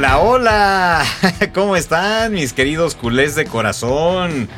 Hola, 0.00 0.18
hola. 0.18 1.04
¿Cómo 1.52 1.76
están 1.76 2.32
mis 2.32 2.54
queridos 2.54 2.94
culés 2.94 3.34
de 3.34 3.44
corazón? 3.44 4.48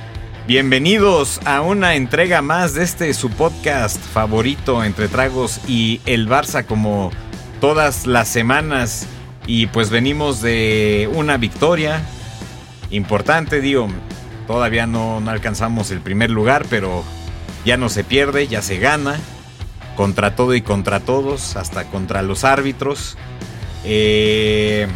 Bienvenidos 0.47 1.41
a 1.45 1.63
una 1.63 1.97
entrega 1.97 2.43
más 2.43 2.75
de 2.75 2.85
este 2.85 3.13
su 3.13 3.29
podcast 3.29 4.01
favorito 4.01 4.85
entre 4.85 5.09
tragos 5.09 5.59
y 5.67 6.01
el 6.07 6.29
Barça 6.29 6.65
como 6.65 7.11
todas 7.61 8.07
las 8.07 8.29
semanas. 8.29 9.09
Y 9.45 9.67
pues 9.67 9.91
venimos 9.91 10.43
de 10.43 11.11
una 11.13 11.39
victoria 11.39 12.03
importante, 12.93 13.61
digo, 13.61 13.89
todavía 14.47 14.87
no, 14.87 15.21
alcanzamos 15.29 15.91
el 15.91 15.99
primer 16.03 16.31
lugar, 16.31 16.67
pero 16.71 17.03
ya 17.65 17.77
no 17.77 17.89
se 17.89 18.05
pierde, 18.05 18.47
ya 18.47 18.63
se 18.63 18.79
gana. 18.79 19.17
Contra 19.97 20.37
todo 20.37 20.55
y 20.55 20.63
contra 20.63 21.01
todos, 21.01 21.57
hasta 21.57 21.91
contra 21.91 22.23
los 22.23 22.45
árbitros. 22.45 23.17
Eh, 23.85 24.87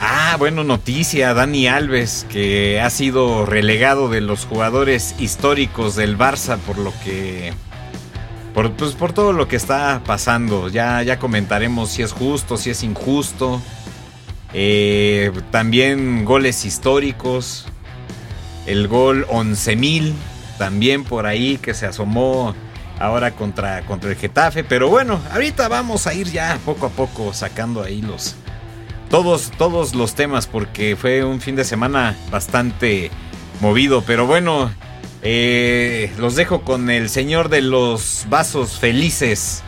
Ah, 0.00 0.36
bueno, 0.38 0.62
noticia, 0.62 1.34
Dani 1.34 1.66
Alves, 1.66 2.24
que 2.28 2.80
ha 2.80 2.88
sido 2.88 3.44
relegado 3.46 4.08
de 4.08 4.20
los 4.20 4.46
jugadores 4.46 5.16
históricos 5.18 5.96
del 5.96 6.16
Barça 6.16 6.56
por 6.58 6.78
lo 6.78 6.92
que... 7.04 7.52
Por, 8.54 8.72
pues, 8.72 8.92
por 8.92 9.12
todo 9.12 9.32
lo 9.32 9.48
que 9.48 9.56
está 9.56 10.02
pasando. 10.04 10.68
Ya, 10.68 11.02
ya 11.02 11.18
comentaremos 11.18 11.90
si 11.90 12.02
es 12.02 12.12
justo, 12.12 12.56
si 12.56 12.70
es 12.70 12.82
injusto. 12.82 13.60
Eh, 14.52 15.32
también 15.50 16.24
goles 16.24 16.64
históricos. 16.64 17.66
El 18.66 18.86
gol 18.86 19.26
11.000, 19.28 20.12
también 20.58 21.04
por 21.04 21.26
ahí 21.26 21.58
que 21.58 21.74
se 21.74 21.86
asomó 21.86 22.54
ahora 23.00 23.32
contra, 23.32 23.84
contra 23.86 24.10
el 24.10 24.16
Getafe. 24.16 24.62
Pero 24.62 24.88
bueno, 24.88 25.20
ahorita 25.32 25.68
vamos 25.68 26.06
a 26.06 26.14
ir 26.14 26.30
ya 26.30 26.58
poco 26.64 26.86
a 26.86 26.90
poco 26.90 27.32
sacando 27.32 27.82
ahí 27.82 28.02
los, 28.02 28.36
todos, 29.10 29.50
todos 29.56 29.94
los 29.94 30.14
temas 30.14 30.46
porque 30.46 30.96
fue 30.96 31.24
un 31.24 31.40
fin 31.40 31.56
de 31.56 31.64
semana 31.64 32.16
bastante 32.30 33.10
movido. 33.60 34.02
Pero 34.06 34.26
bueno, 34.26 34.70
eh, 35.22 36.12
los 36.18 36.36
dejo 36.36 36.62
con 36.62 36.90
el 36.90 37.08
señor 37.08 37.48
de 37.48 37.62
los 37.62 38.26
vasos 38.28 38.78
felices, 38.78 39.62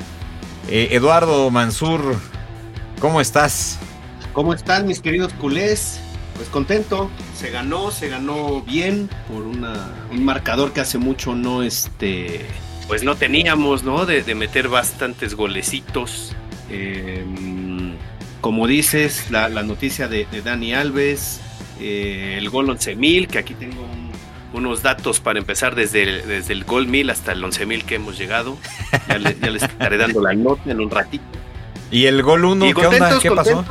eh, 0.69 0.89
Eduardo 0.93 1.51
Mansur. 1.51 2.17
¿Cómo 3.01 3.21
estás? 3.21 3.79
¿Cómo 4.33 4.55
están 4.55 4.87
mis 4.87 5.01
queridos 5.01 5.33
culés? 5.35 6.01
Pues 6.37 6.49
contento, 6.49 7.11
se 7.35 7.51
ganó, 7.51 7.91
se 7.91 8.09
ganó 8.09 8.63
bien 8.63 9.11
por 9.29 9.43
una, 9.43 9.91
un 10.11 10.25
marcador 10.25 10.73
que 10.73 10.81
hace 10.81 10.97
mucho 10.97 11.35
no 11.35 11.63
este, 11.63 12.47
pues 12.87 13.03
no 13.03 13.17
teníamos, 13.17 13.83
¿no? 13.83 14.07
De, 14.07 14.23
de 14.23 14.35
meter 14.35 14.69
bastantes 14.69 15.35
golecitos. 15.35 16.35
Eh, 16.71 17.25
como 18.41 18.67
dices, 18.67 19.31
la, 19.31 19.49
noticia 19.63 20.09
de, 20.09 20.27
Dani 20.45 20.75
Alves, 20.75 21.41
eh, 21.81 22.37
el 22.39 22.51
gol 22.51 22.69
11.000, 22.69 23.27
que 23.27 23.39
aquí 23.39 23.55
tengo 23.55 23.87
unos 24.53 24.83
datos 24.83 25.21
para 25.21 25.39
empezar 25.39 25.75
desde 25.75 26.03
el, 26.03 26.27
desde 26.27 26.53
el 26.53 26.65
gol 26.65 26.89
1000 26.89 27.11
hasta 27.11 27.33
el 27.33 27.43
11.000 27.43 27.85
que 27.85 27.95
hemos 27.97 28.19
llegado. 28.19 28.57
Ya, 29.09 29.19
les 29.19 29.63
estaré 29.63 29.97
dando 29.97 30.21
la 30.21 30.35
nota 30.35 30.71
en 30.71 30.81
un 30.81 30.91
ratito. 30.91 31.25
¿Y 31.91 32.07
el 32.07 32.23
gol 32.23 32.45
1 32.45 32.75
qué 32.75 32.87
onda? 32.87 33.19
¿Qué 33.21 33.31
pasó? 33.31 33.65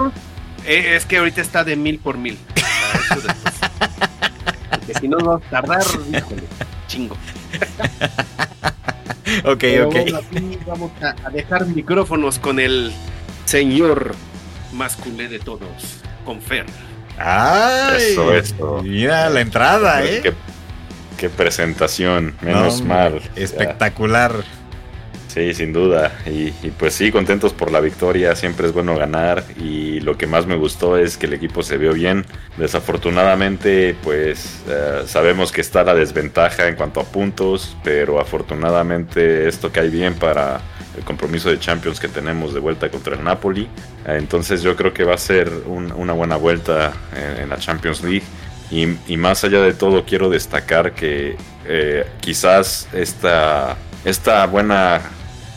Eh, 0.65 0.95
es 0.95 1.05
que 1.05 1.17
ahorita 1.17 1.41
está 1.41 1.63
de 1.63 1.75
mil 1.75 1.99
por 1.99 2.17
mil. 2.17 2.37
Porque 4.69 4.93
si 4.99 5.07
no 5.07 5.17
va 5.17 5.37
a 5.37 5.39
tardar, 5.39 5.83
híjole, 6.13 6.43
chingo. 6.87 7.15
ok, 9.45 9.63
ok. 9.85 9.95
vamos 10.67 10.91
a 11.01 11.29
dejar 11.29 11.65
micrófonos 11.67 12.39
con 12.39 12.59
el 12.59 12.91
señor 13.45 14.15
más 14.73 14.95
culé 14.95 15.27
de 15.27 15.39
todos, 15.39 15.99
con 16.25 16.41
Fer. 16.41 16.65
¡Ay! 17.17 18.11
Eso, 18.11 18.33
eso. 18.33 18.81
Mira 18.83 19.29
la 19.29 19.41
entrada, 19.41 20.05
¿eh? 20.05 20.33
Qué, 21.17 21.29
presentación, 21.29 22.35
menos 22.41 22.81
mal. 22.81 23.21
Espectacular. 23.35 24.33
Sí, 25.29 25.53
sin 25.53 25.73
duda. 25.73 26.11
Y, 26.25 26.51
pues 26.71 26.95
sí, 26.95 27.11
contentos 27.11 27.53
por 27.53 27.71
la 27.71 27.79
victoria. 27.81 28.35
Siempre 28.35 28.67
es 28.67 28.73
bueno 28.73 28.97
ganar. 28.97 29.43
Y 29.61 29.99
lo 29.99 30.17
que 30.17 30.25
más 30.25 30.47
me 30.47 30.55
gustó 30.55 30.97
es 30.97 31.17
que 31.17 31.27
el 31.27 31.33
equipo 31.33 31.61
se 31.61 31.77
vio 31.77 31.93
bien. 31.93 32.25
Desafortunadamente, 32.57 33.95
pues 34.01 34.63
eh, 34.67 35.03
sabemos 35.05 35.51
que 35.51 35.61
está 35.61 35.83
la 35.83 35.93
desventaja 35.93 36.67
en 36.67 36.75
cuanto 36.75 36.99
a 36.99 37.03
puntos. 37.03 37.77
Pero 37.83 38.19
afortunadamente 38.19 39.47
esto 39.47 39.71
cae 39.71 39.89
bien 39.89 40.15
para 40.15 40.61
el 40.99 41.05
compromiso 41.05 41.49
de 41.49 41.59
Champions 41.59 41.99
que 41.99 42.09
tenemos 42.09 42.53
de 42.53 42.59
vuelta 42.59 42.89
contra 42.89 43.15
el 43.15 43.23
Napoli. 43.23 43.63
Eh, 44.05 44.17
entonces 44.17 44.61
yo 44.61 44.75
creo 44.75 44.93
que 44.93 45.03
va 45.03 45.15
a 45.15 45.17
ser 45.17 45.51
una 45.65 46.13
buena 46.13 46.35
vuelta 46.35 46.93
en, 47.15 47.49
la 47.49 47.57
Champions 47.57 48.03
League. 48.03 48.23
Y, 48.71 49.17
más 49.17 49.43
allá 49.43 49.61
de 49.61 49.73
todo, 49.73 50.05
quiero 50.05 50.29
destacar 50.29 50.93
que 50.93 51.35
eh, 51.65 52.05
quizás 52.21 52.87
esta, 52.93 53.77
esta 54.05 54.45
buena 54.45 55.01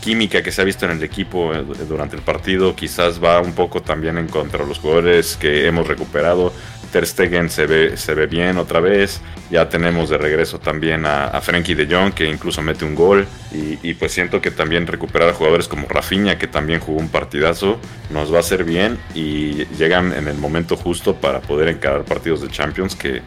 química 0.01 0.43
que 0.43 0.51
se 0.51 0.63
ha 0.63 0.65
visto 0.65 0.87
en 0.87 0.93
el 0.93 1.03
equipo 1.03 1.53
eh, 1.53 1.63
durante 1.89 2.17
el 2.17 2.23
partido 2.23 2.75
quizás 2.75 3.23
va 3.23 3.41
un 3.41 3.53
poco 3.53 3.83
también 3.83 4.19
en 4.19 4.27
contra 4.27 4.63
de 4.63 4.69
los 4.69 4.79
jugadores 4.79 5.37
que 5.37 5.67
hemos 5.67 5.87
recuperado. 5.87 6.53
Ter 6.93 7.07
Stegen 7.07 7.51
se 7.51 7.67
ve, 7.67 7.97
se 7.97 8.15
ve 8.15 8.27
bien 8.27 8.59
otra 8.59 8.81
vez. 8.81 9.21
Ya 9.51 9.69
tenemos 9.69 10.11
de 10.11 10.19
regreso 10.19 10.61
también 10.61 11.05
a, 11.07 11.41
Frankie 11.41 11.75
de 11.75 11.93
Jong, 11.93 12.13
que 12.13 12.29
incluso 12.29 12.63
mete 12.63 12.85
un 12.85 12.95
gol. 12.95 13.27
Y, 13.51 13.95
pues 13.95 14.13
siento 14.13 14.41
que 14.41 14.51
también 14.51 14.87
recuperar 14.87 15.29
a 15.29 15.35
jugadores 15.35 15.69
como 15.69 15.89
Rafinha, 15.89 16.39
que 16.39 16.47
también 16.47 16.81
jugó 16.81 17.01
un 17.01 17.09
partidazo, 17.09 17.79
nos 18.11 18.33
va 18.33 18.37
a 18.37 18.41
hacer 18.41 18.65
bien. 18.65 18.99
Y 19.15 19.65
llegan 19.77 20.13
en 20.13 20.29
el 20.29 20.37
momento 20.37 20.77
justo 20.77 21.17
para 21.17 21.41
poder 21.41 21.69
encarar 21.69 22.05
partidos 22.05 22.41
de 22.43 22.49
Champions, 22.49 22.95
que, 22.95 23.23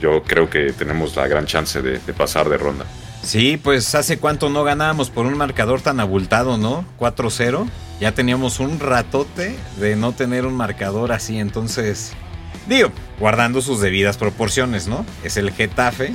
yo 0.00 0.22
creo 0.22 0.48
que 0.48 0.72
tenemos 0.72 1.16
la 1.16 1.26
gran 1.26 1.46
chance 1.46 1.82
de 1.82 1.98
pasar 2.14 2.48
de 2.48 2.56
ronda. 2.56 2.86
Sí, 3.22 3.58
pues 3.62 3.94
hace 3.94 4.18
cuánto 4.18 4.48
no 4.48 4.64
ganábamos 4.64 5.10
por 5.10 5.26
un 5.26 5.36
marcador 5.36 5.82
tan 5.82 6.00
abultado, 6.00 6.56
¿no? 6.56 6.84
4-0. 6.98 7.68
Ya 8.00 8.12
teníamos 8.12 8.60
un 8.60 8.80
ratote 8.80 9.56
de 9.78 9.94
no 9.94 10.12
tener 10.12 10.46
un 10.46 10.54
marcador 10.54 11.12
así, 11.12 11.38
entonces... 11.38 12.12
Digo, 12.68 12.90
guardando 13.18 13.62
sus 13.62 13.80
debidas 13.80 14.16
proporciones, 14.16 14.86
¿no? 14.86 15.04
Es 15.24 15.36
el 15.36 15.52
Getafe, 15.52 16.12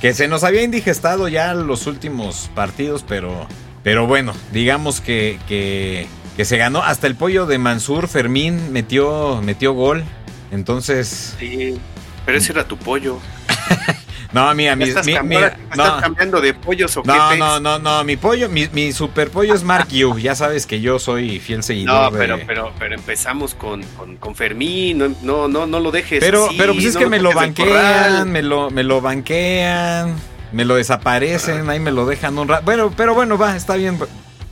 que 0.00 0.14
se 0.14 0.28
nos 0.28 0.44
había 0.44 0.62
indigestado 0.62 1.28
ya 1.28 1.54
los 1.54 1.86
últimos 1.86 2.50
partidos, 2.54 3.04
pero... 3.06 3.46
Pero 3.82 4.06
bueno, 4.06 4.32
digamos 4.50 5.02
que, 5.02 5.38
que, 5.46 6.06
que 6.38 6.46
se 6.46 6.56
ganó. 6.56 6.82
Hasta 6.82 7.06
el 7.06 7.16
pollo 7.16 7.44
de 7.44 7.58
Mansur, 7.58 8.08
Fermín, 8.08 8.72
metió, 8.72 9.42
metió 9.42 9.74
gol. 9.74 10.04
Entonces... 10.50 11.36
Sí, 11.38 11.78
pero 12.24 12.38
ese 12.38 12.52
era 12.52 12.66
tu 12.66 12.78
pollo. 12.78 13.18
No, 14.34 14.52
mira, 14.52 14.74
mi, 14.74 14.82
¿Estás, 14.82 15.06
mi, 15.06 15.36
¿estás 15.36 16.02
cambiando 16.02 16.40
de 16.40 16.54
pollos 16.54 16.96
o 16.96 17.04
no, 17.04 17.30
qué? 17.30 17.38
No, 17.38 17.60
no, 17.60 17.78
no, 17.78 18.02
mi 18.02 18.16
pollo, 18.16 18.48
mi, 18.48 18.66
mi 18.72 18.92
super 18.92 19.30
pollo 19.30 19.54
es 19.54 19.62
Mark 19.62 19.86
You. 19.90 20.18
Ya 20.18 20.34
sabes 20.34 20.66
que 20.66 20.80
yo 20.80 20.98
soy 20.98 21.38
fiel 21.38 21.62
seguidor. 21.62 22.12
No, 22.12 22.18
pero, 22.18 22.40
pero, 22.44 22.72
pero 22.76 22.96
empezamos 22.96 23.54
con, 23.54 23.84
con, 24.18 24.34
Fermín. 24.34 24.98
No, 25.22 25.46
no, 25.46 25.68
no, 25.68 25.78
lo 25.78 25.92
dejes. 25.92 26.18
Pero, 26.18 26.48
pero 26.58 26.72
pues 26.72 26.86
es 26.86 26.96
que 26.96 27.06
me 27.06 27.20
lo 27.20 27.32
banquean, 27.32 28.28
me 28.32 28.42
lo, 28.42 28.72
me 28.72 28.82
lo 28.82 29.00
banquean, 29.00 30.16
me 30.50 30.64
lo 30.64 30.74
desaparecen, 30.74 31.70
ahí 31.70 31.78
me 31.78 31.92
lo 31.92 32.04
dejan 32.04 32.36
un 32.36 32.48
rato. 32.48 32.64
Bueno, 32.64 32.92
pero 32.96 33.14
bueno, 33.14 33.38
va, 33.38 33.54
está 33.54 33.76
bien. 33.76 33.96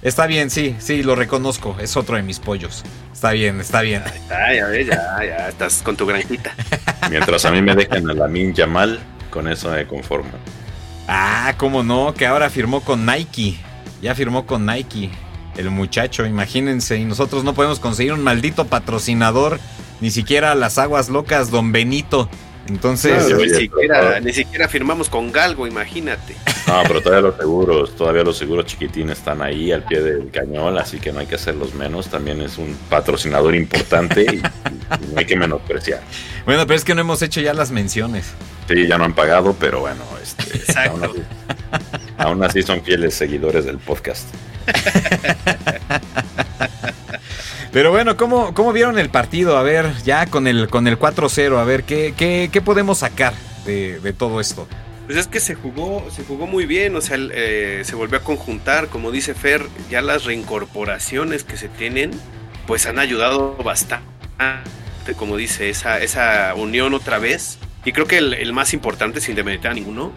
Está 0.02 0.26
bien, 0.26 0.50
sí, 0.50 0.75
sí, 0.81 1.04
lo 1.04 1.14
reconozco. 1.14 1.76
Es 1.81 1.96
otro 1.96 2.16
de 2.16 2.22
mis 2.22 2.40
pollos. 2.40 2.82
Está 3.12 3.31
bien, 3.31 3.60
está 3.60 3.82
bien. 3.82 4.02
Ya, 4.28 4.52
ya, 4.52 4.82
ya, 4.82 5.25
ya, 5.25 5.49
estás 5.49 5.81
con 5.82 5.96
tu 5.96 6.06
granjita. 6.06 6.52
Mientras 7.10 7.44
a 7.44 7.52
mí 7.52 7.62
me 7.62 7.76
dejan 7.76 8.10
a 8.10 8.14
la 8.14 8.26
Min 8.26 8.52
Yamal 8.52 8.99
con 9.32 9.49
eso 9.49 9.70
me 9.70 9.87
conformo. 9.87 10.31
Ah, 11.08 11.54
cómo 11.56 11.82
no, 11.82 12.14
que 12.14 12.26
ahora 12.26 12.50
firmó 12.50 12.81
con 12.82 13.06
Nike. 13.06 13.56
Ya 14.00 14.14
firmó 14.14 14.46
con 14.46 14.66
Nike. 14.66 15.10
El 15.56 15.70
muchacho, 15.70 16.25
imagínense, 16.25 16.96
y 16.96 17.05
nosotros 17.05 17.44
no 17.44 17.55
podemos 17.55 17.81
conseguir 17.81 18.12
un 18.12 18.22
maldito 18.22 18.66
patrocinador, 18.66 19.58
ni 20.00 20.10
siquiera 20.10 20.55
las 20.55 20.78
aguas 20.78 21.08
locas, 21.08 21.50
don 21.50 21.72
Benito. 21.72 22.28
Entonces, 22.68 23.24
ni, 24.22 24.32
siquiera, 24.32 24.68
firmamos 24.68 25.08
con 25.08 25.32
Galgo, 25.32 25.66
imagínate. 25.66 26.36
No, 26.68 26.82
pero 26.86 27.00
todavía 27.00 27.28
los 27.28 27.36
seguros, 27.36 27.96
todavía 27.96 28.22
los 28.22 28.38
seguros 28.38 28.66
chiquitines 28.66 29.18
están 29.18 29.42
ahí 29.42 29.72
al 29.72 29.82
pie 29.82 30.00
del 30.00 30.30
cañón, 30.30 30.78
así 30.78 30.98
que 30.98 31.12
no 31.12 31.18
hay 31.18 31.26
que 31.26 31.34
hacerlos 31.34 31.74
menos. 31.74 32.08
También 32.08 32.40
es 32.40 32.58
un 32.58 32.76
patrocinador 32.88 33.56
importante 33.56 34.22
y, 34.22 34.36
no 34.36 35.18
hay 35.18 35.24
que 35.24 35.36
menospreciar. 35.36 36.00
Bueno, 36.44 36.66
pero 36.66 36.76
es 36.76 36.84
que 36.84 36.94
no 36.94 37.00
hemos 37.00 37.20
hecho 37.22 37.40
ya 37.40 37.52
las 37.52 37.72
menciones. 37.72 38.26
Sí, 38.68 38.86
ya 38.86 38.96
no 38.96 39.04
han 39.04 39.14
pagado, 39.14 39.56
pero 39.58 39.80
bueno, 39.80 40.02
este, 40.22 40.72
aún, 42.16 42.44
así, 42.44 42.62
son 42.62 42.82
fieles 42.82 43.14
seguidores 43.14 43.64
del 43.64 43.78
podcast. 43.78 44.28
Pero 47.72 47.90
bueno, 47.90 48.16
¿cómo, 48.16 48.52
¿cómo, 48.52 48.72
vieron 48.72 48.98
el 48.98 49.08
partido? 49.08 49.56
A 49.56 49.62
ver, 49.62 49.94
ya 50.04 50.26
con 50.26 50.46
el, 50.46 50.69
con 50.69 50.86
el 50.86 50.98
4-0, 50.98 51.58
a 51.58 51.64
ver, 51.64 51.84
¿qué, 51.84 52.14
¿qué, 52.16 52.62
podemos 52.62 52.98
sacar 52.98 53.32
de, 53.64 54.14
todo 54.16 54.40
esto? 54.40 54.69
Pues 55.06 55.19
es 55.19 55.26
que 55.26 55.40
se 55.40 55.54
jugó, 55.54 56.06
se 56.10 56.22
jugó 56.24 56.46
muy 56.46 56.66
bien, 56.66 56.94
o 56.96 57.00
sea, 57.00 57.16
eh, 57.19 57.82
se 57.84 57.96
volvió 57.96 58.19
a 58.19 58.22
conjuntar, 58.22 58.88
como 58.88 59.10
dice 59.10 59.34
Fer, 59.34 59.66
ya 59.90 60.02
las 60.02 60.24
reincorporaciones 60.24 61.44
que 61.44 61.56
se 61.56 61.69
tienen, 61.69 62.10
pues 62.66 62.86
han 62.86 62.98
ayudado 62.98 63.56
bastante 63.56 64.12
como 65.16 65.36
dice, 65.36 65.69
esa, 65.69 65.98
esa 65.98 66.54
unión 66.54 66.94
otra 66.94 67.19
vez. 67.19 67.58
Y 67.84 67.92
creo 67.92 68.06
que 68.06 68.19
el, 68.19 68.52
más 68.52 68.72
importante, 68.74 69.20
sin 69.20 69.34
demeritar 69.34 69.72
a 69.72 69.74
ninguno, 69.74 70.12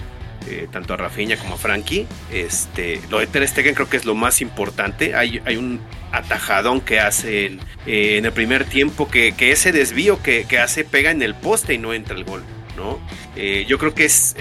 eh, 0.47 0.67
tanto 0.71 0.93
a 0.93 0.97
Rafinha 0.97 1.37
como 1.37 1.55
a 1.55 1.57
Frankie, 1.57 2.07
este, 2.31 3.01
lo 3.09 3.19
de 3.19 3.27
Ter 3.27 3.47
Stegen 3.47 3.75
creo 3.75 3.89
que 3.89 3.97
es 3.97 4.05
lo 4.05 4.15
más 4.15 4.41
importante. 4.41 5.15
Hay, 5.15 5.41
hay 5.45 5.57
un 5.57 5.81
atajadón 6.11 6.81
que 6.81 6.99
hace 6.99 7.47
en, 7.47 7.59
eh, 7.85 8.17
en 8.17 8.25
el 8.25 8.31
primer 8.31 8.65
tiempo, 8.65 9.09
que, 9.09 9.33
ese 9.39 9.71
desvío 9.71 10.21
que, 10.21 10.45
hace 10.59 10.83
pega 10.83 11.11
en 11.11 11.21
el 11.21 11.35
poste 11.35 11.73
y 11.73 11.77
no 11.77 11.93
entra 11.93 12.15
el 12.15 12.23
gol. 12.23 12.43
¿no? 12.75 12.99
Eh, 13.35 13.65
yo 13.67 13.77
creo 13.77 13.95
que 13.95 14.05
es 14.05 14.35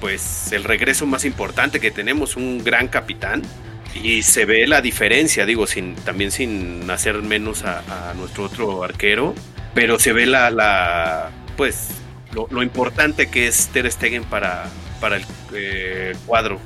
pues 0.00 0.52
el 0.52 0.64
regreso 0.64 1.06
más 1.06 1.24
importante 1.24 1.78
que 1.80 1.90
tenemos, 1.90 2.36
un 2.36 2.62
gran 2.62 2.88
capitán 2.88 3.42
y 4.02 4.22
se 4.22 4.44
ve 4.44 4.66
la 4.66 4.80
diferencia, 4.80 5.46
digo, 5.46 5.66
sin, 5.66 5.94
también 5.94 6.30
sin 6.30 6.90
hacer 6.90 7.22
menos 7.22 7.64
a, 7.64 8.12
nuestro 8.16 8.44
otro 8.44 8.82
arquero, 8.82 9.34
pero 9.74 9.98
se 9.98 10.12
ve 10.12 10.26
la, 10.26 10.50
la 10.50 11.30
pues, 11.56 11.88
lo, 12.34 12.62
importante 12.62 13.28
que 13.28 13.46
es 13.46 13.68
Ter 13.68 13.90
Stegen 13.90 14.24
para, 14.24 14.64
para 15.00 15.16
el 15.16 15.24
eh, 15.54 16.14
cuadro. 16.26 16.58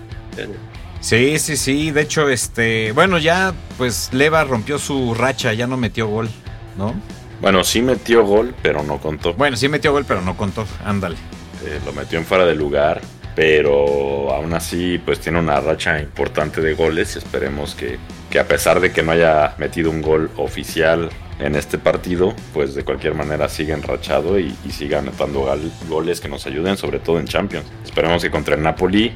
Sí, 1.01 1.39
sí, 1.39 1.57
sí. 1.57 1.91
De 1.91 2.03
hecho, 2.03 2.29
este, 2.29 2.93
bueno, 2.93 3.19
ya 3.19 3.55
pues 3.77 4.11
Leva 4.13 4.45
rompió 4.45 4.79
su 4.79 5.15
racha, 5.15 5.53
ya 5.53 5.67
no 5.67 5.77
metió 5.77 6.07
gol, 6.09 6.29
¿no? 6.77 6.95
Bueno, 7.41 7.63
sí 7.63 7.83
metió 7.83 8.25
gol, 8.25 8.55
pero 8.63 8.83
no 8.83 8.99
contó. 8.99 9.35
Bueno, 9.35 9.57
sí 9.57 9.69
metió 9.69 9.93
gol, 9.93 10.05
pero 10.07 10.23
no 10.23 10.37
contó. 10.37 10.67
Ándale. 10.85 11.17
Eh, 11.65 11.81
lo 11.85 11.93
metió 11.93 12.19
en 12.19 12.25
fuera 12.25 12.45
de 12.45 12.55
lugar 12.55 13.01
pero 13.39 14.35
aún 14.35 14.53
así 14.53 14.99
pues 14.99 15.21
tiene 15.21 15.39
una 15.39 15.61
racha 15.61 16.01
importante 16.01 16.61
de 16.61 16.75
goles 16.75 17.15
y 17.15 17.19
esperemos 17.19 17.77
que, 17.77 17.97
a 18.37 18.43
pesar 18.43 18.81
de 18.81 18.91
que 18.91 19.05
no 19.05 19.13
haya 19.13 19.55
metido 19.59 19.93
un 19.93 20.03
gol 20.03 20.29
oficial 20.39 21.09
en 21.39 21.55
este 21.55 21.79
partido, 21.79 22.35
pues 22.53 22.75
de 22.75 22.85
cualquier 22.85 23.15
manera 23.15 23.49
siga 23.49 23.75
enrachado 23.75 24.39
y, 24.39 24.55
y 24.67 24.71
siga 24.71 24.99
anotando 24.99 25.47
goles 25.89 26.21
que 26.21 26.29
nos 26.29 26.47
ayuden, 26.47 26.77
sobre 26.77 26.99
todo 26.99 27.19
en 27.19 27.27
Champions. 27.27 27.67
Esperemos 27.85 28.23
que 28.23 28.31
contra 28.31 28.55
el 28.55 28.63
Napoli 28.63 29.13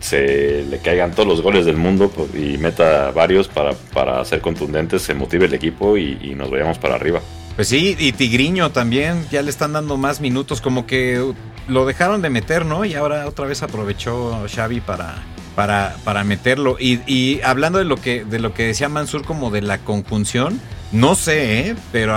se 0.00 0.64
le 0.68 0.78
caigan 0.78 1.12
todos 1.12 1.28
los 1.28 1.40
goles 1.40 1.64
del 1.64 1.76
mundo 1.76 2.10
pues, 2.10 2.34
y 2.34 2.58
meta 2.58 3.10
varios 3.10 3.48
para, 3.48 3.72
para 3.72 4.24
ser 4.24 4.40
contundentes, 4.40 5.02
se 5.02 5.14
motive 5.14 5.46
el 5.46 5.54
equipo 5.54 5.96
y, 5.96 6.18
y 6.20 6.34
nos 6.34 6.50
vayamos 6.50 6.78
para 6.78 6.94
arriba. 6.94 7.20
Pues 7.56 7.68
sí, 7.68 7.96
y 7.98 8.12
Tigriño 8.12 8.70
también, 8.70 9.26
ya 9.30 9.42
le 9.42 9.50
están 9.50 9.74
dando 9.74 9.96
más 9.98 10.20
minutos, 10.20 10.60
como 10.60 10.86
que 10.86 11.34
lo 11.68 11.86
dejaron 11.86 12.22
de 12.22 12.30
meter, 12.30 12.64
¿no? 12.64 12.84
Y 12.84 12.94
ahora 12.94 13.26
otra 13.26 13.46
vez 13.46 13.62
aprovechó 13.62 14.46
Xavi 14.54 14.80
para, 14.80 15.22
para, 15.54 15.96
para 16.02 16.24
meterlo. 16.24 16.76
Y, 16.78 17.40
hablando 17.42 17.78
de 17.78 17.84
lo, 17.84 17.96
que, 17.96 18.24
de 18.24 18.38
lo 18.38 18.54
que 18.54 18.64
decía 18.64 18.88
Mansur 18.88 19.24
como 19.24 19.50
de 19.50 19.60
la 19.60 19.78
conjunción, 19.78 20.60
no 20.92 21.14
sé, 21.14 21.70
¿eh? 21.70 21.76
pero 21.90 22.14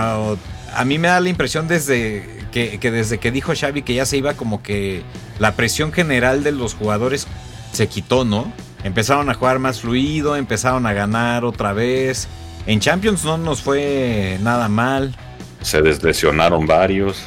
a, 0.74 0.86
mí 0.86 0.98
me 0.98 1.07
da 1.07 1.19
la 1.19 1.30
impresión 1.30 1.68
desde 1.68 2.45
que, 2.51 2.80
que, 2.80 2.92
desde 2.92 3.18
que 3.18 3.31
dijo 3.31 3.54
Xavi 3.56 3.81
que 3.81 3.94
ya 3.94 4.06
se 4.06 4.18
iba 4.18 4.33
como 4.33 4.62
que 4.62 5.04
la 5.39 5.56
presión 5.56 5.92
general 5.92 6.44
de 6.44 6.51
los 6.51 6.74
jugadores 6.74 7.27
se 7.72 7.88
quitó, 7.88 8.25
¿no? 8.25 8.51
Empezaron 8.83 9.30
a 9.30 9.33
jugar 9.33 9.60
más 9.60 9.81
fluido, 9.81 10.36
empezaron 10.36 10.86
a 10.86 10.94
ganar 10.94 11.44
otra 11.44 11.74
vez. 11.74 12.27
En 12.68 12.80
Champions 12.80 13.25
no 13.25 13.38
nos 13.38 13.62
fue 13.62 14.38
nada 14.42 14.69
mal. 14.69 15.16
Se 15.62 15.81
deslesionaron 15.81 16.68
varios. 16.68 17.24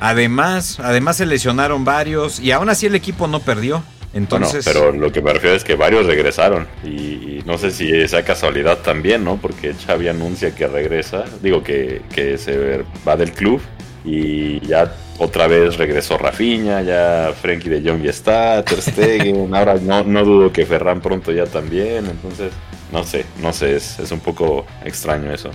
Además, 0.00 0.78
además 0.80 1.16
se 1.16 1.26
lesionaron 1.26 1.84
varios 1.84 2.38
y 2.40 2.52
aún 2.52 2.68
así 2.68 2.86
el 2.86 2.94
equipo 2.94 3.26
no 3.26 3.40
perdió. 3.40 3.82
Entonces... 4.14 4.64
pero 4.64 4.92
lo 4.92 5.12
que 5.12 5.20
me 5.20 5.32
refiero 5.32 5.54
es 5.54 5.64
que 5.64 5.74
varios 5.74 6.06
regresaron 6.06 6.66
y, 6.84 7.42
no 7.44 7.56
sé 7.56 7.70
si 7.70 7.90
esa 7.90 8.24
casualidad 8.24 8.78
también, 8.78 9.24
¿no? 9.24 9.36
Porque 9.36 9.74
Xavi 9.74 10.08
anuncia 10.08 10.54
que 10.54 10.66
regresa, 10.66 11.24
digo 11.40 11.62
que, 11.62 12.02
que 12.12 12.36
se 12.36 12.84
va 13.06 13.16
del 13.16 13.32
club 13.32 13.60
y 14.04 14.60
ya 14.66 14.92
otra 15.18 15.46
vez 15.46 15.76
regresó 15.76 16.18
Rafinha, 16.18 16.82
ya 16.82 17.32
Frenkie 17.40 17.68
de 17.68 17.88
Jong 17.88 18.02
ya 18.02 18.10
está, 18.10 18.64
Ter 18.64 18.80
Stegen, 18.80 19.54
ahora 19.54 19.76
no, 19.80 20.04
no 20.04 20.24
dudo 20.24 20.52
que 20.52 20.66
Ferran 20.66 21.00
pronto 21.00 21.32
ya 21.32 21.46
también, 21.46 22.06
entonces 22.06 22.52
no 22.92 23.04
sé, 23.04 23.24
no 23.42 23.52
sé, 23.52 23.76
es, 23.76 23.98
es 23.98 24.10
un 24.12 24.20
poco 24.20 24.66
extraño 24.84 25.32
eso. 25.32 25.50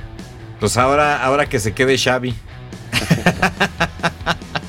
Pues 0.60 0.78
ahora, 0.78 1.24
ahora 1.24 1.46
que 1.48 1.60
se 1.60 1.74
quede 1.74 1.98
Xavi. 1.98 2.34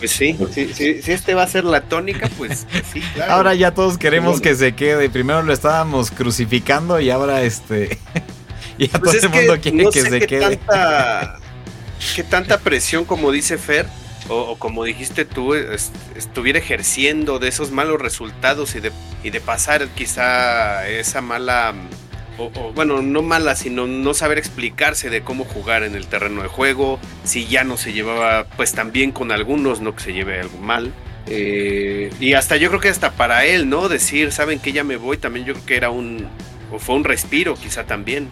Pues 0.04 0.10
sí, 0.12 0.36
si 0.74 1.12
este 1.12 1.32
va 1.32 1.44
a 1.44 1.48
ser 1.48 1.64
la 1.64 1.80
tónica, 1.80 2.28
pues 2.36 2.66
sí, 2.92 3.00
claro. 3.14 3.32
Ahora 3.32 3.54
ya 3.54 3.72
todos 3.72 3.96
queremos 3.96 4.42
que 4.42 4.54
se 4.54 4.74
quede. 4.74 5.08
Primero 5.08 5.42
lo 5.42 5.50
estábamos 5.50 6.10
crucificando 6.10 7.00
y 7.00 7.08
ahora 7.08 7.42
este. 7.42 7.98
ya 8.78 8.98
pues 8.98 9.20
todo 9.20 9.28
el 9.28 9.28
mundo 9.30 9.60
quiere 9.62 9.90
que 9.90 10.02
se 10.02 10.26
quede. 10.26 10.58
Tanta, 10.58 11.38
qué 12.16 12.22
tanta 12.22 12.58
presión, 12.58 13.06
como 13.06 13.32
dice 13.32 13.56
Fer, 13.56 13.86
o, 14.28 14.56
como 14.58 14.84
dijiste 14.84 15.24
tú, 15.24 15.54
estuviera 15.54 16.58
ejerciendo 16.58 17.38
de 17.38 17.48
esos 17.48 17.70
malos 17.70 17.98
resultados 17.98 18.74
y 18.74 18.80
de, 18.80 18.92
y 19.22 19.30
de 19.30 19.40
pasar 19.40 19.88
quizá 19.88 20.86
esa 20.86 21.22
mala 21.22 21.72
o, 22.38 22.50
bueno, 22.74 23.02
no 23.02 23.22
mala, 23.22 23.54
sino 23.54 23.86
no 23.86 24.14
saber 24.14 24.38
explicarse 24.38 25.10
de 25.10 25.22
cómo 25.22 25.44
jugar 25.44 25.82
en 25.82 25.94
el 25.94 26.06
terreno 26.06 26.42
de 26.42 26.48
juego, 26.48 26.98
si 27.24 27.46
ya 27.46 27.64
no 27.64 27.76
se 27.76 27.92
llevaba 27.92 28.46
pues 28.56 28.72
también 28.72 29.12
con 29.12 29.30
algunos, 29.32 29.80
no 29.80 29.94
que 29.94 30.02
se 30.02 30.12
lleve 30.12 30.40
algo 30.40 30.58
mal. 30.58 30.92
Eh, 31.26 32.12
y 32.20 32.34
hasta 32.34 32.56
yo 32.56 32.68
creo 32.68 32.80
que 32.80 32.88
hasta 32.88 33.12
para 33.12 33.44
él, 33.44 33.68
¿no? 33.68 33.88
Decir, 33.88 34.32
saben 34.32 34.58
que 34.58 34.72
ya 34.72 34.84
me 34.84 34.96
voy, 34.96 35.16
también 35.16 35.46
yo 35.46 35.54
creo 35.54 35.66
que 35.66 35.76
era 35.76 35.90
un, 35.90 36.26
o 36.72 36.78
fue 36.78 36.96
un 36.96 37.04
respiro 37.04 37.54
quizá 37.54 37.84
también. 37.84 38.28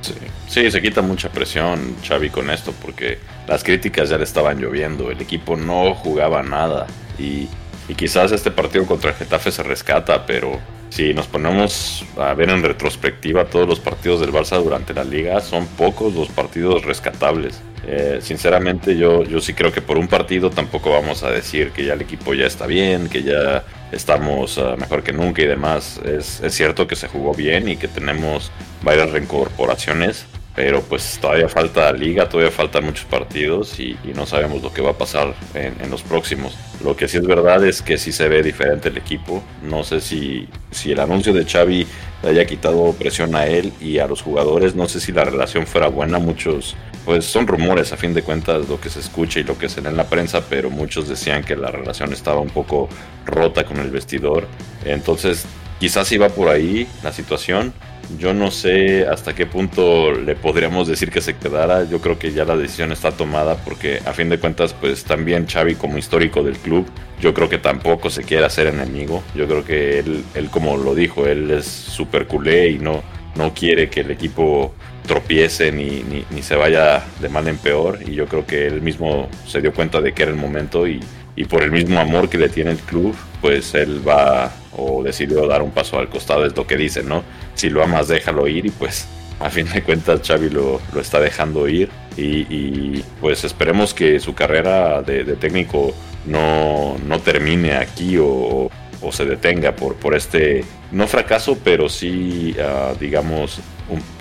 Sí. 0.00 0.14
sí, 0.46 0.70
se 0.70 0.80
quita 0.80 1.02
mucha 1.02 1.28
presión 1.28 1.96
Xavi 2.06 2.30
con 2.30 2.50
esto, 2.50 2.72
porque 2.80 3.18
las 3.48 3.64
críticas 3.64 4.08
ya 4.08 4.16
le 4.16 4.24
estaban 4.24 4.60
lloviendo, 4.60 5.10
el 5.10 5.20
equipo 5.20 5.56
no 5.56 5.92
jugaba 5.92 6.44
nada 6.44 6.86
y, 7.18 7.48
y 7.88 7.94
quizás 7.96 8.30
este 8.30 8.52
partido 8.52 8.86
contra 8.86 9.10
el 9.10 9.16
Getafe 9.16 9.50
se 9.50 9.64
rescata, 9.64 10.24
pero 10.24 10.60
si 10.90 11.14
nos 11.14 11.26
ponemos 11.26 12.04
a 12.16 12.34
ver 12.34 12.50
en 12.50 12.62
retrospectiva 12.62 13.44
todos 13.44 13.68
los 13.68 13.80
partidos 13.80 14.20
del 14.20 14.32
Barça 14.32 14.62
durante 14.62 14.94
la 14.94 15.04
liga, 15.04 15.40
son 15.40 15.66
pocos 15.66 16.14
los 16.14 16.28
partidos 16.28 16.84
rescatables. 16.84 17.60
Eh, 17.86 18.18
sinceramente 18.20 18.96
yo, 18.96 19.22
yo 19.24 19.40
sí 19.40 19.54
creo 19.54 19.72
que 19.72 19.80
por 19.80 19.96
un 19.96 20.08
partido 20.08 20.50
tampoco 20.50 20.90
vamos 20.90 21.22
a 21.22 21.30
decir 21.30 21.70
que 21.70 21.84
ya 21.84 21.94
el 21.94 22.02
equipo 22.02 22.34
ya 22.34 22.46
está 22.46 22.66
bien, 22.66 23.08
que 23.08 23.22
ya 23.22 23.64
estamos 23.92 24.58
ah, 24.58 24.76
mejor 24.78 25.02
que 25.02 25.12
nunca 25.12 25.42
y 25.42 25.46
demás. 25.46 26.00
Es, 26.04 26.40
es 26.40 26.54
cierto 26.54 26.86
que 26.86 26.96
se 26.96 27.08
jugó 27.08 27.32
bien 27.32 27.68
y 27.68 27.76
que 27.76 27.88
tenemos 27.88 28.50
varias 28.82 29.10
reincorporaciones, 29.10 30.26
pero 30.58 30.82
pues 30.82 31.20
todavía 31.20 31.48
falta 31.48 31.92
liga, 31.92 32.28
todavía 32.28 32.50
faltan 32.50 32.84
muchos 32.84 33.04
partidos 33.04 33.78
y, 33.78 33.96
no 34.12 34.26
sabemos 34.26 34.60
lo 34.60 34.72
que 34.72 34.82
va 34.82 34.90
a 34.90 34.98
pasar 34.98 35.32
en, 35.54 35.88
los 35.88 36.02
próximos. 36.02 36.58
Lo 36.82 36.96
que 36.96 37.06
sí 37.06 37.16
es 37.16 37.24
verdad 37.24 37.64
es 37.64 37.80
que 37.80 37.96
sí 37.96 38.10
se 38.10 38.28
ve 38.28 38.42
diferente 38.42 38.88
el 38.88 38.96
equipo. 38.96 39.40
No 39.62 39.84
sé 39.84 40.00
si, 40.00 40.48
si 40.72 40.90
el 40.90 40.98
anuncio 40.98 41.32
de 41.32 41.44
Xavi 41.44 41.86
le 42.24 42.28
haya 42.28 42.44
quitado 42.44 42.92
presión 42.94 43.36
a 43.36 43.46
él 43.46 43.72
y 43.80 43.98
a 43.98 44.08
los 44.08 44.20
jugadores. 44.20 44.74
No 44.74 44.88
sé 44.88 44.98
si 44.98 45.12
la 45.12 45.22
relación 45.22 45.64
fuera 45.64 45.86
buena. 45.86 46.18
Muchos, 46.18 46.74
pues 47.04 47.24
son 47.24 47.46
rumores 47.46 47.92
a 47.92 47.96
fin 47.96 48.12
de 48.12 48.22
cuentas 48.22 48.68
lo 48.68 48.80
que 48.80 48.90
se 48.90 48.98
escucha 48.98 49.38
y 49.38 49.44
lo 49.44 49.56
que 49.56 49.68
se 49.68 49.80
lee 49.80 49.90
en 49.90 49.96
la 49.96 50.08
prensa, 50.08 50.42
pero 50.50 50.70
muchos 50.70 51.08
decían 51.08 51.44
que 51.44 51.54
la 51.54 51.70
relación 51.70 52.12
estaba 52.12 52.40
un 52.40 52.50
poco 52.50 52.88
rota 53.26 53.62
con 53.62 53.76
el 53.76 53.92
vestidor. 53.92 54.48
Entonces 54.84 55.44
quizás 55.78 56.10
iba 56.10 56.28
por 56.30 56.48
ahí 56.48 56.88
la 57.04 57.12
situación 57.12 57.72
yo 58.18 58.32
no 58.32 58.50
sé 58.50 59.06
hasta 59.06 59.34
qué 59.34 59.46
punto 59.46 60.12
le 60.12 60.34
podríamos 60.34 60.88
decir 60.88 61.10
que 61.10 61.20
se 61.20 61.36
quedara. 61.36 61.84
Yo 61.84 62.00
creo 62.00 62.18
que 62.18 62.32
ya 62.32 62.44
la 62.44 62.56
decisión 62.56 62.92
está 62.92 63.12
tomada 63.12 63.56
porque 63.56 64.00
a 64.06 64.12
fin 64.12 64.28
de 64.28 64.38
cuentas 64.38 64.74
pues 64.74 65.04
también 65.04 65.46
Xavi 65.46 65.74
como 65.74 65.98
histórico 65.98 66.42
del 66.42 66.56
club 66.56 66.86
yo 67.20 67.34
creo 67.34 67.48
que 67.48 67.58
tampoco 67.58 68.10
se 68.10 68.22
quiere 68.22 68.44
hacer 68.44 68.68
enemigo. 68.68 69.22
Yo 69.34 69.46
creo 69.46 69.64
que 69.64 69.98
él, 69.98 70.24
él 70.34 70.50
como 70.50 70.76
lo 70.76 70.94
dijo, 70.94 71.26
él 71.26 71.50
es 71.50 71.66
súper 71.66 72.26
culé 72.26 72.70
y 72.70 72.78
no, 72.78 73.02
no 73.34 73.52
quiere 73.54 73.90
que 73.90 74.00
el 74.00 74.10
equipo 74.10 74.72
tropiece 75.06 75.72
ni, 75.72 76.02
ni, 76.02 76.24
ni, 76.30 76.42
se 76.42 76.54
vaya 76.54 77.04
de 77.20 77.28
mal 77.28 77.48
en 77.48 77.58
peor. 77.58 77.98
Y 78.06 78.14
yo 78.14 78.26
creo 78.26 78.46
que 78.46 78.66
él 78.66 78.82
mismo 78.82 79.28
se 79.46 79.60
dio 79.60 79.72
cuenta 79.72 80.00
de 80.00 80.12
que 80.12 80.22
era 80.22 80.32
el 80.32 80.38
momento 80.38 80.86
y, 80.86 81.00
y 81.38 81.44
por 81.44 81.62
el 81.62 81.70
mismo 81.70 82.00
amor 82.00 82.28
que 82.28 82.36
le 82.36 82.48
tiene 82.48 82.72
el 82.72 82.78
club, 82.78 83.14
pues 83.40 83.72
él 83.74 84.06
va 84.06 84.52
o 84.76 85.04
decidió 85.04 85.46
dar 85.46 85.62
un 85.62 85.70
paso 85.70 85.96
al 85.96 86.08
costado, 86.08 86.44
es 86.44 86.56
lo 86.56 86.66
que 86.66 86.76
dicen, 86.76 87.08
¿no? 87.08 87.22
Si 87.54 87.70
lo 87.70 87.80
amas, 87.80 88.08
déjalo 88.08 88.48
ir 88.48 88.66
y 88.66 88.70
pues 88.70 89.06
a 89.38 89.48
fin 89.48 89.68
de 89.72 89.84
cuentas 89.84 90.20
Xavi 90.26 90.50
lo, 90.50 90.80
lo 90.92 91.00
está 91.00 91.20
dejando 91.20 91.68
ir 91.68 91.90
y, 92.16 93.04
pues 93.20 93.44
esperemos 93.44 93.94
que 93.94 94.18
su 94.18 94.34
carrera 94.34 95.00
de, 95.02 95.36
técnico 95.36 95.94
no, 96.26 96.96
no, 97.06 97.20
termine 97.20 97.74
aquí 97.76 98.16
o, 98.18 98.68
o, 99.00 99.12
se 99.12 99.24
detenga 99.24 99.76
por, 99.76 99.94
por 99.94 100.16
este, 100.16 100.64
no 100.90 101.06
fracaso, 101.06 101.56
pero 101.62 101.88
sí, 101.88 102.56
ah, 102.60 102.94
digamos, 102.98 103.60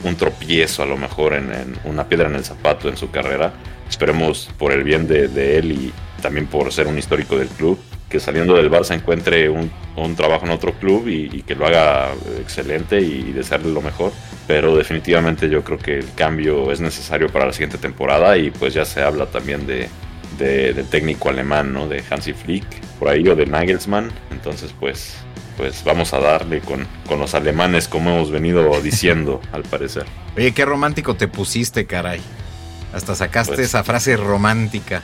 un, 0.04 0.16
tropiezo 0.16 0.84
a 0.84 0.86
lo 0.86 0.98
mejor 0.98 1.34
en, 1.34 1.50
una 1.84 2.08
piedra 2.08 2.30
en 2.30 2.36
el 2.36 2.46
zapato 2.46 2.88
en 2.88 2.98
su 2.98 3.10
carrera. 3.10 3.54
Esperemos 3.90 4.52
por 4.60 4.72
el 4.72 4.84
bien 4.84 5.08
de, 5.08 5.28
de 5.28 5.58
él 5.58 5.72
y 5.72 5.94
también 6.22 6.48
por 6.48 6.72
ser 6.72 6.88
un 6.88 6.98
histórico 6.98 7.38
del 7.38 7.48
club, 7.50 7.80
que 8.10 8.20
saliendo 8.20 8.56
del 8.56 8.72
Barça 8.72 8.96
encuentre 8.96 9.50
un 9.50 9.72
un 10.04 10.16
trabajo 10.16 10.46
en 10.46 10.52
otro 10.52 10.74
club 10.74 11.08
y, 11.08 11.42
que 11.42 11.56
lo 11.56 11.66
haga 11.66 12.14
excelente 12.40 13.00
y, 13.02 13.32
desearle 13.32 13.72
lo 13.72 13.82
mejor. 13.82 14.12
Pero 14.46 14.76
definitivamente 14.76 15.50
yo 15.50 15.64
creo 15.64 15.78
que 15.78 15.98
el 16.00 16.14
cambio 16.14 16.72
es 16.72 16.80
necesario 16.80 17.30
para 17.30 17.48
la 17.48 17.54
siguiente 17.54 17.78
temporada 17.78 18.38
y 18.38 18.52
pues 18.52 18.74
ya 18.74 18.86
se 18.86 19.02
habla 19.02 19.26
también 19.26 19.66
de, 19.68 19.90
del 20.38 20.86
técnico 20.88 21.30
alemán, 21.30 21.74
¿no? 21.74 21.88
De 21.88 22.04
Hansi 22.10 22.34
Flick, 22.34 22.66
por 23.00 23.10
ahí, 23.10 23.28
o 23.28 23.36
de 23.36 23.46
Nagelsmann. 23.46 24.12
Entonces 24.32 24.74
pues, 24.80 25.16
pues 25.58 25.84
vamos 25.84 26.14
a 26.14 26.20
darle 26.20 26.60
con, 26.62 26.88
con 27.08 27.20
los 27.20 27.34
alemanes 27.34 27.88
como 27.88 28.12
hemos 28.12 28.32
venido 28.32 28.80
diciendo, 28.82 29.42
al 29.52 29.64
parecer. 29.64 30.06
Oye, 30.38 30.54
qué 30.54 30.66
romántico 30.66 31.16
te 31.16 31.28
pusiste, 31.28 31.86
caray. 31.86 32.22
Hasta 32.94 33.16
sacaste 33.16 33.56
pues 33.56 33.68
esa 33.68 33.84
frase 33.84 34.16
romántica. 34.16 35.04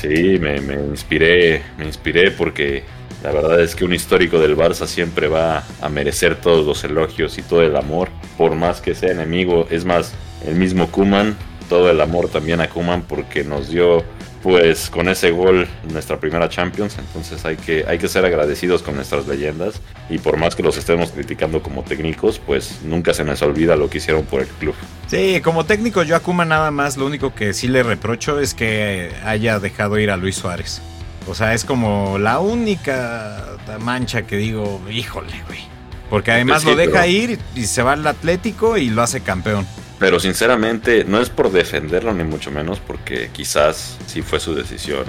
Sí, 0.00 0.38
me, 0.38 0.60
me, 0.60 0.74
inspiré, 0.74 1.60
me 1.76 1.84
inspiré 1.84 2.30
porque 2.30 2.84
la 3.24 3.32
verdad 3.32 3.60
es 3.60 3.74
que 3.74 3.84
un 3.84 3.92
histórico 3.92 4.38
del 4.38 4.56
Barça 4.56 4.86
siempre 4.86 5.26
va 5.26 5.64
a 5.80 5.88
merecer 5.88 6.36
todos 6.36 6.64
los 6.64 6.84
elogios 6.84 7.36
y 7.36 7.42
todo 7.42 7.64
el 7.64 7.74
amor, 7.74 8.08
por 8.36 8.54
más 8.54 8.80
que 8.80 8.94
sea 8.94 9.10
enemigo. 9.10 9.66
Es 9.70 9.84
más, 9.84 10.12
el 10.46 10.54
mismo 10.54 10.86
Kuman, 10.92 11.36
todo 11.68 11.90
el 11.90 12.00
amor 12.00 12.28
también 12.28 12.60
a 12.60 12.68
Kuman 12.68 13.02
porque 13.02 13.42
nos 13.42 13.70
dio 13.70 14.04
pues 14.42 14.90
con 14.90 15.08
ese 15.08 15.30
gol 15.30 15.66
nuestra 15.92 16.18
primera 16.18 16.48
Champions, 16.48 16.96
entonces 16.98 17.44
hay 17.44 17.56
que, 17.56 17.84
hay 17.86 17.98
que 17.98 18.08
ser 18.08 18.24
agradecidos 18.24 18.82
con 18.82 18.94
nuestras 18.94 19.26
leyendas 19.26 19.80
y 20.08 20.18
por 20.18 20.36
más 20.36 20.54
que 20.54 20.62
los 20.62 20.76
estemos 20.76 21.10
criticando 21.10 21.62
como 21.62 21.82
técnicos, 21.82 22.38
pues 22.38 22.80
nunca 22.84 23.14
se 23.14 23.24
nos 23.24 23.42
olvida 23.42 23.76
lo 23.76 23.90
que 23.90 23.98
hicieron 23.98 24.24
por 24.24 24.42
el 24.42 24.48
club. 24.48 24.74
Sí, 25.08 25.40
como 25.42 25.64
técnico 25.64 26.02
yo 26.02 26.16
a 26.16 26.20
Kuma 26.20 26.44
nada 26.44 26.70
más 26.70 26.96
lo 26.96 27.06
único 27.06 27.34
que 27.34 27.52
sí 27.52 27.68
le 27.68 27.82
reprocho 27.82 28.38
es 28.40 28.54
que 28.54 29.10
haya 29.24 29.58
dejado 29.58 29.98
ir 29.98 30.10
a 30.10 30.16
Luis 30.16 30.36
Suárez. 30.36 30.80
O 31.26 31.34
sea, 31.34 31.52
es 31.52 31.64
como 31.64 32.18
la 32.18 32.38
única 32.38 33.44
mancha 33.80 34.22
que 34.22 34.36
digo, 34.36 34.80
híjole, 34.90 35.34
güey. 35.46 35.60
Porque 36.08 36.32
además 36.32 36.64
lo 36.64 36.74
deja 36.74 37.06
ir 37.06 37.38
y 37.54 37.66
se 37.66 37.82
va 37.82 37.92
al 37.92 38.06
Atlético 38.06 38.78
y 38.78 38.88
lo 38.88 39.02
hace 39.02 39.20
campeón. 39.20 39.66
Pero 39.98 40.20
sinceramente, 40.20 41.04
no 41.04 41.20
es 41.20 41.28
por 41.28 41.50
defenderlo 41.50 42.12
ni 42.14 42.22
mucho 42.22 42.50
menos, 42.50 42.78
porque 42.78 43.30
quizás 43.32 43.98
sí 44.06 44.22
fue 44.22 44.38
su 44.38 44.54
decisión. 44.54 45.04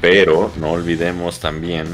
Pero 0.00 0.50
no 0.56 0.70
olvidemos 0.70 1.40
también 1.40 1.86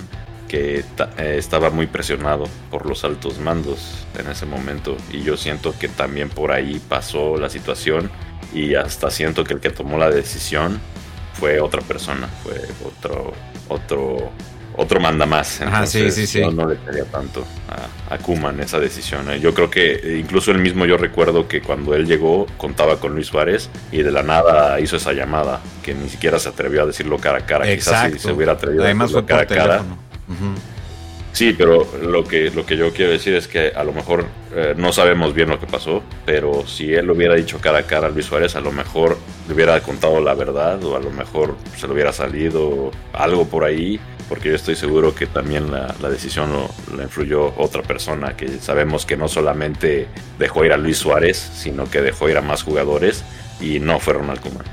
que 0.46 0.84
eh, 1.18 1.36
estaba 1.38 1.70
muy 1.70 1.88
presionado 1.88 2.44
por 2.70 2.86
los 2.86 3.02
altos 3.04 3.40
mandos 3.40 4.06
en 4.16 4.30
ese 4.30 4.46
momento. 4.46 4.96
Y 5.12 5.22
yo 5.22 5.36
siento 5.36 5.74
que 5.76 5.88
también 5.88 6.28
por 6.28 6.52
ahí 6.52 6.80
pasó 6.88 7.36
la 7.36 7.50
situación. 7.50 8.10
Y 8.54 8.76
hasta 8.76 9.10
siento 9.10 9.42
que 9.42 9.54
el 9.54 9.60
que 9.60 9.70
tomó 9.70 9.98
la 9.98 10.10
decisión 10.10 10.80
fue 11.34 11.60
otra 11.60 11.82
persona, 11.82 12.28
fue 12.44 12.62
otro, 12.84 13.32
otro 13.68 14.30
otro 14.76 15.00
manda 15.00 15.26
más. 15.26 15.60
Entonces, 15.60 16.14
No, 16.54 16.68
le 16.68 16.76
quería 16.78 17.04
tanto 17.04 17.44
a, 18.08 18.14
a 18.14 18.18
Kuman 18.18 18.60
esa 18.60 18.78
decisión. 18.78 19.30
¿eh? 19.30 19.40
Yo 19.40 19.54
creo 19.54 19.70
que 19.70 19.92
eh, 19.94 20.18
incluso 20.18 20.50
él 20.50 20.58
mismo, 20.58 20.84
yo 20.86 20.96
recuerdo 20.96 21.48
que 21.48 21.62
cuando 21.62 21.94
él 21.94 22.06
llegó 22.06 22.46
contaba 22.56 22.98
con 22.98 23.14
Luis 23.14 23.28
Suárez 23.28 23.70
y 23.90 24.02
de 24.02 24.10
la 24.10 24.22
nada 24.22 24.78
hizo 24.80 24.96
esa 24.96 25.12
llamada 25.12 25.60
que 25.82 25.94
ni 25.94 26.08
siquiera 26.08 26.38
se 26.38 26.48
atrevió 26.48 26.82
a 26.82 26.86
decirlo 26.86 27.18
cara 27.18 27.38
a 27.38 27.46
cara. 27.46 27.64
Quizás 27.64 28.12
si 28.12 28.18
se 28.18 28.32
hubiera 28.32 28.52
atrevido 28.52 28.84
a 28.84 28.88
decirlo 28.88 29.26
cara 29.26 29.42
a 29.42 29.46
cara. 29.46 29.84
Sí, 31.32 31.54
pero 31.56 31.86
lo 32.02 32.24
que, 32.24 32.50
lo 32.50 32.64
que 32.64 32.78
yo 32.78 32.94
quiero 32.94 33.12
decir 33.12 33.34
es 33.34 33.46
que 33.46 33.68
a 33.68 33.84
lo 33.84 33.92
mejor 33.92 34.24
eh, 34.54 34.74
no 34.74 34.90
sabemos 34.90 35.34
bien 35.34 35.50
lo 35.50 35.60
que 35.60 35.66
pasó, 35.66 36.02
pero 36.24 36.66
si 36.66 36.94
él 36.94 37.10
hubiera 37.10 37.34
dicho 37.34 37.58
cara 37.60 37.80
a 37.80 37.82
cara 37.82 38.06
a 38.06 38.10
Luis 38.10 38.24
Suárez, 38.24 38.56
a 38.56 38.62
lo 38.62 38.72
mejor 38.72 39.18
le 39.46 39.52
hubiera 39.52 39.78
contado 39.82 40.18
la 40.22 40.32
verdad 40.32 40.82
o 40.82 40.96
a 40.96 40.98
lo 40.98 41.10
mejor 41.10 41.54
se 41.76 41.86
le 41.86 41.92
hubiera 41.92 42.14
salido 42.14 42.90
algo 43.12 43.46
por 43.46 43.64
ahí 43.64 44.00
porque 44.28 44.48
yo 44.48 44.54
estoy 44.56 44.76
seguro 44.76 45.14
que 45.14 45.26
también 45.26 45.70
la, 45.70 45.94
decisión 46.08 46.52
lo, 46.52 46.70
la 46.96 47.04
influyó 47.04 47.54
otra 47.56 47.82
persona, 47.82 48.36
que 48.36 48.58
sabemos 48.58 49.06
que 49.06 49.16
no 49.16 49.28
solamente 49.28 50.08
dejó 50.38 50.64
ir 50.64 50.72
a 50.72 50.76
Luis 50.76 50.98
Suárez, 50.98 51.50
sino 51.54 51.88
que 51.88 52.02
dejó 52.02 52.28
ir 52.28 52.36
a 52.36 52.42
más 52.42 52.62
jugadores 52.62 53.24
y 53.60 53.78
no 53.78 54.00
fue 54.00 54.14
Ronald 54.14 54.40
Koeman. 54.40 54.66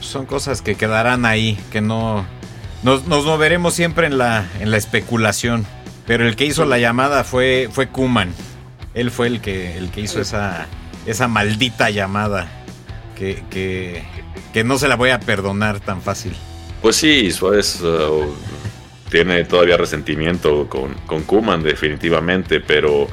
son 0.00 0.26
cosas 0.26 0.62
que 0.62 0.74
quedarán 0.76 1.24
ahí, 1.24 1.58
que 1.72 1.80
no... 1.80 2.26
Nos, 2.82 3.06
nos, 3.08 3.24
moveremos 3.24 3.74
siempre 3.74 4.06
en 4.06 4.18
la, 4.18 4.46
en 4.60 4.70
la 4.70 4.76
especulación, 4.76 5.66
pero 6.06 6.28
el 6.28 6.36
que 6.36 6.44
hizo 6.44 6.64
la 6.66 6.78
llamada 6.78 7.24
fue, 7.24 7.68
fue 7.72 7.88
Kuman. 7.88 8.32
Él 8.94 9.10
fue 9.10 9.26
el 9.26 9.40
que, 9.40 9.76
el 9.76 9.90
que 9.90 10.02
hizo 10.02 10.20
esa, 10.20 10.66
esa 11.06 11.26
maldita 11.26 11.90
llamada 11.90 12.48
que, 13.16 13.42
que, 13.50 14.04
que 14.52 14.62
no 14.62 14.78
se 14.78 14.88
la 14.88 14.94
voy 14.94 15.10
a 15.10 15.18
perdonar 15.18 15.80
tan 15.80 16.00
fácil. 16.00 16.36
Pues 16.82 16.96
sí, 16.96 17.32
Suárez 17.32 17.80
uh, 17.80 18.32
tiene 19.10 19.44
todavía 19.44 19.76
resentimiento 19.76 20.68
con, 20.68 20.94
con 21.06 21.22
Kuman, 21.22 21.62
definitivamente, 21.62 22.60
pero 22.60 23.06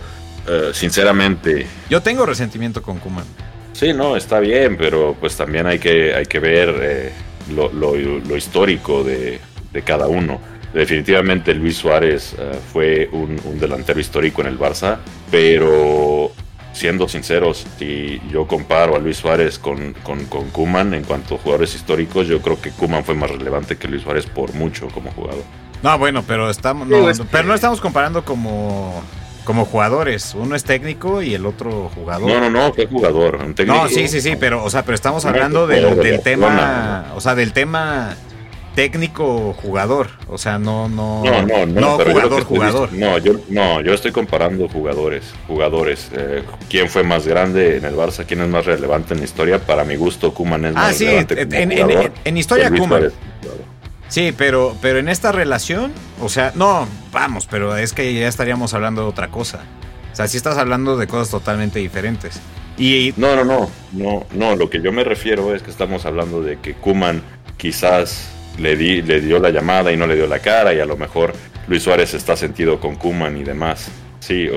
eh, 0.47 0.71
sinceramente. 0.73 1.67
Yo 1.89 2.01
tengo 2.01 2.25
resentimiento 2.25 2.81
con 2.81 2.99
Kuman. 2.99 3.25
Sí, 3.73 3.93
no, 3.93 4.15
está 4.15 4.39
bien, 4.39 4.77
pero 4.77 5.15
pues 5.19 5.35
también 5.35 5.65
hay 5.65 5.79
que, 5.79 6.13
hay 6.13 6.25
que 6.25 6.39
ver 6.39 6.75
eh, 6.81 7.11
lo, 7.55 7.71
lo, 7.71 8.37
histórico 8.37 9.03
de, 9.03 9.39
de, 9.71 9.81
cada 9.81 10.07
uno. 10.07 10.39
Definitivamente 10.73 11.53
Luis 11.53 11.77
Suárez 11.77 12.35
eh, 12.37 12.51
fue 12.71 13.09
un, 13.11 13.39
un, 13.43 13.59
delantero 13.59 13.99
histórico 13.99 14.41
en 14.41 14.47
el 14.47 14.59
Barça, 14.59 14.97
pero 15.31 16.31
siendo 16.71 17.07
sinceros, 17.07 17.65
si 17.77 18.21
yo 18.31 18.47
comparo 18.47 18.95
a 18.95 18.99
Luis 18.99 19.17
Suárez 19.17 19.59
con, 19.59 19.93
con, 20.03 20.25
con 20.25 20.49
Kuman 20.49 20.93
en 20.93 21.03
cuanto 21.03 21.35
a 21.35 21.37
jugadores 21.37 21.75
históricos, 21.75 22.27
yo 22.27 22.41
creo 22.41 22.59
que 22.59 22.71
Kuman 22.71 23.03
fue 23.03 23.15
más 23.15 23.29
relevante 23.29 23.77
que 23.77 23.87
Luis 23.87 24.03
Suárez 24.03 24.25
por 24.25 24.53
mucho 24.53 24.87
como 24.87 25.11
jugador. 25.11 25.43
No, 25.83 25.97
bueno, 25.99 26.23
pero 26.25 26.49
estamos, 26.49 26.87
pero 27.29 27.43
no 27.43 27.53
estamos 27.53 27.81
comparando 27.81 28.23
como 28.23 29.03
como 29.43 29.65
jugadores. 29.65 30.33
Uno 30.33 30.55
es 30.55 30.63
técnico 30.63 31.21
y 31.21 31.33
el 31.33 31.45
otro 31.45 31.91
jugador. 31.93 32.29
No, 32.29 32.39
no, 32.39 32.49
no, 32.49 32.73
fue 32.73 32.87
jugador. 32.87 33.39
no, 33.65 33.89
sí, 33.89 34.07
sí, 34.07 34.21
sí, 34.21 34.35
pero, 34.39 34.63
o 34.63 34.69
sea, 34.69 34.83
pero 34.83 34.95
estamos 34.95 35.25
hablando 35.25 35.67
del, 35.67 36.21
tema, 36.23 37.11
o 37.15 37.21
sea, 37.21 37.35
del 37.35 37.51
tema 37.51 38.15
técnico 38.75 39.53
jugador, 39.53 40.07
o 40.27 40.37
sea, 40.39 40.57
no, 40.57 40.89
no, 40.89 41.23
no, 41.23 41.45
no, 41.45 41.65
no, 41.65 41.97
jugador 41.99 42.43
jugador. 42.43 42.93
No, 42.93 43.17
yo, 43.17 43.33
no, 43.49 43.81
yo 43.81 43.93
estoy 43.93 44.11
comparando 44.11 44.67
jugadores, 44.69 45.25
jugadores. 45.47 46.09
Eh, 46.13 46.43
¿Quién 46.69 46.89
fue 46.89 47.03
más 47.03 47.27
grande 47.27 47.77
en 47.77 47.85
el 47.85 47.95
Barça? 47.95 48.25
¿Quién 48.25 48.41
es 48.41 48.47
más 48.47 48.65
relevante 48.65 49.13
en 49.13 49.19
la 49.19 49.25
historia? 49.25 49.59
Para 49.59 49.83
mi 49.83 49.95
gusto, 49.95 50.33
Kuman 50.33 50.63
es 50.65 50.71
ah, 50.75 50.79
más 50.79 50.99
relevante. 50.99 51.33
Ah, 51.33 51.37
sí, 51.37 51.55
en, 51.55 51.71
en, 51.71 52.11
en, 52.23 52.37
historia 52.37 52.71
Kuman. 52.71 53.11
Sí, 54.13 54.31
pero, 54.37 54.77
pero 54.79 54.99
en 54.99 55.09
esta 55.09 55.31
relación, 55.31 55.91
o 56.21 56.29
sea, 56.29 56.51
no, 56.53 56.87
vamos, 57.11 57.47
pero 57.49 57.75
es 57.75 57.93
que 57.93 58.13
ya 58.13 58.27
estaríamos 58.27 58.75
hablando 58.75 59.01
de 59.01 59.07
otra 59.07 59.29
cosa. 59.29 59.61
O 60.11 60.15
sea, 60.15 60.27
sí 60.27 60.37
estás 60.37 60.59
hablando 60.59 60.97
de 60.97 61.07
cosas 61.07 61.31
totalmente 61.31 61.79
diferentes. 61.79 62.39
Y 62.77 63.15
no, 63.17 63.35
no, 63.35 63.43
no, 63.43 63.71
no, 63.91 64.27
no. 64.35 64.55
Lo 64.55 64.69
que 64.69 64.83
yo 64.83 64.91
me 64.91 65.03
refiero 65.03 65.55
es 65.55 65.63
que 65.63 65.71
estamos 65.71 66.05
hablando 66.05 66.43
de 66.43 66.59
que 66.59 66.75
Kuman 66.75 67.23
quizás 67.57 68.29
le, 68.59 68.75
di, 68.75 69.01
le 69.01 69.19
dio 69.19 69.39
la 69.39 69.49
llamada 69.49 69.91
y 69.91 69.97
no 69.97 70.05
le 70.05 70.15
dio 70.15 70.27
la 70.27 70.37
cara 70.37 70.75
y 70.75 70.79
a 70.79 70.85
lo 70.85 70.95
mejor 70.95 71.33
Luis 71.67 71.81
Suárez 71.81 72.13
está 72.13 72.35
sentido 72.35 72.79
con 72.79 72.97
Kuman 72.97 73.35
y 73.37 73.43
demás. 73.43 73.87
Sí, 74.19 74.47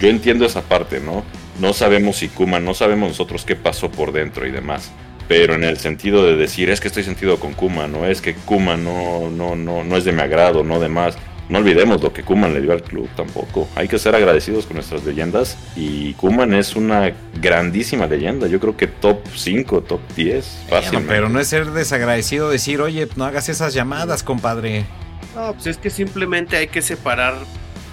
yo 0.00 0.08
entiendo 0.08 0.44
esa 0.44 0.62
parte, 0.62 0.98
¿no? 0.98 1.22
No 1.60 1.74
sabemos 1.74 2.16
si 2.16 2.26
Kuman, 2.26 2.64
no 2.64 2.74
sabemos 2.74 3.10
nosotros 3.10 3.44
qué 3.44 3.54
pasó 3.54 3.88
por 3.88 4.10
dentro 4.10 4.48
y 4.48 4.50
demás 4.50 4.90
pero 5.28 5.54
en 5.54 5.64
el 5.64 5.78
sentido 5.78 6.24
de 6.24 6.36
decir 6.36 6.70
es 6.70 6.80
que 6.80 6.88
estoy 6.88 7.02
sentido 7.02 7.38
con 7.38 7.52
Kuma, 7.52 7.88
no 7.88 8.06
es 8.06 8.20
que 8.20 8.34
Kuma 8.34 8.76
no, 8.76 9.30
no, 9.30 9.56
no, 9.56 9.84
no 9.84 9.96
es 9.96 10.04
de 10.04 10.12
mi 10.12 10.20
agrado, 10.20 10.64
no 10.64 10.80
de 10.80 10.88
más. 10.88 11.16
No 11.48 11.58
olvidemos 11.58 12.02
lo 12.02 12.12
que 12.12 12.24
Kuman 12.24 12.52
le 12.54 12.60
dio 12.60 12.72
al 12.72 12.82
club 12.82 13.08
tampoco. 13.16 13.68
Hay 13.76 13.86
que 13.86 14.00
ser 14.00 14.16
agradecidos 14.16 14.66
con 14.66 14.76
nuestras 14.76 15.04
leyendas 15.04 15.56
y 15.76 16.12
Kuman 16.14 16.52
es 16.54 16.74
una 16.74 17.12
grandísima 17.40 18.06
leyenda. 18.06 18.48
Yo 18.48 18.58
creo 18.58 18.76
que 18.76 18.88
top 18.88 19.20
5, 19.32 19.82
top 19.82 20.00
10. 20.16 20.64
Fácil. 20.68 21.04
pero 21.06 21.28
no 21.28 21.38
es 21.38 21.46
ser 21.46 21.70
desagradecido 21.70 22.50
decir, 22.50 22.80
oye, 22.80 23.06
no 23.14 23.24
hagas 23.24 23.48
esas 23.48 23.74
llamadas, 23.74 24.24
compadre. 24.24 24.86
No, 25.36 25.52
pues 25.52 25.68
es 25.68 25.78
que 25.78 25.88
simplemente 25.88 26.56
hay 26.56 26.66
que 26.66 26.82
separar 26.82 27.34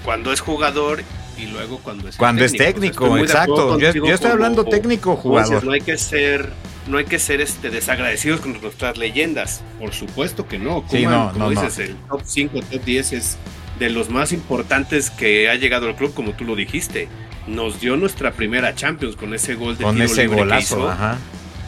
cuando 0.04 0.34
es 0.34 0.40
jugador 0.40 1.04
y 1.38 1.46
luego 1.46 1.78
cuando 1.78 2.10
es 2.10 2.18
cuando 2.18 2.44
es 2.44 2.54
técnico, 2.54 3.18
exacto. 3.18 3.78
Yo, 3.78 3.90
estoy 3.90 4.32
hablando 4.32 4.66
técnico 4.66 5.16
jugador. 5.16 5.64
no 5.64 5.74
hay 5.74 5.82
que 5.82 5.98
ser 5.98 6.50
no 6.88 6.98
hay 6.98 7.06
que 7.06 7.20
ser 7.20 7.42
este, 7.42 7.70
desagradecidos 7.70 8.42
con 8.42 8.60
nuestras 8.62 8.98
leyendas. 8.98 9.64
Por 9.80 9.94
supuesto 9.94 10.48
que 10.48 10.60
no. 10.60 10.84
como 10.84 11.50
dices, 11.50 11.80
el 11.80 11.96
top 12.10 12.22
5, 12.24 12.60
top 12.62 12.84
10 12.84 13.14
es 13.14 13.38
de 13.80 13.90
los 13.90 14.10
más 14.10 14.32
importantes 14.32 15.10
que 15.10 15.50
ha 15.50 15.56
llegado 15.56 15.88
al 15.88 15.96
club, 15.96 16.14
como 16.14 16.34
tú 16.34 16.46
lo 16.46 16.56
dijiste. 16.56 17.08
Nos 17.48 17.80
dio 17.82 17.98
nuestra 17.98 18.32
primera 18.32 18.74
Champions 18.76 19.16
con 19.16 19.34
ese 19.34 19.56
gol 19.56 19.78
de 19.78 19.84
con 19.84 20.02
ese 20.02 20.28
golazo, 20.28 20.90
ajá. 20.90 21.18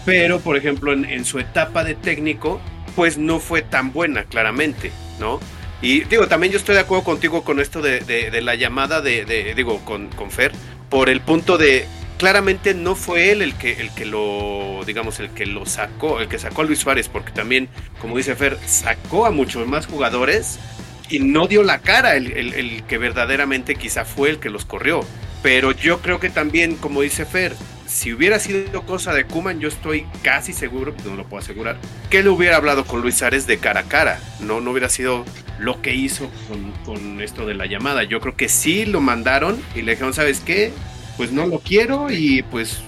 Pero, 0.06 0.40
por 0.40 0.56
ejemplo, 0.56 0.94
en, 0.94 1.26
su 1.26 1.40
etapa 1.40 1.84
de 1.84 1.96
técnico, 1.96 2.62
pues 2.96 3.18
no 3.18 3.40
fue 3.40 3.64
tan 3.64 3.92
buena, 3.92 4.24
claramente, 4.24 4.92
¿no? 5.20 5.40
Y 5.82 6.04
digo, 6.04 6.28
también 6.28 6.54
yo 6.54 6.60
estoy 6.60 6.76
de 6.76 6.82
acuerdo 6.82 7.04
contigo 7.04 7.44
con 7.44 7.60
esto 7.60 7.82
de, 7.82 8.42
la 8.42 8.56
llamada 8.56 9.02
de, 9.02 9.54
digo, 9.56 9.84
con, 9.84 10.08
con 10.10 10.30
Fer, 10.30 10.52
por 10.90 11.10
el 11.10 11.22
punto 11.22 11.58
de 11.58 11.88
claramente 12.18 12.74
no 12.74 12.96
fue 12.96 13.32
él 13.32 13.42
el 13.42 13.56
que, 13.56 13.74
el 13.74 13.92
que 13.92 14.06
lo, 14.06 14.82
digamos, 14.86 15.20
el 15.20 15.30
que 15.30 15.46
lo 15.46 15.66
sacó, 15.66 16.20
el 16.20 16.28
que 16.28 16.40
sacó 16.40 16.62
a 16.62 16.66
Luis 16.66 16.80
Suárez, 16.80 17.10
porque 17.10 17.32
también, 17.32 17.70
como 18.00 18.18
dice 18.18 18.36
Fer, 18.36 18.58
sacó 18.66 19.26
a 19.26 19.32
muchos 19.32 19.68
más 19.68 19.88
jugadores 19.88 20.60
y 21.10 21.20
no 21.20 21.48
dio 21.48 21.64
la 21.64 21.80
cara 21.80 22.16
el, 22.16 22.32
el, 22.32 22.84
que 22.84 22.98
verdaderamente 22.98 23.76
quizá 23.76 24.06
fue 24.06 24.30
el 24.30 24.40
que 24.40 24.50
los 24.50 24.66
corrió. 24.66 25.02
Pero 25.44 25.72
yo 25.72 26.02
creo 26.02 26.20
que 26.20 26.30
también, 26.30 26.76
como 26.76 27.02
dice 27.02 27.26
Fer, 27.26 27.56
si 27.86 28.14
hubiera 28.14 28.40
sido 28.40 28.82
cosa 28.84 29.14
de 29.14 29.26
Kuman, 29.26 29.60
yo 29.60 29.68
estoy 29.68 30.08
casi 30.24 30.54
seguro, 30.54 30.96
no 31.06 31.16
lo 31.16 31.26
puedo 31.26 31.44
asegurar, 31.44 31.78
que 32.10 32.20
él 32.20 32.28
hubiera 32.30 32.58
hablado 32.58 32.86
con 32.86 33.02
Luis 33.02 33.22
Ares 33.22 33.46
de 33.46 33.60
cara 33.60 33.82
a 33.82 33.84
cara. 33.84 34.20
No, 34.40 34.60
no 34.60 34.72
hubiera 34.72 34.90
sido 34.90 35.24
lo 35.60 35.82
que 35.82 35.94
hizo 35.94 36.30
con, 36.50 36.72
con 36.84 37.22
esto 37.22 37.46
de 37.46 37.54
la 37.54 37.68
llamada. 37.68 38.04
Yo 38.04 38.20
creo 38.22 38.36
que 38.36 38.50
sí 38.50 38.86
lo 38.86 39.02
mandaron 39.02 39.62
y 39.76 39.84
le 39.84 39.92
dijeron, 39.92 40.16
¿sabes 40.16 40.40
qué? 40.40 40.74
Pues 41.18 41.32
no 41.32 41.48
lo 41.48 41.60
quiero 41.60 42.12
y 42.12 42.44
pues 42.44 42.80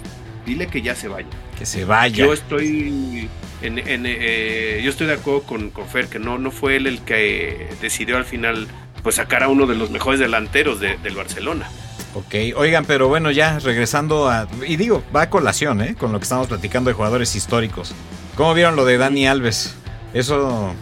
dile 0.45 0.67
que 0.67 0.81
ya 0.81 0.95
se 0.95 1.07
vaya. 1.07 1.27
Que 1.57 1.65
se 1.65 1.85
vaya. 1.85 2.15
Yo 2.25 2.33
estoy 2.33 3.29
en, 3.61 3.81
eh, 4.05 4.81
yo 4.83 4.89
estoy 4.89 5.07
de 5.07 5.13
acuerdo 5.13 5.43
con, 5.43 5.69
con, 5.71 5.87
Fer 5.87 6.07
que 6.07 6.19
no, 6.19 6.37
no 6.37 6.51
fue 6.51 6.75
él 6.75 6.87
el 6.87 7.01
que 7.01 7.67
decidió 7.81 8.17
al 8.17 8.25
final 8.25 8.67
pues 9.01 9.15
sacar 9.15 9.43
a 9.43 9.47
uno 9.47 9.65
de 9.65 9.75
los 9.75 9.89
mejores 9.89 10.19
delanteros 10.19 10.79
del 10.79 11.15
Barcelona. 11.15 11.67
Ok, 12.13 12.35
oigan, 12.55 12.85
pero 12.85 13.07
bueno, 13.07 13.31
ya 13.31 13.59
regresando 13.59 14.29
a... 14.29 14.47
Y 14.67 14.75
digo, 14.75 15.03
va 15.15 15.23
a 15.23 15.29
colación, 15.29 15.81
¿eh? 15.81 15.95
Con 15.95 16.11
lo 16.11 16.19
que 16.19 16.23
estamos 16.23 16.47
platicando 16.47 16.89
de 16.89 16.95
jugadores 16.95 17.35
históricos. 17.35 17.93
¿Cómo 18.35 18.53
vieron 18.53 18.75
lo 18.75 18.85
de 18.85 18.97
Dani 18.97 19.27
Alves? 19.27 19.75
Eso, 20.13 20.73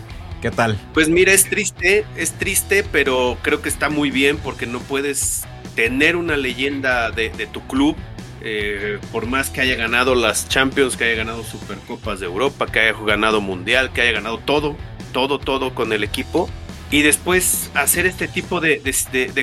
¿qué 0.41 0.49
tal? 0.49 0.79
Pues 0.93 1.09
mira, 1.09 1.33
es 1.33 1.49
triste, 1.49 2.05
es 2.15 2.31
triste, 2.33 2.85
pero 2.89 3.37
creo 3.41 3.61
que 3.61 3.69
está 3.69 3.89
muy 3.89 4.11
bien 4.11 4.37
porque 4.37 4.65
no 4.65 4.79
puedes 4.79 5.45
tener 5.75 6.15
una 6.15 6.37
leyenda 6.37 7.11
de, 7.11 7.29
tu 7.51 7.61
club 7.67 7.95
eh, 8.41 8.99
por 9.11 9.25
más 9.25 9.49
que 9.49 9.61
haya 9.61 9.75
ganado 9.75 10.15
las 10.15 10.47
Champions, 10.47 10.95
que 10.95 11.03
haya 11.03 11.15
ganado 11.15 11.43
Supercopas 11.43 12.19
de 12.19 12.27
Europa, 12.27 12.67
que 12.67 12.79
haya 12.79 12.93
ganado 13.05 13.41
Mundial, 13.41 13.91
que 13.91 14.01
haya 14.01 14.13
ganado 14.13 14.37
todo, 14.39 14.75
todo, 15.11 15.39
todo 15.39 15.73
con 15.75 15.93
el 15.93 16.03
equipo, 16.03 16.49
y 16.91 17.01
después 17.01 17.71
hacer 17.73 18.05
este 18.05 18.27
tipo 18.27 18.61
de, 18.61 18.79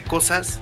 cosas, 0.07 0.61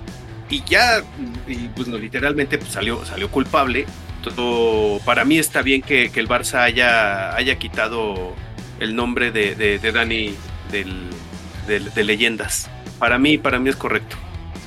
y 0.48 0.64
ya, 0.64 1.04
y 1.46 1.68
pues 1.68 1.86
no, 1.86 1.98
literalmente 1.98 2.58
pues 2.58 2.72
salió, 2.72 3.04
salió 3.04 3.30
culpable. 3.30 3.86
Todo, 4.22 5.00
para 5.04 5.24
mí 5.24 5.38
está 5.38 5.62
bien 5.62 5.80
que, 5.82 6.10
el 6.14 6.28
Barça 6.28 6.62
haya, 6.62 7.34
haya 7.34 7.58
quitado 7.58 8.34
el 8.78 8.96
nombre 8.96 9.30
de, 9.30 9.78
Dani 9.78 10.34
de 10.70 12.04
leyendas. 12.04 12.70
Para 12.98 13.18
mí, 13.18 13.38
para 13.38 13.58
mí 13.58 13.70
es 13.70 13.76
correcto. 13.76 14.16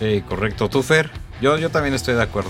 Sí, 0.03 0.21
correcto. 0.27 0.69
¿Tú, 0.69 0.83
Fer? 0.83 1.09
Yo, 1.41 1.57
yo 1.57 1.69
también 1.69 1.93
estoy 1.93 2.15
de 2.15 2.23
acuerdo. 2.23 2.49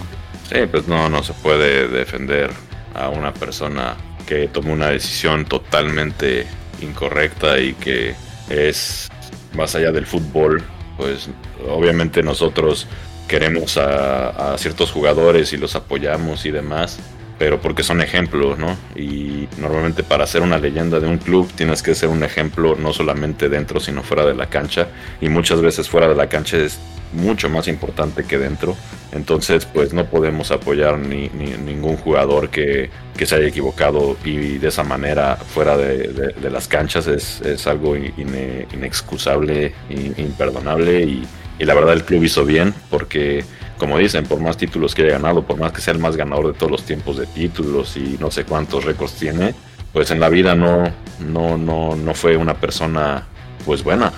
Sí, 0.49 0.59
pues 0.71 0.87
no, 0.87 1.07
no 1.07 1.23
se 1.23 1.33
puede 1.33 1.87
defender 1.87 2.49
a 2.95 3.09
una 3.09 3.31
persona 3.31 3.95
que 4.25 4.47
tomó 4.47 4.73
una 4.73 4.89
decisión 4.89 5.45
totalmente 5.45 6.47
incorrecta 6.81 7.59
y 7.59 7.73
que 7.73 8.15
es 8.49 9.07
más 9.55 9.75
allá 9.75 9.91
del 9.91 10.07
fútbol, 10.07 10.63
pues 10.97 11.29
obviamente 11.69 12.23
nosotros 12.23 12.87
queremos 13.27 13.77
a, 13.77 14.53
a, 14.53 14.57
ciertos 14.57 14.91
jugadores 14.91 15.53
y 15.53 15.57
los 15.57 15.75
apoyamos 15.75 16.45
y 16.47 16.51
demás, 16.51 16.99
pero 17.43 17.59
porque 17.59 17.83
son 17.83 17.99
ejemplos, 17.99 18.57
¿no? 18.57 18.77
Y 18.95 19.49
normalmente 19.57 20.01
para 20.01 20.25
ser 20.25 20.43
una 20.43 20.57
leyenda 20.57 21.01
de 21.01 21.07
un 21.07 21.17
club 21.17 21.51
tienes 21.53 21.83
que 21.83 21.93
ser 21.93 22.07
un 22.07 22.23
ejemplo 22.23 22.77
no 22.77 22.93
solamente 22.93 23.49
dentro, 23.49 23.81
sino 23.81 24.01
fuera 24.01 24.25
de 24.25 24.33
la 24.33 24.45
cancha, 24.45 24.87
y 25.19 25.27
muchas 25.27 25.59
veces 25.59 25.89
fuera 25.89 26.07
de 26.07 26.15
la 26.15 26.29
cancha 26.29 26.55
es 26.55 26.79
mucho 27.11 27.49
más 27.49 27.67
importante 27.67 28.23
que 28.23 28.37
dentro. 28.37 28.77
Entonces, 29.11 29.65
pues 29.65 29.93
no 29.93 30.05
podemos 30.05 30.51
apoyar 30.51 30.97
ni, 30.97 31.27
ningún 31.65 31.97
jugador 31.97 32.47
que, 32.49 32.89
se 33.21 33.35
haya 33.35 33.47
equivocado 33.47 34.15
y 34.23 34.57
de 34.57 34.69
esa 34.69 34.85
manera 34.85 35.35
fuera 35.35 35.75
de, 35.75 36.33
las 36.49 36.69
canchas 36.69 37.07
es, 37.07 37.41
es 37.41 37.67
algo 37.67 37.97
inexcusable, 37.97 39.73
imperdonable 40.15 41.01
y, 41.01 41.27
y, 41.59 41.65
la 41.65 41.73
verdad 41.73 41.91
el 41.91 42.05
club 42.05 42.23
hizo 42.23 42.45
bien 42.45 42.73
porque, 42.89 43.43
como 43.83 43.97
dicen, 43.97 44.23
por 44.23 44.39
más 44.39 44.55
títulos 44.55 44.95
que 44.95 45.01
haya 45.01 45.11
ganado, 45.13 45.43
por 45.43 45.59
más 45.59 45.73
que 45.73 45.81
sea 45.81 45.93
el 45.93 45.99
más 45.99 46.15
ganador 46.15 46.47
de 46.47 46.53
todos 46.53 46.71
los 46.71 46.83
tiempos 46.83 47.17
de 47.17 47.25
títulos 47.25 47.97
y 47.97 48.15
no 48.17 48.31
sé 48.31 48.45
cuántos 48.45 48.85
récords 48.85 49.15
tiene, 49.15 49.53
pues 49.91 50.09
en 50.09 50.21
la 50.21 50.29
vida 50.29 50.55
no, 50.55 50.85
no, 51.19 51.57
no, 51.57 51.93
no 51.93 52.13
fue 52.13 52.37
una 52.37 52.53
persona 52.53 53.27
pues 53.65 53.83
buena 53.83 54.13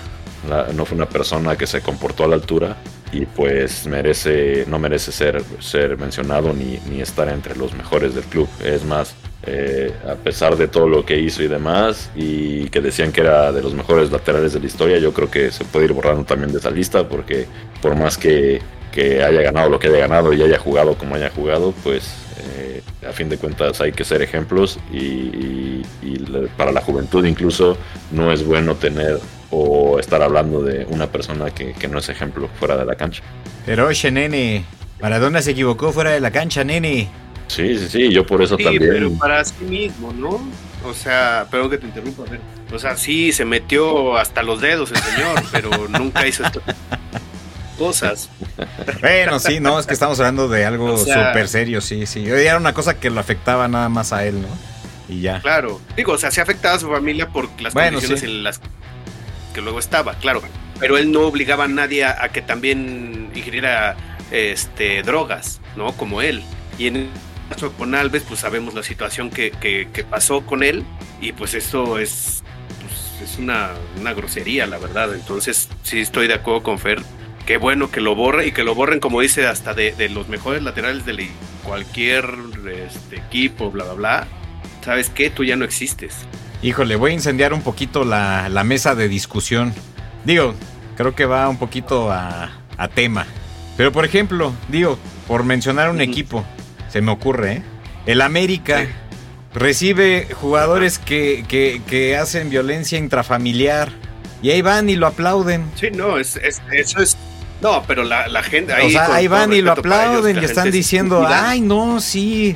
no 0.74 0.86
fue 0.86 0.96
una 0.96 1.08
persona 1.08 1.56
que 1.56 1.68
se 1.68 1.82
comportó 1.82 2.24
a 2.24 2.28
la 2.28 2.36
altura 2.36 2.78
y 3.12 3.26
pues 3.26 3.88
merece, 3.88 4.66
no 4.68 4.78
merece 4.80 5.12
ser, 5.12 5.42
ser 5.60 5.98
mencionado 5.98 6.54
ni, 6.54 6.80
ni 6.90 7.02
estar 7.02 7.30
entre 7.30 7.56
los 7.56 7.74
mejores 7.74 8.14
del 8.14 8.26
club. 8.26 8.48
Es 8.64 8.84
más, 8.84 9.16
eh, 9.48 9.94
a 10.08 10.16
pesar 10.16 10.56
de 10.56 10.68
todo 10.68 10.88
lo 10.88 11.06
que 11.06 11.20
hizo 11.20 11.44
y 11.44 11.48
demás, 11.48 12.10
y 12.16 12.70
que 12.70 12.82
decían 12.82 13.12
que 13.12 13.22
era 13.22 13.52
de 13.52 13.62
los 13.62 13.74
mejores 13.74 14.12
laterales 14.12 14.54
de 14.54 14.60
la 14.60 14.66
historia, 14.66 14.98
yo 14.98 15.14
creo 15.14 15.30
que 15.30 15.52
se 15.52 15.66
puede 15.66 15.86
ir 15.86 15.94
borrando 15.94 16.24
también 16.24 16.52
de 16.52 16.60
esa 16.60 16.72
lista, 16.72 17.08
porque 17.08 17.46
por 17.82 17.96
más 17.96 18.18
que, 18.18 18.62
que 18.92 19.24
haya 19.24 19.42
ganado 19.42 19.70
lo 19.70 19.80
que 19.80 19.88
haya 19.88 20.00
ganado 20.00 20.34
y 20.34 20.42
haya 20.42 20.58
jugado 20.58 20.98
como 20.98 21.16
haya 21.16 21.30
jugado, 21.30 21.74
pues 21.84 22.16
eh, 22.58 22.82
a 23.08 23.12
fin 23.12 23.30
de 23.30 23.38
cuentas 23.38 23.82
hay 23.82 23.92
que 23.92 24.04
ser 24.04 24.22
ejemplos 24.22 24.80
y, 24.92 25.84
para 26.58 26.72
la 26.72 26.82
juventud 26.82 27.26
incluso 27.26 27.78
no 28.12 28.32
es 28.32 28.46
bueno 28.46 28.76
tener 28.76 29.20
o 29.52 30.00
estar 30.00 30.22
hablando 30.22 30.62
de 30.62 30.86
una 30.90 31.08
persona 31.08 31.50
que, 31.52 31.76
no 31.88 32.00
es 32.00 32.10
ejemplo 32.10 32.50
fuera 32.60 32.78
de 32.78 32.86
la 32.86 32.96
cancha. 32.96 33.24
Pero 33.66 33.88
oye, 33.88 34.12
nene, 34.12 34.66
Maradona 35.02 35.42
se 35.42 35.52
equivocó 35.52 35.92
fuera 35.92 36.12
de 36.12 36.20
la 36.20 36.32
cancha, 36.32 36.64
nene. 36.64 37.10
Sí, 37.48 37.78
sí, 37.78 37.88
sí, 37.90 38.12
yo 38.12 38.26
por 38.26 38.42
eso 38.42 38.58
también. 38.58 38.92
Pero 38.92 39.12
para 39.18 39.44
sí 39.44 39.64
mismo, 39.64 40.12
¿no? 40.14 40.42
O 40.84 40.94
sea, 40.94 41.48
perdón 41.50 41.72
que 41.72 41.78
te 41.78 41.88
interrumpa, 41.88 42.24
a 42.24 42.30
ver. 42.30 42.42
O 42.72 42.80
sea, 42.80 42.96
sí, 42.98 43.32
se 43.32 43.46
metió 43.46 44.18
hasta 44.18 44.44
los 44.44 44.62
dedos 44.62 44.92
el 44.92 44.98
señor, 44.98 45.44
pero 45.52 45.88
nunca 45.88 46.28
hizo 46.28 46.44
esto. 46.44 46.62
cosas. 47.78 48.30
Bueno, 49.02 49.40
sí, 49.40 49.60
no, 49.60 49.80
es 49.80 49.86
que 49.86 49.94
estamos 49.94 50.20
hablando 50.20 50.48
de 50.48 50.66
algo 50.66 50.98
súper 51.00 51.48
serio, 51.48 51.82
sí, 51.82 52.06
sí. 52.06 52.26
Era 52.28 52.58
una 52.58 52.74
cosa 52.74 53.00
que 53.00 53.10
lo 53.10 53.20
afectaba 53.20 53.68
nada 53.68 53.90
más 53.90 54.14
a 54.14 54.26
él, 54.26 54.42
¿no? 54.42 54.48
Y 55.08 55.22
ya. 55.22 55.42
Claro, 55.42 55.82
digo, 55.96 56.14
o 56.14 56.18
sea, 56.18 56.32
se 56.32 56.42
afectaba 56.42 56.76
a 56.76 56.80
su 56.80 56.90
familia 56.90 57.30
por 57.30 57.50
las 57.62 57.74
condiciones 57.74 58.24
en 58.24 58.44
las 58.44 58.60
que 59.54 59.62
luego 59.62 59.80
estaba, 59.80 60.16
claro. 60.16 60.42
Pero 60.80 60.98
él 60.98 61.12
no 61.12 61.22
obligaba 61.22 61.66
a 61.66 61.68
nadie 61.68 62.04
a, 62.04 62.28
que 62.30 62.42
también 62.42 63.32
ingiriera 63.34 63.96
este, 64.32 65.04
drogas, 65.04 65.62
¿no? 65.76 65.94
Como 65.94 66.22
él. 66.22 66.44
Y 66.78 66.88
en 66.88 66.96
el 66.98 67.10
caso 67.50 67.72
con 67.74 67.96
Alves, 67.96 68.24
pues 68.28 68.40
sabemos 68.42 68.74
la 68.74 68.84
situación 68.84 69.30
que, 69.30 69.52
que, 69.52 70.04
pasó 70.04 70.46
con 70.46 70.64
él. 70.64 70.84
Y 71.22 71.32
pues 71.32 71.54
esto 71.54 71.98
es, 72.00 72.44
pues, 72.82 73.32
es 73.32 73.40
una, 73.40 73.72
una, 74.00 74.14
grosería, 74.14 74.68
la 74.68 74.78
verdad. 74.78 75.14
Entonces, 75.14 75.70
sí 75.84 76.00
estoy 76.00 76.28
de 76.28 76.36
acuerdo 76.36 76.64
con 76.64 76.80
Fer. 76.80 77.02
Qué 77.46 77.58
bueno 77.58 77.92
que 77.92 78.02
lo 78.02 78.16
borre 78.16 78.48
y 78.48 78.52
que 78.52 78.64
lo 78.64 78.74
borren, 78.74 79.00
como 79.00 79.22
dice, 79.22 79.46
hasta 79.48 79.74
de, 79.74 79.92
de 79.94 80.10
los 80.10 80.28
mejores 80.30 80.64
laterales 80.64 81.06
de 81.06 81.30
cualquier 81.64 82.26
este, 82.88 83.18
equipo, 83.18 83.72
bla, 83.72 83.84
bla, 83.84 83.94
bla. 83.94 84.28
¿Sabes 84.84 85.10
qué? 85.10 85.30
Tú 85.30 85.44
ya 85.44 85.56
no 85.56 85.66
existes. 85.66 86.26
Híjole, 86.62 86.96
voy 86.96 87.12
a 87.12 87.14
incendiar 87.14 87.54
un 87.54 87.62
poquito 87.62 88.04
la, 88.04 88.64
mesa 88.66 88.96
de 88.96 89.08
discusión. 89.08 89.74
Digo, 90.24 90.56
creo 90.96 91.14
que 91.14 91.26
va 91.26 91.48
un 91.50 91.58
poquito 91.58 92.12
a, 92.12 92.50
tema. 92.94 93.26
Pero 93.78 93.92
por 93.92 94.06
ejemplo, 94.06 94.54
digo, 94.70 94.98
por 95.28 95.44
mencionar 95.44 95.90
un 95.90 96.02
equipo, 96.02 96.46
se 96.96 97.02
me 97.02 97.12
ocurre, 97.12 97.52
¿eh? 97.52 97.62
El 98.06 98.22
América 98.22 98.88
recibe 99.54 100.30
jugadores 100.34 100.98
que, 100.98 101.44
que, 101.46 102.16
hacen 102.16 102.50
violencia 102.50 102.98
intrafamiliar. 102.98 103.92
Y 104.42 104.52
ahí 104.52 104.62
van 104.62 104.88
y 104.88 104.96
lo 104.96 105.08
aplauden. 105.08 105.70
Sí, 105.76 105.92
no, 105.92 106.18
es, 106.18 106.40
eso 106.72 107.02
es 107.02 107.18
no, 107.60 107.84
pero 107.86 108.06
la, 108.06 108.44
gente 108.44 108.72
ahí. 108.72 108.88
O 108.88 108.90
sea, 108.92 109.14
ahí 109.14 109.28
van 109.28 109.52
y 109.52 109.60
lo 109.60 109.74
aplauden 109.74 110.38
y 110.42 110.46
están 110.46 110.72
diciendo, 110.72 111.28
ay, 111.28 111.60
no, 111.60 112.00
sí. 112.00 112.56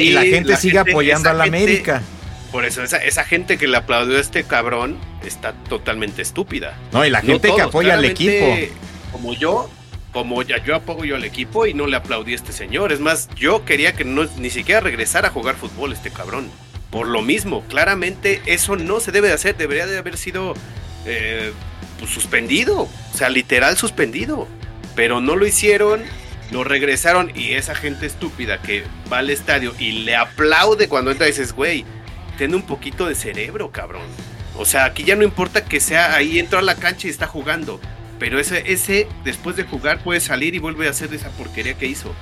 Y 0.00 0.10
la 0.10 0.22
gente 0.22 0.56
sigue 0.56 0.80
apoyando 0.80 1.30
a 1.30 1.32
la 1.32 1.44
América. 1.44 2.02
Por 2.50 2.64
eso, 2.64 2.82
esa, 2.82 3.22
gente 3.22 3.58
que 3.58 3.68
le 3.68 3.76
aplaudió 3.76 4.16
a 4.16 4.20
este 4.20 4.42
cabrón 4.42 4.98
está 5.24 5.52
totalmente 5.68 6.20
estúpida. 6.20 6.76
No, 6.90 7.06
y 7.06 7.10
la 7.10 7.20
gente 7.20 7.54
que 7.54 7.62
apoya 7.62 7.94
al 7.94 8.06
equipo. 8.06 8.44
Como 9.12 9.34
yo, 9.34 9.70
como 10.16 10.40
ya 10.40 10.64
yo 10.64 10.74
apoyo 10.74 11.14
al 11.14 11.24
equipo 11.24 11.66
y 11.66 11.74
no 11.74 11.86
le 11.86 11.94
aplaudí 11.94 12.32
a 12.32 12.36
este 12.36 12.50
señor. 12.50 12.90
Es 12.90 13.00
más, 13.00 13.28
yo 13.36 13.66
quería 13.66 13.92
que 13.92 14.06
no, 14.06 14.24
ni 14.38 14.48
siquiera 14.48 14.80
regresara 14.80 15.28
a 15.28 15.30
jugar 15.30 15.56
fútbol 15.56 15.92
este 15.92 16.10
cabrón. 16.10 16.50
Por 16.88 17.06
lo 17.06 17.20
mismo, 17.20 17.62
claramente 17.68 18.40
eso 18.46 18.76
no 18.76 18.98
se 18.98 19.12
debe 19.12 19.28
de 19.28 19.34
hacer. 19.34 19.58
Debería 19.58 19.86
de 19.86 19.98
haber 19.98 20.16
sido 20.16 20.54
eh, 21.04 21.52
pues, 21.98 22.10
suspendido. 22.10 22.84
O 22.84 22.90
sea, 23.14 23.28
literal 23.28 23.76
suspendido. 23.76 24.48
Pero 24.94 25.20
no 25.20 25.36
lo 25.36 25.46
hicieron 25.46 26.02
lo 26.50 26.64
regresaron 26.64 27.30
y 27.34 27.52
esa 27.54 27.74
gente 27.74 28.06
estúpida 28.06 28.62
que 28.62 28.84
va 29.12 29.18
al 29.18 29.28
estadio 29.28 29.74
y 29.80 30.04
le 30.04 30.14
aplaude 30.14 30.88
cuando 30.88 31.10
entra 31.10 31.26
y 31.26 31.32
dices, 31.32 31.52
güey, 31.52 31.84
ten 32.38 32.54
un 32.54 32.62
poquito 32.62 33.06
de 33.06 33.16
cerebro, 33.16 33.70
cabrón. 33.70 34.06
O 34.56 34.64
sea, 34.64 34.86
aquí 34.86 35.04
ya 35.04 35.16
no 35.16 35.24
importa 35.24 35.64
que 35.64 35.80
sea 35.80 36.14
ahí, 36.14 36.38
entró 36.38 36.60
a 36.60 36.62
la 36.62 36.76
cancha 36.76 37.08
y 37.08 37.10
está 37.10 37.26
jugando. 37.26 37.80
Pero 38.18 38.38
ese, 38.38 38.62
ese 38.72 39.08
después 39.24 39.56
de 39.56 39.64
jugar 39.64 40.02
puede 40.02 40.20
salir 40.20 40.54
y 40.54 40.58
vuelve 40.58 40.86
a 40.86 40.90
hacer 40.90 41.12
esa 41.12 41.30
porquería 41.30 41.74
que 41.74 41.86
hizo. 41.86 42.14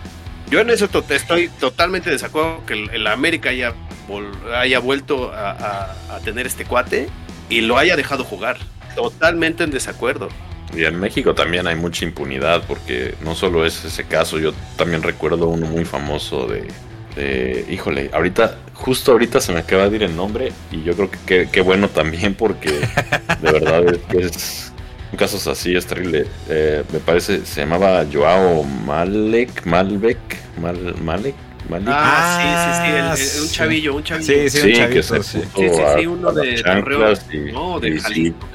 Yo 0.50 0.60
en 0.60 0.70
eso 0.70 0.88
estoy 1.08 1.48
totalmente 1.48 2.10
de 2.10 2.16
desacuerdo 2.16 2.64
que 2.66 2.74
el, 2.74 3.06
América 3.06 3.50
haya, 3.50 4.78
vuelto 4.80 5.32
a, 5.34 5.94
tener 6.24 6.46
este 6.46 6.64
cuate 6.64 7.08
y 7.48 7.62
lo 7.62 7.78
haya 7.78 7.96
dejado 7.96 8.24
jugar. 8.24 8.58
totalmente 8.94 9.64
en 9.64 9.70
desacuerdo. 9.70 10.28
Y 10.76 10.84
en 10.84 10.98
México 10.98 11.34
también 11.34 11.66
hay 11.66 11.76
mucha 11.76 12.04
impunidad 12.04 12.64
porque 12.66 13.14
no 13.22 13.34
solo 13.34 13.64
es 13.64 13.84
ese 13.84 14.04
caso, 14.04 14.38
yo 14.38 14.52
también 14.76 15.02
recuerdo 15.02 15.48
uno 15.48 15.66
muy 15.66 15.84
famoso 15.84 16.46
de, 16.46 16.68
de 17.16 17.64
híjole, 17.70 18.10
ahorita, 18.12 18.58
justo 18.74 19.12
ahorita 19.12 19.40
se 19.40 19.52
me 19.52 19.60
acaba 19.60 19.88
de 19.88 19.96
ir 19.96 20.02
el 20.02 20.16
nombre 20.16 20.52
y 20.72 20.82
yo 20.82 20.94
creo 20.94 21.10
que 21.26 21.48
qué 21.50 21.60
bueno 21.60 21.88
también 21.88 22.34
porque 22.34 22.70
de 22.70 23.52
verdad 23.52 23.84
es 24.10 24.73
casos 25.16 25.46
así 25.46 25.74
es 25.74 25.86
terrible. 25.86 26.26
Eh, 26.48 26.82
me 26.92 26.98
parece, 27.00 27.44
se 27.44 27.60
llamaba 27.60 28.04
Joao 28.10 28.64
Malek, 28.64 29.64
Malbec, 29.66 30.18
Mal, 30.60 30.94
Malek, 31.02 31.34
Malek. 31.68 31.88
Ah, 31.90 33.14
sí, 33.16 33.22
sí, 33.22 33.28
sí, 33.28 33.42
un 33.42 33.50
chavillo, 33.50 33.94
un 33.96 34.04
chavillo. 34.04 34.26
Sí, 34.26 34.50
sí, 34.50 34.68
un 34.68 34.74
chavito, 34.74 35.22
sí. 35.22 35.40
sí, 35.40 35.48
sí, 35.54 35.68
sí, 35.98 36.06
uno 36.06 36.32
de 36.32 37.52
no, 37.52 37.80
de 37.80 38.00
Jalisco. 38.00 38.46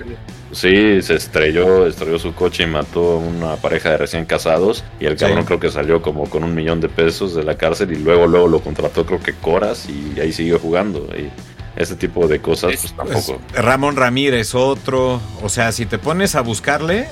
Sí, 0.52 1.02
se 1.04 1.14
estrelló, 1.14 1.86
estrelló 1.86 2.18
su 2.18 2.34
coche 2.34 2.64
y 2.64 2.66
mató 2.66 3.14
a 3.14 3.18
una 3.18 3.56
pareja 3.58 3.92
de 3.92 3.98
recién 3.98 4.26
casados. 4.26 4.84
Y 5.00 5.06
el 5.06 5.16
cabrón 5.16 5.46
creo 5.46 5.60
que 5.60 5.70
salió 5.70 6.02
como 6.02 6.28
con 6.28 6.44
un 6.44 6.56
millón 6.56 6.82
de 6.82 6.90
pesos 6.90 7.36
de 7.36 7.44
la 7.44 7.56
cárcel 7.56 7.92
y 7.92 7.98
luego 7.98 8.26
luego 8.26 8.48
lo 8.48 8.60
contrató 8.60 9.06
creo 9.06 9.20
que 9.22 9.34
Coras 9.34 9.88
y 9.88 10.20
ahí 10.20 10.34
siguió 10.34 10.58
jugando. 10.58 11.08
Y 11.16 11.30
ese 11.76 11.96
tipo 11.96 12.28
de 12.28 12.40
cosas 12.40 12.76
pues 12.80 12.94
tampoco. 12.94 13.42
Ramón 13.54 13.96
Ramírez 13.96 14.56
otro, 14.56 15.22
o 15.42 15.50
sea, 15.50 15.72
si 15.72 15.86
te 15.86 15.98
pones 15.98 16.36
a 16.36 16.42
buscarle, 16.42 17.08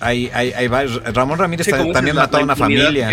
hay, 0.00 0.30
hay, 0.32 0.52
hay 0.52 0.68
Ramón 0.68 1.38
Ramírez 1.38 1.68
también 1.68 2.16
mató 2.16 2.38
a 2.38 2.42
una 2.42 2.56
familia. 2.56 3.08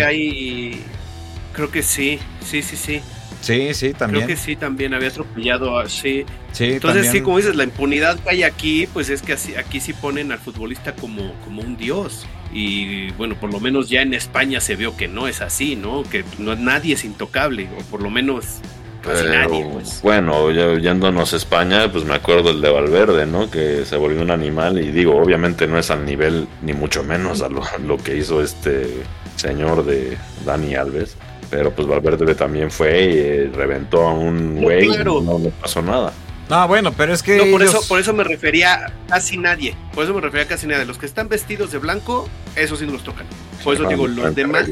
creo 1.52 1.70
que 1.70 1.82
sí, 1.82 2.18
sí, 2.44 2.62
sí, 2.62 2.76
sí. 2.76 3.02
Sí, 3.40 3.74
sí, 3.74 3.92
también. 3.92 4.24
Creo 4.24 4.36
que 4.36 4.42
sí, 4.42 4.56
también 4.56 4.94
había 4.94 5.08
atropellado 5.08 5.78
a, 5.78 5.86
sí. 5.88 6.24
sí 6.52 6.64
Entonces, 6.64 7.10
sí, 7.10 7.20
como 7.20 7.36
dices, 7.36 7.54
la 7.54 7.64
impunidad 7.64 8.18
que 8.18 8.30
hay 8.30 8.42
aquí, 8.42 8.88
pues 8.90 9.10
es 9.10 9.20
que 9.20 9.34
así, 9.34 9.54
aquí 9.54 9.80
sí 9.80 9.92
ponen 9.92 10.32
al 10.32 10.38
futbolista 10.38 10.94
como, 10.94 11.34
como 11.44 11.60
un 11.60 11.76
dios. 11.76 12.26
Y 12.54 13.10
bueno, 13.12 13.34
por 13.34 13.52
lo 13.52 13.60
menos 13.60 13.90
ya 13.90 14.00
en 14.00 14.14
España 14.14 14.60
se 14.60 14.76
vio 14.76 14.96
que 14.96 15.08
no 15.08 15.28
es 15.28 15.42
así, 15.42 15.76
¿no? 15.76 16.04
Que 16.04 16.24
no, 16.38 16.56
nadie 16.56 16.94
es 16.94 17.04
intocable, 17.04 17.68
o 17.78 17.82
por 17.84 18.00
lo 18.00 18.08
menos 18.08 18.60
casi 19.04 19.24
nadie, 19.24 19.66
pues. 19.72 20.00
Bueno, 20.02 20.50
yéndonos 20.50 21.32
a 21.32 21.36
España, 21.36 21.90
pues 21.90 22.04
me 22.04 22.14
acuerdo 22.14 22.50
el 22.50 22.60
de 22.60 22.70
Valverde, 22.70 23.26
¿no? 23.26 23.50
Que 23.50 23.84
se 23.84 23.96
volvió 23.96 24.22
un 24.22 24.30
animal 24.30 24.78
y 24.78 24.90
digo, 24.90 25.16
obviamente 25.16 25.66
no 25.66 25.78
es 25.78 25.90
al 25.90 26.04
nivel, 26.04 26.48
ni 26.62 26.72
mucho 26.72 27.02
menos 27.04 27.42
a 27.42 27.48
lo, 27.48 27.62
lo 27.86 27.96
que 27.96 28.16
hizo 28.16 28.42
este 28.42 29.02
señor 29.36 29.84
de 29.84 30.16
Dani 30.44 30.74
Alves 30.74 31.16
pero 31.50 31.72
pues 31.72 31.86
Valverde 31.86 32.34
también 32.34 32.68
fue 32.68 33.04
y 33.04 33.16
eh, 33.16 33.50
reventó 33.54 34.08
a 34.08 34.12
un 34.12 34.60
güey 34.60 34.86
y 34.86 35.04
no 35.04 35.38
le 35.38 35.50
pasó 35.50 35.82
nada. 35.82 36.12
No, 36.48 36.68
bueno, 36.68 36.92
pero 36.92 37.14
es 37.14 37.22
que. 37.22 37.36
No, 37.36 37.50
por, 37.50 37.62
eso, 37.62 37.80
por 37.88 38.00
eso 38.00 38.12
me 38.12 38.24
refería 38.24 38.86
a 38.86 38.92
casi 39.08 39.38
nadie. 39.38 39.76
Por 39.94 40.04
eso 40.04 40.12
me 40.12 40.20
refería 40.20 40.44
a 40.44 40.48
casi 40.48 40.66
nadie. 40.66 40.84
Los 40.84 40.98
que 40.98 41.06
están 41.06 41.28
vestidos 41.28 41.72
de 41.72 41.78
blanco, 41.78 42.28
esos 42.54 42.80
sí 42.80 42.86
no 42.86 42.92
los 42.92 43.04
tocan. 43.04 43.26
Por 43.62 43.74
eso 43.74 43.88
digo, 43.88 44.06
los 44.06 44.34
demás. 44.34 44.68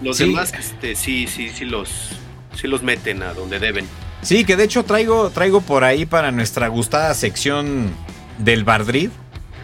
Los 0.00 0.18
demás, 0.18 0.52
este, 0.58 0.94
sí, 0.94 1.26
sí, 1.26 1.48
sí 1.48 1.64
los, 1.64 2.10
sí 2.56 2.66
los 2.66 2.82
meten 2.82 3.22
a 3.22 3.32
donde 3.34 3.58
deben. 3.58 3.86
Sí, 4.22 4.44
que 4.44 4.56
de 4.56 4.64
hecho 4.64 4.84
traigo, 4.84 5.30
traigo 5.30 5.60
por 5.60 5.84
ahí 5.84 6.06
para 6.06 6.32
nuestra 6.32 6.68
gustada 6.68 7.14
sección 7.14 7.90
del 8.38 8.64
Bardrid. 8.64 9.10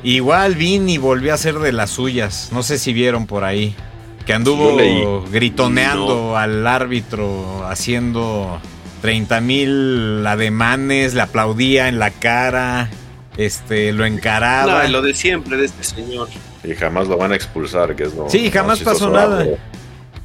Igual 0.05 0.57
vine 0.57 0.93
y 0.93 0.99
volví 0.99 1.31
a 1.31 1.35
hacer 1.35 1.59
de 1.59 1.73
las 1.73 1.91
suyas. 1.91 2.51
No 2.53 2.63
sé 2.63 2.79
si 2.79 2.93
vieron 2.93 3.27
por 3.27 3.45
ahí. 3.45 3.75
Que 4.27 4.35
anduvo 4.35 5.25
gritoneando 5.33 6.37
al 6.37 6.65
árbitro, 6.67 7.67
haciendo 7.67 8.61
30 9.01 9.41
mil 9.41 10.25
ademanes, 10.25 11.15
le 11.15 11.23
aplaudía 11.23 11.89
en 11.89 11.99
la 11.99 12.11
cara, 12.13 12.89
este, 13.37 13.93
lo 13.93 14.05
encaraba. 14.05 14.85
No, 14.85 14.89
lo 14.91 15.03
de 15.03 15.15
siempre 15.15 15.57
de 15.57 15.65
este 15.67 15.83
señor. 15.83 16.29
Y 16.63 16.75
jamás 16.75 17.09
lo 17.09 17.17
van 17.17 17.33
a 17.33 17.35
expulsar, 17.35 17.97
que 17.97 18.05
es 18.05 18.15
lo 18.15 18.31
Sí, 18.31 18.49
jamás 18.51 18.79
pasó 18.79 19.11
nada. 19.11 19.45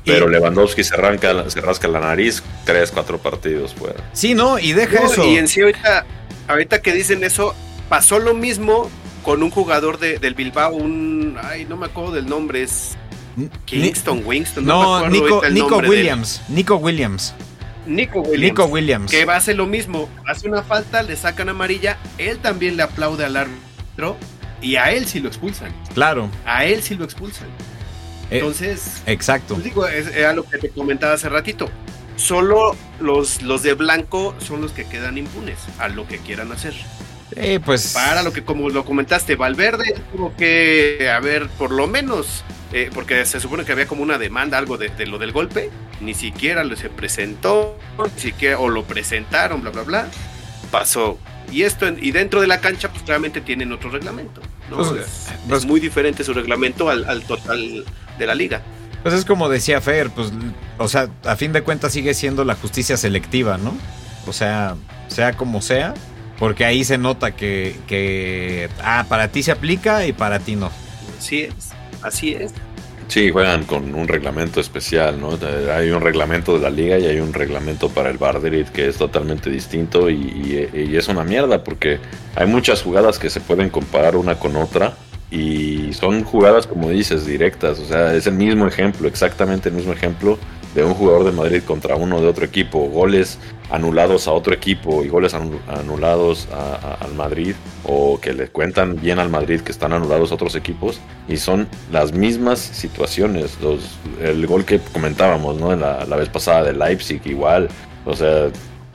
Pero 0.08 0.28
Lewandowski 0.28 0.84
se, 0.84 0.96
arranca, 0.96 1.50
se 1.50 1.62
rasca 1.62 1.88
la 1.88 2.00
nariz 2.00 2.42
tres, 2.66 2.92
cuatro 2.92 3.18
partidos 3.18 3.74
fuera. 3.76 4.04
Sí, 4.14 4.34
no, 4.34 4.60
y 4.60 4.74
deja 4.74 5.06
eso. 5.06 5.26
Y 5.26 5.38
en 5.38 5.48
sí, 5.48 5.62
ahorita, 5.62 6.06
ahorita 6.48 6.82
que 6.82 6.94
dicen 6.94 7.24
eso, 7.24 7.54
pasó 7.90 8.20
lo 8.20 8.34
mismo 8.34 8.90
con 9.24 9.44
un 9.44 9.52
jugador 9.52 10.00
de, 10.00 10.20
del 10.20 10.34
Bilbao, 10.34 10.74
un. 10.74 11.38
Ay, 11.44 11.66
no 11.66 11.78
me 11.78 11.88
acuerdo 11.88 12.14
del 12.14 12.28
nombre, 12.28 12.64
es 12.64 12.98
Kingston, 13.66 14.24
Winston. 14.26 14.66
No, 14.66 15.08
Nico, 15.10 15.42
Nico 15.50 15.78
Williams. 15.78 16.42
Nico 16.48 16.76
Williams. 16.78 17.34
Nico 17.86 18.20
Williams. 18.22 18.42
Nico 18.42 18.66
Williams. 18.66 19.12
Que 19.12 19.26
va 19.26 19.36
a 19.36 19.38
hacer 19.38 19.56
lo 19.56 19.66
mismo. 19.66 20.10
Hace 20.28 20.48
una 20.48 20.64
falta, 20.64 21.04
le 21.04 21.16
sacan 21.16 21.50
amarilla. 21.50 21.98
Él 22.18 22.40
también 22.40 22.78
le 22.78 22.84
aplaude 22.84 23.26
al 23.26 23.38
árbitro. 23.38 24.18
Y 24.62 24.76
a 24.76 24.92
él 24.92 25.06
sí 25.08 25.20
lo 25.20 25.28
expulsan. 25.28 25.72
Claro. 25.94 26.30
A 26.46 26.66
él 26.66 26.82
sí 26.82 26.96
lo 26.96 27.06
expulsan. 27.06 27.48
Eh, 28.30 28.40
Entonces. 28.40 29.02
exacto. 29.06 29.54
Pues 29.56 29.64
digo, 29.64 29.88
era 29.88 30.34
lo 30.34 30.44
que 30.44 30.58
te 30.58 30.70
comentaba 30.70 31.14
hace 31.14 31.30
ratito. 31.30 31.70
Solo 32.16 32.76
los, 33.00 33.42
los 33.44 33.64
de 33.64 33.74
blanco 33.74 34.36
son 34.40 34.62
los 34.62 34.72
que 34.72 34.86
quedan 34.86 35.18
impunes 35.18 35.60
a 35.78 35.88
lo 35.88 36.08
que 36.08 36.18
quieran 36.18 36.52
hacer. 36.52 36.74
Eh, 37.36 37.60
pues. 37.64 37.94
Para 37.94 38.24
lo 38.24 38.34
que, 38.34 38.44
como 38.44 38.70
lo 38.70 38.86
comentaste, 38.86 39.36
Valverde 39.36 39.96
tuvo 40.12 40.36
que 40.36 41.10
haber 41.14 41.48
por 41.50 41.72
lo 41.72 41.88
menos 41.88 42.44
eh, 42.74 42.90
porque 42.94 43.26
se 43.26 43.40
supone 43.40 43.64
que 43.64 43.72
había 43.72 43.88
como 43.88 44.04
una 44.04 44.18
demanda, 44.18 44.58
algo 44.58 44.78
de, 44.78 45.06
lo 45.06 45.18
del 45.18 45.32
golpe, 45.32 45.70
ni 46.02 46.14
siquiera 46.14 46.64
lo 46.66 46.76
se 46.76 46.90
presentó, 46.90 47.80
ni 48.16 48.22
siquiera, 48.22 48.60
o 48.60 48.70
lo 48.70 48.84
presentaron, 48.84 49.62
bla, 49.62 49.72
bla, 49.72 49.84
bla, 49.84 50.08
pasó. 50.70 51.18
Y 51.50 51.64
esto, 51.64 51.88
y 51.88 52.12
dentro 52.12 52.42
de 52.42 52.48
la 52.48 52.60
cancha, 52.60 52.90
pues 52.90 53.04
claramente 53.04 53.40
tienen 53.40 53.72
otro 53.72 53.90
reglamento, 53.90 54.42
pues, 54.70 54.92
es, 54.92 55.30
pues 55.48 55.66
muy 55.66 55.80
diferente 55.80 56.26
su 56.26 56.34
reglamento 56.34 56.90
al, 56.90 57.24
total 57.24 57.86
de 58.18 58.26
la 58.26 58.36
liga. 58.36 58.62
Pues 59.04 59.14
es 59.14 59.26
como 59.26 59.48
decía 59.50 59.80
Fer, 59.80 60.10
pues, 60.10 60.32
o 60.78 60.88
sea, 60.88 61.10
a 61.24 61.36
fin 61.36 61.54
de 61.54 61.62
cuentas 61.62 61.94
sigue 61.94 62.14
siendo 62.14 62.44
la 62.44 62.56
justicia 62.56 62.98
selectiva, 62.98 63.58
¿no? 63.58 63.74
O 64.28 64.34
sea, 64.34 64.76
sea 65.08 65.34
como 65.34 65.62
sea, 65.62 65.94
porque 66.40 66.66
ahí 66.66 66.84
se 66.84 66.98
nota 66.98 67.36
que, 67.36 67.76
que 67.88 68.70
ah, 68.84 69.06
para 69.08 69.30
ti 69.30 69.44
se 69.44 69.52
aplica 69.52 70.06
y 70.06 70.14
para 70.14 70.40
ti 70.40 70.56
no. 70.56 70.72
Sí 71.20 71.44
es. 71.44 71.72
Así 72.02 72.34
es. 72.34 72.54
Sí, 73.08 73.32
juegan 73.32 73.64
con 73.64 73.96
un 73.96 74.08
reglamento 74.08 74.60
especial, 74.60 75.20
¿no? 75.20 75.40
Hay 75.74 75.90
un 75.92 76.02
reglamento 76.02 76.56
de 76.56 76.60
la 76.60 76.70
liga 76.70 77.00
y 77.00 77.06
hay 77.06 77.20
un 77.22 77.34
reglamento 77.34 77.88
para 77.88 78.10
el 78.10 78.18
Bardrit 78.18 78.68
que 78.68 78.88
es 78.90 78.98
totalmente 78.98 79.50
distinto 79.50 80.10
y, 80.10 80.70
es 80.74 81.08
una 81.08 81.24
mierda 81.24 81.64
porque 81.64 82.00
hay 82.36 82.48
muchas 82.48 82.82
jugadas 82.82 83.18
que 83.18 83.30
se 83.30 83.40
pueden 83.40 83.70
comparar 83.70 84.18
una 84.18 84.38
con 84.38 84.58
otra 84.58 84.94
y 85.30 85.92
son 85.94 86.24
jugadas, 86.24 86.68
como 86.68 86.90
dices, 86.90 87.26
directas. 87.26 87.80
O 87.80 87.86
sea, 87.86 88.14
es 88.14 88.28
el 88.28 88.36
mismo 88.36 88.68
ejemplo, 88.68 89.08
exactamente 89.08 89.70
el 89.70 89.76
mismo 89.76 89.94
ejemplo 89.94 90.38
de 90.74 90.84
un 90.84 90.94
jugador 90.94 91.26
de 91.26 91.32
Madrid 91.32 91.64
contra 91.64 91.96
uno 91.96 92.22
de 92.22 92.28
otro 92.28 92.46
equipo. 92.46 92.88
Goles 92.88 93.40
anulados 93.70 94.28
a 94.28 94.32
otro 94.32 94.54
equipo 94.54 95.04
y 95.04 95.10
goles 95.10 95.34
anulados 95.34 96.48
al 97.02 97.14
Madrid 97.16 97.56
o 97.84 98.20
que 98.22 98.34
le 98.34 98.48
cuentan 98.48 98.96
bien 98.96 99.20
al 99.20 99.30
Madrid 99.30 99.60
que 99.62 99.72
están 99.72 99.92
anulados 99.92 100.32
a 100.32 100.36
otros 100.36 100.56
equipos 100.56 101.02
y 101.28 101.38
son 101.38 101.68
las 101.92 102.14
mismas 102.14 102.60
situaciones. 102.60 103.58
El 104.22 104.46
gol 104.48 104.64
que 104.64 104.80
comentábamos 104.80 105.60
¿no? 105.60 105.76
la, 105.76 106.06
la 106.06 106.16
vez 106.16 106.30
pasada 106.30 106.64
de 106.64 106.74
Leipzig 106.74 107.22
igual, 107.26 107.68
o 108.06 108.16
sea, 108.16 108.50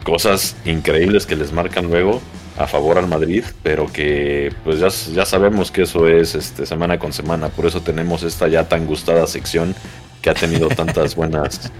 cosas 0.04 0.56
increíbles 0.64 1.26
que 1.26 1.36
les 1.36 1.52
marcan 1.52 1.88
luego 1.88 2.20
a 2.58 2.66
favor 2.66 2.98
al 2.98 3.08
Madrid, 3.08 3.44
pero 3.62 3.86
que 3.90 4.52
pues 4.64 4.78
ya, 4.78 4.88
ya 5.12 5.24
sabemos 5.24 5.70
que 5.70 5.82
eso 5.82 6.06
es 6.06 6.34
este, 6.34 6.66
semana 6.66 6.98
con 6.98 7.12
semana, 7.12 7.48
por 7.48 7.66
eso 7.66 7.80
tenemos 7.80 8.22
esta 8.22 8.48
ya 8.48 8.68
tan 8.68 8.86
gustada 8.86 9.26
sección 9.26 9.74
que 10.20 10.30
ha 10.30 10.34
tenido 10.34 10.68
tantas 10.68 11.14
buenas 11.16 11.72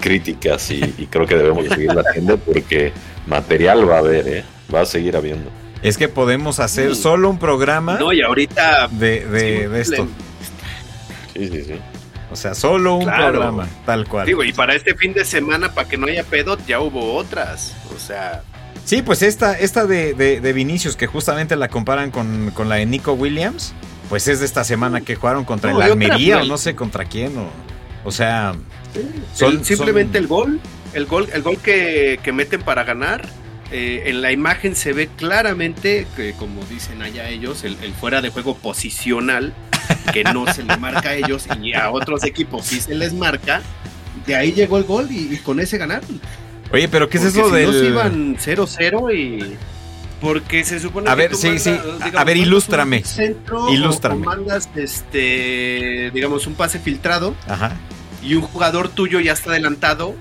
críticas 0.00 0.70
y, 0.70 1.08
creo 1.10 1.26
que 1.26 1.36
debemos 1.36 1.66
seguirla 1.66 2.02
haciendo 2.08 2.36
porque 2.38 2.92
material 3.26 3.88
va 3.88 3.96
a 3.96 3.98
haber, 3.98 4.28
¿eh? 4.28 4.44
va 4.72 4.82
a 4.82 4.86
seguir 4.86 5.16
habiendo. 5.16 5.50
Es 5.82 5.98
que 5.98 6.08
podemos 6.08 6.60
hacer 6.60 6.94
solo 6.96 7.28
un 7.28 7.38
programa 7.38 7.98
no, 7.98 8.12
y 8.12 8.22
ahorita 8.22 8.88
de, 8.88 9.26
de, 9.26 9.80
esto. 9.80 10.06
Sí, 11.34 11.48
sí, 11.48 11.64
sí. 11.64 11.74
O 12.30 12.36
sea, 12.36 12.54
solo 12.54 12.94
un 12.96 13.04
programa, 13.04 13.68
tal 13.84 14.08
cual. 14.08 14.26
Digo, 14.26 14.42
y 14.44 14.52
para 14.52 14.74
este 14.74 14.94
fin 14.94 15.12
de 15.12 15.24
semana, 15.24 15.72
para 15.72 15.88
que 15.88 15.98
no 15.98 16.06
haya 16.06 16.24
pedo, 16.24 16.56
ya 16.66 16.80
hubo 16.80 17.14
otras. 17.14 17.76
O 17.94 17.98
sea. 17.98 18.42
Sí, 18.84 19.00
pues 19.02 19.22
esta, 19.22 19.58
esta 19.58 19.86
de, 19.86 20.14
de, 20.14 20.52
Vinicius, 20.52 20.96
que 20.96 21.06
justamente 21.06 21.56
la 21.56 21.68
comparan 21.68 22.10
con, 22.10 22.50
con, 22.50 22.68
la 22.68 22.76
de 22.76 22.86
Nico 22.86 23.12
Williams, 23.12 23.72
pues 24.08 24.28
es 24.28 24.40
de 24.40 24.46
esta 24.46 24.62
semana 24.62 25.00
que 25.00 25.16
jugaron 25.16 25.44
contra 25.44 25.72
el 25.72 25.80
Almería 25.80 26.42
o 26.42 26.44
no 26.44 26.58
sé 26.58 26.74
contra 26.74 27.06
quién. 27.06 27.36
O, 27.38 27.48
o 28.04 28.12
sea, 28.12 28.54
simplemente 29.62 30.18
el 30.18 30.26
gol, 30.26 30.60
el 30.92 31.06
gol, 31.06 31.28
el 31.32 31.42
gol 31.42 31.58
que, 31.58 32.20
meten 32.32 32.62
para 32.62 32.84
ganar. 32.84 33.26
Eh, 33.72 34.10
en 34.10 34.20
la 34.20 34.30
imagen 34.30 34.76
se 34.76 34.92
ve 34.92 35.08
claramente 35.08 36.06
que, 36.14 36.34
como 36.34 36.62
dicen 36.66 37.02
allá 37.02 37.28
ellos, 37.28 37.64
el, 37.64 37.76
fuera 37.94 38.20
de 38.20 38.28
juego 38.28 38.54
posicional, 38.56 39.54
que 40.12 40.22
no 40.22 40.52
se 40.52 40.62
le 40.62 40.76
marca 40.76 41.08
a 41.08 41.14
ellos 41.14 41.46
y 41.60 41.72
a 41.72 41.90
otros 41.90 42.24
equipos 42.24 42.66
sí 42.66 42.80
se 42.80 42.94
les 42.94 43.14
marca. 43.14 43.62
De 44.26 44.36
ahí 44.36 44.52
llegó 44.52 44.78
el 44.78 44.84
gol 44.84 45.08
y, 45.10 45.36
con 45.38 45.58
ese 45.60 45.78
ganaron. 45.78 46.20
Oye, 46.74 46.88
pero 46.88 47.08
¿qué 47.08 47.18
es 47.18 47.24
eso 47.24 47.48
si 47.48 47.54
del. 47.54 47.84
iban 47.86 48.36
0-0 48.36 49.14
y. 49.14 49.56
Porque 50.20 50.64
se 50.64 50.80
supone 50.80 51.10
A 51.10 51.14
que 51.14 51.18
ver, 51.22 51.30
tú 51.32 51.36
sí, 51.36 51.46
mandas, 51.48 51.62
sí. 51.62 51.70
digamos, 51.70 52.14
A 52.16 52.24
ver, 52.24 52.36
ilústrame. 52.36 53.04
centro 53.04 53.68
Ilústrame. 53.70 54.22
O 54.22 54.24
mandas, 54.24 54.68
este, 54.74 56.10
digamos, 56.14 56.46
un 56.46 56.54
pase 56.54 56.78
filtrado 56.78 57.34
Ajá. 57.46 57.72
y 58.22 58.34
un 58.34 58.42
jugador 58.42 58.88
tuyo 58.88 59.20
ya 59.20 59.32
está 59.32 59.50
adelantado 59.50 60.14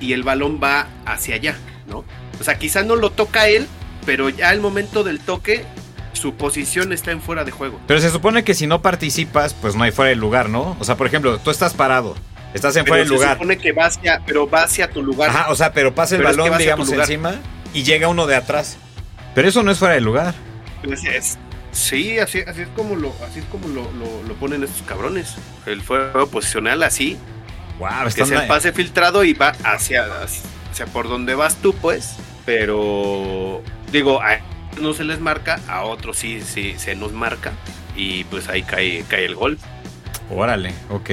y 0.00 0.12
el 0.12 0.22
balón 0.24 0.60
va 0.62 0.88
hacia 1.06 1.36
allá, 1.36 1.56
¿no? 1.88 2.04
O 2.40 2.44
sea, 2.44 2.58
quizá 2.58 2.82
no 2.82 2.96
lo 2.96 3.10
toca 3.10 3.46
él, 3.48 3.66
pero 4.04 4.28
ya 4.28 4.48
al 4.50 4.60
momento 4.60 5.04
del 5.04 5.20
toque, 5.20 5.64
su 6.14 6.34
posición 6.34 6.92
está 6.92 7.12
en 7.12 7.20
fuera 7.20 7.44
de 7.44 7.52
juego. 7.52 7.78
Pero 7.86 8.00
se 8.00 8.10
supone 8.10 8.42
que 8.44 8.54
si 8.54 8.66
no 8.66 8.82
participas, 8.82 9.54
pues 9.54 9.76
no 9.76 9.84
hay 9.84 9.92
fuera 9.92 10.08
de 10.08 10.16
lugar, 10.16 10.48
¿no? 10.48 10.76
O 10.80 10.84
sea, 10.84 10.96
por 10.96 11.06
ejemplo, 11.06 11.38
tú 11.38 11.50
estás 11.50 11.74
parado, 11.74 12.16
estás 12.54 12.76
en 12.76 12.86
fuera 12.86 13.02
de 13.02 13.08
se 13.08 13.14
lugar. 13.14 13.32
supone 13.34 13.58
que 13.58 13.72
va 13.72 13.86
hacia, 13.86 14.22
pero 14.24 14.48
va 14.48 14.62
hacia 14.62 14.88
tu 14.90 15.02
lugar. 15.02 15.28
Ajá, 15.30 15.46
o 15.50 15.54
sea, 15.56 15.72
pero 15.72 15.94
pasa 15.94 16.14
el 16.14 16.20
Pero 16.22 16.30
es 16.30 16.36
que 16.36 16.42
balón, 16.42 16.58
digamos, 16.58 16.90
encima 16.92 17.34
y 17.74 17.82
llega 17.82 18.08
uno 18.08 18.26
de 18.26 18.36
atrás. 18.36 18.76
Pero 19.34 19.48
eso 19.48 19.62
no 19.62 19.70
es 19.70 19.78
fuera 19.78 19.94
de 19.94 20.00
lugar. 20.00 20.32
Pues 20.82 21.04
es- 21.04 21.38
sí, 21.72 22.18
así, 22.18 22.40
así 22.46 22.62
es 22.62 22.68
como 22.76 22.94
lo, 22.96 23.12
así 23.28 23.40
es 23.40 23.44
como 23.46 23.68
lo, 23.68 23.82
lo- 23.92 24.22
lo 24.26 24.34
ponen 24.34 24.62
estos 24.62 24.82
cabrones. 24.82 25.34
El 25.66 25.82
fuego 25.82 26.26
posicional 26.28 26.82
así, 26.84 27.18
Wow, 27.78 27.88
que 28.14 28.22
es 28.22 28.30
el 28.30 28.46
pase 28.46 28.72
filtrado 28.72 29.24
y 29.24 29.32
va 29.32 29.52
hacia, 29.64 30.04
hacia 30.22 30.86
por 30.92 31.08
donde 31.08 31.34
vas 31.34 31.56
tú, 31.56 31.74
pues. 31.74 32.14
Pero 32.46 33.62
digo, 33.90 34.20
a 34.22 34.38
no 34.80 34.92
se 34.92 35.02
les 35.04 35.18
marca, 35.20 35.58
a 35.68 35.82
otros 35.82 36.16
sí, 36.18 36.40
sí 36.42 36.74
se 36.78 36.94
nos 36.94 37.12
marca. 37.12 37.52
Y 37.96 38.24
pues 38.24 38.48
ahí 38.48 38.62
cae, 38.62 39.04
cae 39.08 39.24
el 39.24 39.34
gol. 39.34 39.58
Órale, 40.30 40.72
ok. 40.90 41.10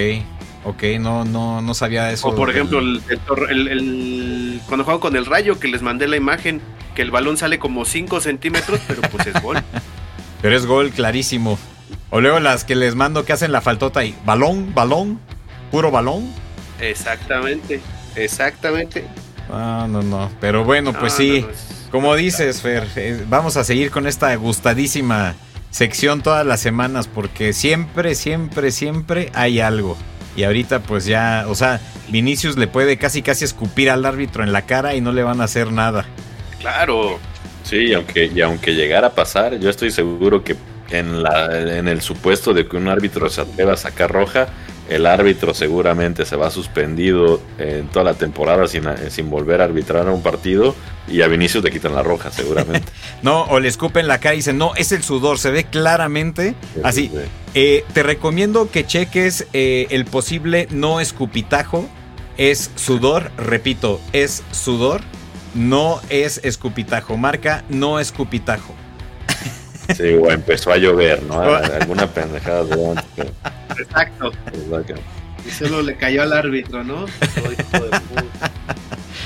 Ok, 0.63 0.83
no, 0.99 1.25
no, 1.25 1.61
no 1.61 1.73
sabía 1.73 2.11
eso. 2.11 2.27
O 2.27 2.35
por 2.35 2.49
ejemplo, 2.51 2.79
el, 2.79 3.01
el 3.49 3.67
el- 3.67 4.61
cuando 4.67 4.83
juegan 4.83 4.99
con 5.01 5.15
el 5.15 5.25
rayo, 5.25 5.59
que 5.59 5.67
les 5.67 5.81
mandé 5.81 6.07
la 6.07 6.17
imagen, 6.17 6.61
que 6.95 7.01
el 7.01 7.09
balón 7.11 7.37
sale 7.37 7.57
como 7.59 7.83
5 7.85 8.21
centímetros, 8.21 8.79
pero 8.87 9.01
pues 9.03 9.27
es 9.27 9.41
gol. 9.41 9.57
Pero 10.41 10.55
es 10.55 10.65
gol 10.65 10.89
clarísimo. 10.89 11.59
O 12.09 12.19
luego 12.19 12.39
las 12.39 12.63
que 12.63 12.73
les 12.75 12.95
mando 12.95 13.25
que 13.25 13.31
hacen 13.33 13.51
la 13.51 13.61
faltota 13.61 14.03
y 14.03 14.15
balón, 14.25 14.73
balón, 14.73 15.19
puro 15.69 15.91
balón. 15.91 16.31
Exactamente, 16.79 17.79
exactamente. 18.15 19.05
Ah, 19.51 19.85
no, 19.87 20.01
no. 20.01 20.31
Pero 20.41 20.63
bueno, 20.63 20.93
pues 20.93 21.13
No, 21.13 21.17
sí. 21.17 21.41
no, 21.41 21.47
no, 21.47 21.53
es- 21.53 21.87
Como 21.91 22.15
dices, 22.15 22.61
Fer, 22.61 22.87
eh, 22.95 23.23
vamos 23.29 23.55
a 23.57 23.63
seguir 23.63 23.91
con 23.91 24.07
esta 24.07 24.33
gustadísima 24.35 25.35
sección 25.69 26.21
todas 26.23 26.45
las 26.45 26.59
semanas 26.59 27.07
porque 27.07 27.53
siempre, 27.53 28.15
siempre, 28.15 28.71
siempre 28.71 29.29
hay 29.35 29.59
algo. 29.59 29.95
Y 30.35 30.43
ahorita 30.43 30.79
pues 30.79 31.05
ya, 31.05 31.45
o 31.47 31.55
sea, 31.55 31.81
Vinicius 32.09 32.57
le 32.57 32.67
puede 32.67 32.97
casi 32.97 33.21
casi 33.21 33.45
escupir 33.45 33.89
al 33.89 34.05
árbitro 34.05 34.43
en 34.43 34.53
la 34.53 34.63
cara 34.63 34.95
y 34.95 35.01
no 35.01 35.11
le 35.11 35.23
van 35.23 35.41
a 35.41 35.45
hacer 35.45 35.71
nada. 35.71 36.05
Claro, 36.59 37.19
Sí, 37.63 37.77
y 37.87 37.93
aunque, 37.93 38.25
y 38.33 38.41
aunque 38.41 38.73
llegara 38.73 39.07
a 39.07 39.15
pasar, 39.15 39.59
yo 39.59 39.69
estoy 39.69 39.91
seguro 39.91 40.43
que 40.43 40.55
en, 40.89 41.23
la, 41.23 41.77
en 41.77 41.87
el 41.87 42.01
supuesto 42.01 42.53
de 42.53 42.67
que 42.67 42.75
un 42.75 42.87
árbitro 42.87 43.29
se 43.29 43.41
atreva 43.41 43.73
a 43.73 43.77
sacar 43.77 44.11
roja, 44.11 44.47
el 44.89 45.05
árbitro 45.05 45.53
seguramente 45.53 46.25
se 46.25 46.35
va 46.35 46.51
suspendido 46.51 47.41
en 47.57 47.87
toda 47.87 48.03
la 48.03 48.13
temporada 48.13 48.67
sin, 48.67 48.83
sin 49.09 49.29
volver 49.29 49.61
a 49.61 49.65
arbitrar 49.65 50.09
un 50.09 50.21
partido 50.21 50.75
y 51.07 51.21
a 51.21 51.27
Vinicius 51.27 51.63
le 51.63 51.71
quitan 51.71 51.95
la 51.95 52.03
roja, 52.03 52.31
seguramente. 52.31 52.91
No, 53.21 53.43
o 53.43 53.59
le 53.59 53.67
escupen 53.67 54.07
la 54.07 54.17
cara 54.19 54.33
y 54.33 54.37
dicen, 54.39 54.57
no, 54.57 54.73
es 54.75 54.91
el 54.91 55.03
sudor, 55.03 55.37
se 55.37 55.51
ve 55.51 55.63
claramente. 55.65 56.55
Así, 56.83 57.09
Sí. 57.13 57.19
Eh, 57.53 57.83
te 57.93 58.03
recomiendo 58.03 58.69
que 58.71 58.85
cheques 58.85 59.47
eh, 59.53 59.87
el 59.89 60.05
posible 60.05 60.67
no 60.71 60.99
escupitajo. 60.99 61.87
Es 62.37 62.71
sudor, 62.75 63.29
repito, 63.37 63.99
es 64.13 64.43
sudor, 64.51 65.01
no 65.53 65.99
es 66.09 66.39
escupitajo. 66.43 67.17
Marca 67.17 67.63
no 67.69 67.99
escupitajo. 67.99 68.73
Sí, 69.95 70.13
o 70.13 70.31
empezó 70.31 70.71
a 70.71 70.77
llover, 70.77 71.21
¿no? 71.23 71.41
Alguna 71.81 72.07
pendejada 72.07 72.63
de 72.63 72.89
antes, 72.89 73.05
pero- 73.15 73.31
exacto. 73.77 74.31
exacto. 74.53 74.93
Y 75.45 75.49
solo 75.51 75.81
le 75.81 75.97
cayó 75.97 76.21
al 76.23 76.31
árbitro, 76.33 76.83
¿no? 76.83 77.03
Oh, 77.03 77.51
hijo 77.51 77.85
de 77.85 77.99
puta. 77.99 78.51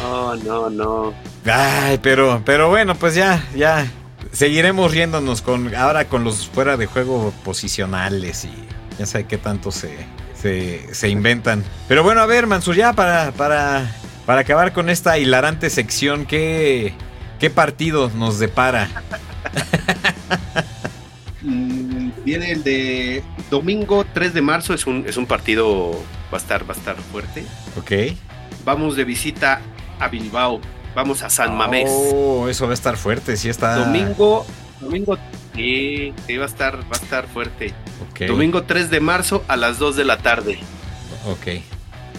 Oh, 0.03 0.35
no, 0.43 0.69
no. 0.69 1.13
Ay, 1.45 1.97
pero, 2.01 2.41
pero 2.45 2.67
bueno, 2.69 2.95
pues 2.95 3.15
ya, 3.15 3.41
ya. 3.55 3.87
Seguiremos 4.35 4.91
riéndonos 4.91 5.41
con 5.41 5.73
ahora 5.75 6.09
con 6.09 6.25
los 6.25 6.47
fuera 6.49 6.75
de 6.75 6.87
juego 6.87 7.33
posicionales 7.45 8.43
y 8.43 8.51
ya 8.99 9.05
sabe 9.05 9.23
qué 9.27 9.37
tanto 9.37 9.71
se, 9.71 9.95
se, 10.33 10.93
se 10.93 11.07
inventan. 11.07 11.63
Pero 11.87 12.03
bueno, 12.03 12.19
a 12.19 12.25
ver, 12.25 12.45
Mansur, 12.45 12.75
ya 12.75 12.91
para, 12.91 13.31
para, 13.31 13.89
para 14.25 14.41
acabar 14.41 14.73
con 14.73 14.89
esta 14.89 15.17
hilarante 15.17 15.69
sección, 15.69 16.25
¿qué, 16.25 16.93
qué 17.39 17.49
partido 17.49 18.11
nos 18.13 18.37
depara? 18.37 18.89
Mm, 21.41 22.09
Viene 22.25 22.51
el 22.51 22.63
de 22.63 23.23
domingo 23.49 24.05
3 24.13 24.33
de 24.33 24.41
marzo, 24.41 24.73
es 24.73 24.85
un, 24.85 25.05
es 25.07 25.15
un 25.15 25.27
partido, 25.27 25.91
va 26.33 26.37
a 26.37 26.41
estar, 26.41 26.69
va 26.69 26.73
a 26.73 26.77
estar 26.77 26.97
fuerte. 26.97 27.45
¿Ok? 27.77 28.17
Vamos 28.65 28.95
de 28.95 29.05
visita 29.05 29.61
a 29.99 30.07
Bilbao, 30.07 30.59
vamos 30.95 31.21
a 31.23 31.29
San 31.29 31.55
Mamés. 31.55 31.89
Oh, 31.91 32.47
eso 32.49 32.65
va 32.65 32.71
a 32.71 32.73
estar 32.73 32.97
fuerte, 32.97 33.37
sí 33.37 33.49
está. 33.49 33.75
Domingo, 33.75 34.45
domingo, 34.79 35.17
sí, 35.53 36.13
sí, 36.25 36.37
va 36.37 36.45
a 36.45 36.47
estar, 36.47 36.77
va 36.83 36.87
a 36.97 37.03
estar 37.03 37.27
fuerte. 37.27 37.73
Ok, 38.09 38.21
Domingo 38.27 38.63
3 38.63 38.89
de 38.89 38.99
marzo 38.99 39.43
a 39.47 39.55
las 39.57 39.77
2 39.77 39.95
de 39.95 40.05
la 40.05 40.17
tarde. 40.17 40.59
Ok. 41.27 41.61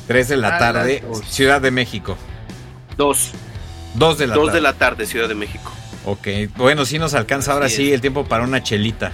3 0.06 0.28
de 0.28 0.36
la 0.36 0.56
A 0.56 0.58
tarde. 0.58 1.02
Ciudad 1.26 1.60
de 1.60 1.70
México. 1.70 2.16
2, 2.96 3.30
2 3.94 4.18
de 4.18 4.26
la 4.28 4.34
2 4.34 4.44
tarde. 4.46 4.56
de 4.58 4.62
la 4.62 4.72
tarde, 4.74 5.06
Ciudad 5.06 5.28
de 5.28 5.34
México. 5.34 5.72
Ok, 6.04 6.28
bueno, 6.56 6.84
sí 6.84 6.98
nos 7.00 7.14
alcanza 7.14 7.52
ahora 7.52 7.66
Así 7.66 7.76
sí 7.76 7.88
es. 7.88 7.94
el 7.94 8.00
tiempo 8.00 8.24
para 8.24 8.44
una 8.44 8.62
chelita. 8.62 9.10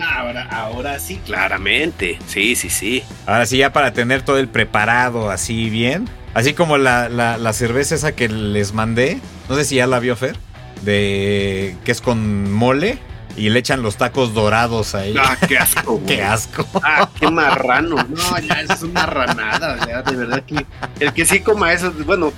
Ahora, 0.00 0.48
ahora 0.50 0.98
sí, 0.98 1.20
claramente. 1.24 2.18
Sí, 2.26 2.56
sí, 2.56 2.70
sí. 2.70 3.02
Ahora 3.26 3.46
sí, 3.46 3.58
ya 3.58 3.72
para 3.72 3.92
tener 3.92 4.22
todo 4.22 4.38
el 4.38 4.48
preparado 4.48 5.30
así 5.30 5.68
bien. 5.70 6.08
Así 6.34 6.54
como 6.54 6.78
la, 6.78 7.08
la, 7.08 7.36
la 7.36 7.52
cerveza 7.52 7.94
esa 7.94 8.12
que 8.12 8.28
les 8.28 8.72
mandé. 8.72 9.20
No 9.48 9.56
sé 9.56 9.64
si 9.64 9.76
ya 9.76 9.86
la 9.86 9.98
vio 9.98 10.16
Fer. 10.16 10.36
De 10.82 11.76
que 11.84 11.92
es 11.92 12.00
con 12.00 12.50
mole. 12.52 12.98
Y 13.36 13.48
le 13.48 13.58
echan 13.60 13.82
los 13.82 13.96
tacos 13.96 14.34
dorados 14.34 14.94
ahí. 14.94 15.14
Ah, 15.18 15.36
qué 15.48 15.58
asco. 15.58 15.92
güey. 15.98 16.16
Qué 16.16 16.22
asco. 16.22 16.66
Ah, 16.82 17.08
qué 17.18 17.30
marrano. 17.30 17.96
No, 17.96 18.38
ya, 18.40 18.60
eso 18.60 18.74
es 18.74 18.82
una 18.82 19.06
ranada. 19.06 20.02
De 20.02 20.16
verdad 20.16 20.42
que 20.44 20.66
el 21.00 21.12
que 21.12 21.24
sí 21.24 21.40
coma 21.40 21.72
eso, 21.72 21.92
bueno, 22.04 22.32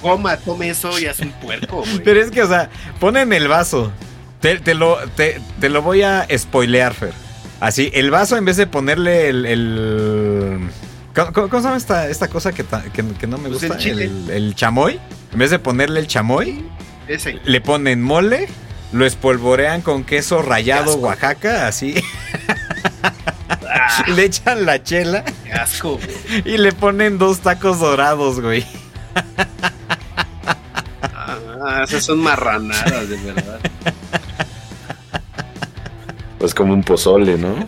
coma, 0.00 0.36
tome 0.38 0.70
eso, 0.70 0.98
ya 0.98 1.10
es 1.10 1.20
un 1.20 1.32
puerco, 1.32 1.78
güey. 1.80 2.02
Pero 2.02 2.20
es 2.22 2.30
que, 2.30 2.42
o 2.42 2.48
sea, 2.48 2.70
ponen 2.98 3.32
el 3.32 3.48
vaso. 3.48 3.92
Te, 4.40 4.58
te 4.58 4.74
lo, 4.74 4.96
te, 5.16 5.40
te 5.60 5.68
lo 5.68 5.82
voy 5.82 6.02
a 6.02 6.26
spoilear, 6.36 6.94
Fer. 6.94 7.12
Así, 7.60 7.90
el 7.92 8.10
vaso 8.10 8.36
en 8.36 8.44
vez 8.46 8.56
de 8.56 8.66
ponerle 8.66 9.28
el... 9.28 9.44
el- 9.46 10.70
¿Cómo, 11.14 11.32
cómo- 11.32 11.48
cómo 11.48 11.60
se 11.62 11.66
llama 11.68 11.76
esta, 11.76 12.08
esta 12.08 12.28
cosa 12.28 12.52
que, 12.52 12.64
ta- 12.64 12.84
que- 12.84 13.04
que 13.04 13.26
no 13.26 13.36
me 13.36 13.48
Pues 13.50 13.60
gusta? 13.60 13.74
el 13.76 13.80
chile. 13.82 14.04
el, 14.04 14.30
el 14.30 14.54
chamoy. 14.54 14.98
En 15.32 15.38
vez 15.38 15.50
de 15.50 15.58
ponerle 15.58 16.00
el 16.00 16.06
chamoy, 16.06 16.64
Ese. 17.06 17.38
le 17.44 17.60
ponen 17.60 18.00
mole, 18.00 18.48
lo 18.92 19.04
espolvorean 19.04 19.82
con 19.82 20.04
queso 20.04 20.40
rallado. 20.40 20.94
Oaxaca, 20.96 21.66
así. 21.68 21.94
Ah, 23.68 24.04
le 24.08 24.24
echan 24.24 24.64
la 24.64 24.82
chela 24.82 25.24
qué 25.44 25.52
asco, 25.52 25.98
y 26.44 26.56
le 26.58 26.72
ponen 26.72 27.18
dos 27.18 27.40
tacos 27.40 27.78
dorados, 27.80 28.40
güey. 28.40 28.64
Ah, 31.02 31.82
esas 31.84 32.04
son 32.04 32.20
marranadas, 32.20 33.08
de 33.08 33.16
verdad. 33.18 33.60
Pues 36.40 36.54
como 36.54 36.72
un 36.72 36.82
pozole, 36.82 37.38
¿no? 37.38 37.54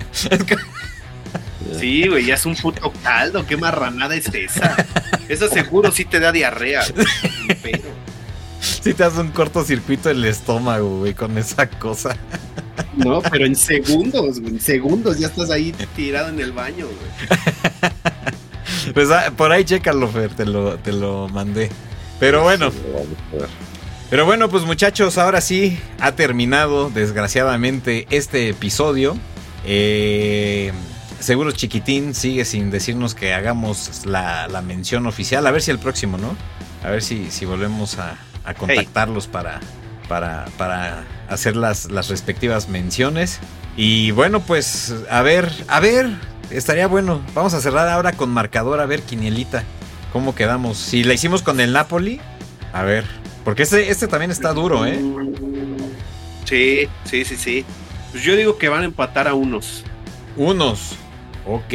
Sí, 1.79 2.07
güey, 2.07 2.27
ya 2.27 2.35
es 2.35 2.45
un 2.45 2.55
puto 2.55 2.93
caldo. 3.03 3.47
¿Qué 3.47 3.57
marranada 3.57 4.15
es 4.15 4.27
esa? 4.35 4.77
Eso 5.29 5.49
seguro 5.49 5.91
sí 5.91 6.05
te 6.05 6.21
da 6.21 6.31
diarrea. 6.31 6.83
Pero, 7.63 7.83
Si 8.61 8.93
te 8.95 9.03
hace 9.03 9.21
un 9.21 9.31
cortocircuito 9.31 10.11
el 10.11 10.25
estómago, 10.25 10.99
güey, 10.99 11.15
con 11.15 11.39
esa 11.39 11.69
cosa. 11.69 12.17
no, 12.95 13.23
pero 13.23 13.47
en 13.47 13.57
segundos, 13.57 14.41
güey, 14.41 14.55
en 14.55 14.61
segundos 14.61 15.19
ya 15.19 15.29
estás 15.29 15.51
ahí 15.51 15.73
tirado 15.97 16.29
en 16.29 16.41
el 16.41 16.53
baño, 16.53 16.87
güey. 16.87 17.33
Pues 18.93 19.11
ah, 19.11 19.33
por 19.37 19.51
ahí 19.53 19.65
chécalo, 19.65 20.09
Fer, 20.09 20.35
te 20.35 20.45
lo, 20.45 20.77
te 20.79 20.93
lo 20.93 21.29
mandé. 21.29 21.71
Pero 22.21 22.43
bueno, 22.43 22.71
Sí, 22.71 22.79
vamos 22.93 23.07
a 23.33 23.37
ver. 23.37 23.49
Pero 24.13 24.27
bueno, 24.27 24.51
pues 24.51 24.65
muchachos, 24.65 25.17
ahora 25.17 25.41
sí 25.41 25.79
ha 25.99 26.13
terminado, 26.13 26.91
desgraciadamente, 26.91 28.07
este 28.11 28.51
episodio. 28.51 29.17
Eh, 29.65 30.71
seguro 31.19 31.53
Chiquitín 31.53 32.13
sigue 32.13 32.45
sin 32.45 32.71
decirnos 32.71 33.15
que 33.15 33.33
hagamos 33.33 34.05
la, 34.05 34.49
la 34.49 34.61
mención 34.61 35.07
oficial. 35.07 35.47
A 35.47 35.51
ver 35.51 35.63
si 35.63 35.71
el 35.71 35.79
próximo, 35.79 36.19
¿no? 36.19 36.37
A 36.85 36.91
ver 36.91 37.03
si, 37.03 37.31
si 37.31 37.47
volvemos 37.47 37.99
a, 37.99 38.19
a 38.45 38.53
contactarlos 38.53 39.29
para, 39.29 39.61
para, 40.11 40.45
para 40.59 41.05
hacer 41.31 41.57
las, 41.57 41.91
las 41.91 42.11
respectivas 42.11 42.69
menciones. 42.69 43.41
Y 43.79 44.11
bueno, 44.11 44.41
pues 44.41 44.95
a 45.09 45.23
ver, 45.23 45.51
a 45.69 45.81
ver, 45.81 46.11
estaría 46.51 46.87
bueno. 46.87 47.23
Vamos 47.33 47.55
a 47.55 47.63
cerrar 47.63 47.89
ahora 47.89 48.13
con 48.13 48.29
marcador, 48.29 48.79
a 48.81 48.85
ver, 48.85 49.01
Quinielita, 49.05 49.65
¿cómo 50.13 50.35
quedamos? 50.35 50.77
Si 50.77 51.03
la 51.03 51.15
hicimos 51.15 51.41
con 51.41 51.61
el 51.61 51.73
Napoli, 51.73 52.21
a 52.75 52.83
ver, 52.83 53.07
porque 53.45 53.65
este, 53.65 53.91
este 53.91 54.09
también 54.09 54.31
está 54.31 54.53
duro, 54.53 54.87
¿eh? 54.87 55.01
Sí, 56.45 56.89
sí, 57.05 57.25
sí, 57.25 57.37
sí. 57.37 57.65
Pues 58.11 58.23
yo 58.23 58.37
digo 58.37 58.59
que 58.59 58.69
van 58.69 58.83
a 58.83 58.85
empatar 58.85 59.27
a 59.29 59.35
unos. 59.35 59.85
Unos. 60.37 60.97
Ok. 61.47 61.75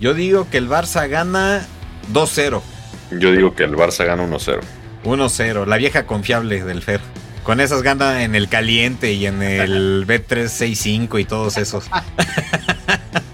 Yo 0.00 0.14
digo 0.14 0.48
que 0.50 0.58
el 0.58 0.68
Barça 0.68 1.08
gana 1.08 1.66
2-0. 2.12 2.60
Yo 3.18 3.32
digo 3.32 3.54
que 3.54 3.64
el 3.64 3.76
Barça 3.76 4.04
gana 4.04 4.26
1-0. 4.26 4.60
1-0. 5.04 5.66
La 5.66 5.76
vieja 5.76 6.06
confiable 6.06 6.62
del 6.64 6.82
Fer. 6.82 7.00
Con 7.44 7.60
esas 7.60 7.82
gana 7.82 8.24
en 8.24 8.34
el 8.34 8.48
caliente 8.48 9.12
y 9.12 9.26
en 9.26 9.42
el 9.42 10.04
B365 10.08 11.20
y 11.20 11.24
todos 11.24 11.56
esos. 11.56 11.88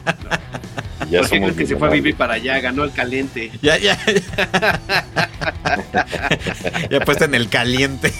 ya 1.12 1.20
Porque 1.20 1.37
somos 1.37 1.53
que 1.53 1.66
se 1.66 1.77
fue 1.77 1.88
a 1.88 1.90
vivir 1.90 2.14
para 2.16 2.35
allá, 2.35 2.59
ganó 2.61 2.85
el 2.85 2.92
caliente. 2.92 3.51
Ya, 3.61 3.77
ya. 3.77 3.98
Ya, 6.90 7.01
puesto 7.01 7.25
en 7.25 7.35
el 7.35 7.48
caliente. 7.48 8.12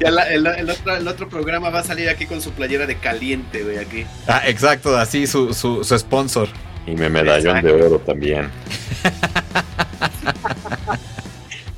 Ya 0.00 0.08
el, 0.08 0.70
otro, 0.70 0.96
el, 0.96 1.08
otro, 1.08 1.28
programa 1.28 1.70
va 1.70 1.80
a 1.80 1.84
salir 1.84 2.08
aquí 2.08 2.26
con 2.26 2.40
su 2.42 2.50
playera 2.52 2.86
de 2.86 2.96
caliente, 2.96 3.62
güey, 3.62 3.78
aquí. 3.78 4.04
Ah, 4.26 4.42
exacto, 4.46 4.96
así 4.96 5.26
su, 5.26 5.54
su, 5.54 5.84
su 5.84 5.98
sponsor. 5.98 6.48
Y 6.86 6.92
me 6.92 7.08
medallón 7.08 7.62
de 7.62 7.72
oro 7.72 7.98
también. 8.00 8.50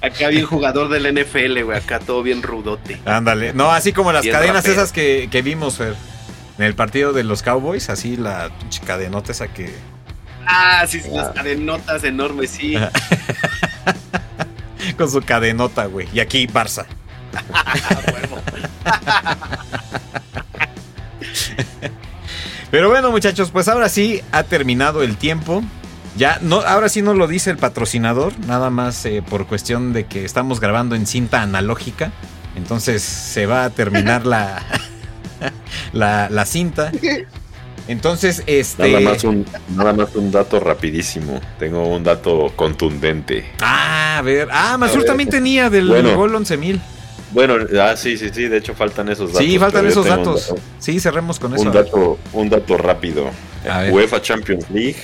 Acá 0.03 0.29
bien 0.29 0.47
jugador 0.47 0.89
del 0.89 1.15
NFL, 1.15 1.63
güey. 1.63 1.79
Acá 1.79 2.01
todo 2.01 2.25
bien 2.25 2.43
rudote. 2.43 2.99
Ándale. 3.05 3.53
No, 3.53 3.71
así 3.71 3.93
como 3.93 4.13
las 4.13 4.27
cadenas 4.27 4.67
esas 4.67 4.91
que, 4.91 5.29
vimos, 5.45 5.77
Fer. 5.77 5.95
En 6.59 6.65
el 6.65 6.75
partido 6.75 7.13
de 7.13 7.25
los 7.25 7.43
Cowboys, 7.43 7.89
así 7.89 8.17
la 8.17 8.51
cadenota 8.85 9.33
esa 9.33 9.49
que. 9.49 9.75
Ah, 10.47 10.85
sí, 10.87 11.01
las 11.13 11.29
ah. 11.29 11.33
cadenotas 11.35 12.05
enormes, 12.05 12.51
sí. 12.51 12.77
Con 14.97 15.11
su 15.11 15.23
cadenota, 15.23 15.87
güey. 15.87 16.09
Y 16.13 16.21
aquí 16.21 16.47
Barça. 16.47 16.87
Pero 22.71 22.89
bueno, 22.89 23.11
muchachos, 23.11 23.51
pues 23.51 23.69
ahora 23.69 23.89
sí 23.89 24.23
ha 24.33 24.45
terminado 24.45 25.03
el 25.03 25.17
tiempo. 25.17 25.63
Ya, 26.17 26.39
no, 26.43 26.61
ahora 26.61 26.89
sí 26.89 27.03
no 27.03 27.15
lo 27.15 27.27
dice 27.27 27.51
el 27.51 27.57
patrocinador, 27.57 28.39
nada 28.47 28.71
más 28.71 29.05
eh, 29.07 29.23
por 29.29 29.47
cuestión 29.47 29.93
de 29.93 30.05
que 30.05 30.25
estamos 30.25 30.61
grabando 30.61 30.95
en 30.95 31.07
cinta 31.07 31.43
analógica. 31.43 32.13
Entonces 32.55 33.03
se 33.03 33.47
va 33.47 33.65
a 33.65 33.71
terminar 33.71 34.27
la, 34.27 34.63
la, 35.93 36.45
cinta. 36.47 36.93
Entonces, 37.89 38.43
este. 38.47 38.93
Nada 38.93 39.01
más, 39.01 39.25
un, 39.25 39.47
nada 39.77 39.93
más 39.93 40.15
un 40.15 40.31
dato 40.31 40.61
rapidísimo. 40.61 41.41
Tengo 41.59 41.87
un 41.89 42.05
dato 42.05 42.53
contundente. 42.55 43.45
Ah, 43.61 44.19
a 44.19 44.23
ver. 44.23 44.49
Ah, 44.53 44.77
Masur 44.79 45.05
también 45.05 45.29
tenía 45.29 45.69
del 45.69 45.89
gol 46.15 46.33
11000. 46.33 46.81
Bueno, 47.33 47.55
ah, 47.81 47.95
sí, 47.97 48.17
sí, 48.17 48.29
sí. 48.33 48.49
De 48.49 48.59
hecho, 48.59 48.75
faltan 48.75 49.09
esos 49.09 49.33
datos. 49.33 49.47
Sí, 49.47 49.59
faltan 49.59 49.87
esos 49.87 50.07
datos. 50.07 50.55
sí, 50.79 51.01
cerremos 51.01 51.39
con 51.39 51.55
eso. 51.55 51.65
Un 51.65 51.73
dato, 51.73 52.19
un 52.33 52.49
dato 52.49 52.77
rápido. 52.77 53.31
UEFA 53.91 54.21
Champions 54.21 54.69
League 54.71 54.97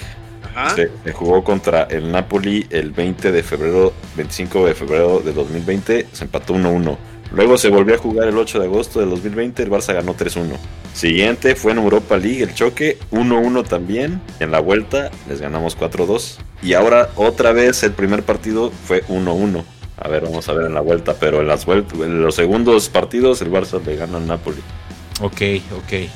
se, 0.75 1.13
jugó 1.13 1.45
contra 1.45 1.85
el 1.85 2.11
Napoli 2.11 2.67
el 2.71 2.91
20 2.91 3.33
de 3.33 3.43
febrero, 3.43 3.93
25 4.17 4.67
de 4.67 4.75
febrero 4.75 5.21
de 5.21 5.33
2020, 5.33 6.07
se 6.13 6.25
empató 6.25 6.55
1-1. 6.55 6.97
Luego 7.33 7.59
se 7.59 7.69
volvió 7.69 7.95
a 7.95 7.99
jugar 7.99 8.29
el 8.29 8.39
8 8.39 8.59
de 8.59 8.65
agosto 8.67 9.01
de 9.01 9.07
2020, 9.07 9.63
el 9.63 9.71
Barça 9.71 9.93
ganó 9.93 10.17
3-1. 10.17 10.57
Siguiente 10.95 11.55
fue 11.55 11.73
en 11.73 11.79
Europa 11.79 12.17
League 12.17 12.43
el 12.43 12.55
choque, 12.55 12.99
1-1 13.11 13.67
también. 13.69 14.21
En 14.41 14.51
la 14.51 14.61
vuelta 14.61 15.11
les 15.29 15.41
ganamos 15.41 15.79
4-2. 15.79 16.39
Y 16.63 16.73
ahora 16.73 17.11
otra 17.17 17.53
vez 17.53 17.83
el 17.83 17.93
primer 17.93 18.23
partido 18.23 18.73
fue 18.87 19.05
1-1. 19.07 19.63
A 20.01 20.09
ver, 20.09 20.23
vamos 20.25 20.49
a 20.49 20.53
ver 20.53 20.67
en 20.67 20.75
la 20.75 20.81
vuelta, 20.81 21.15
pero 21.21 21.41
en, 21.41 21.49
las 21.49 21.67
en 21.69 22.23
los 22.23 22.35
segundos 22.35 22.89
partidos 22.89 23.43
el 23.43 23.51
Barça 23.51 23.85
le 23.85 23.97
gana 23.97 24.17
al 24.19 24.27
Napoli. 24.27 24.63
Ok, 25.21 25.43
ok. 25.77 26.09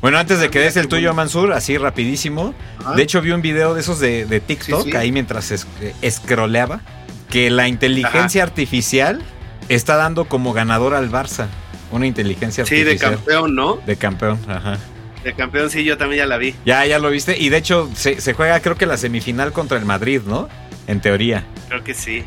Bueno, 0.00 0.18
antes 0.18 0.38
de 0.38 0.48
que 0.48 0.60
des 0.60 0.76
el 0.76 0.86
tuyo, 0.86 1.12
Mansur, 1.12 1.52
así 1.52 1.76
rapidísimo. 1.76 2.54
De 2.94 3.02
hecho, 3.02 3.20
vi 3.20 3.32
un 3.32 3.42
video 3.42 3.74
de 3.74 3.80
esos 3.80 3.98
de, 3.98 4.42
TikTok 4.46 4.94
ahí 4.94 5.10
mientras 5.10 5.50
es, 5.50 5.66
escroleaba. 6.02 6.80
Que 7.28 7.50
la 7.50 7.68
inteligencia 7.68 8.42
artificial 8.42 9.22
está 9.68 9.96
dando 9.96 10.26
como 10.26 10.52
ganador 10.52 10.94
al 10.94 11.10
Barça. 11.10 11.46
Una 11.90 12.06
inteligencia 12.06 12.64
artificial. 12.64 12.98
Sí, 12.98 12.98
de 12.98 12.98
campeón, 12.98 13.54
¿no? 13.54 13.76
De 13.86 13.96
campeón, 13.96 14.38
ajá. 14.46 14.78
De 15.24 15.34
campeón, 15.34 15.70
sí, 15.70 15.84
yo 15.84 15.96
también 15.96 16.20
ya 16.20 16.26
la 16.26 16.36
vi. 16.36 16.54
Ya, 16.64 16.84
ya 16.86 16.98
lo 16.98 17.10
viste. 17.10 17.38
Y 17.38 17.48
de 17.48 17.56
hecho, 17.56 17.90
se, 17.94 18.34
juega, 18.34 18.60
creo 18.60 18.76
que 18.76 18.86
la 18.86 18.96
semifinal 18.96 19.52
contra 19.52 19.78
el 19.78 19.84
Madrid, 19.84 20.20
¿no? 20.26 20.48
En 20.86 21.00
teoría. 21.00 21.44
Creo 21.68 21.82
que 21.82 21.94
sí. 21.94 22.24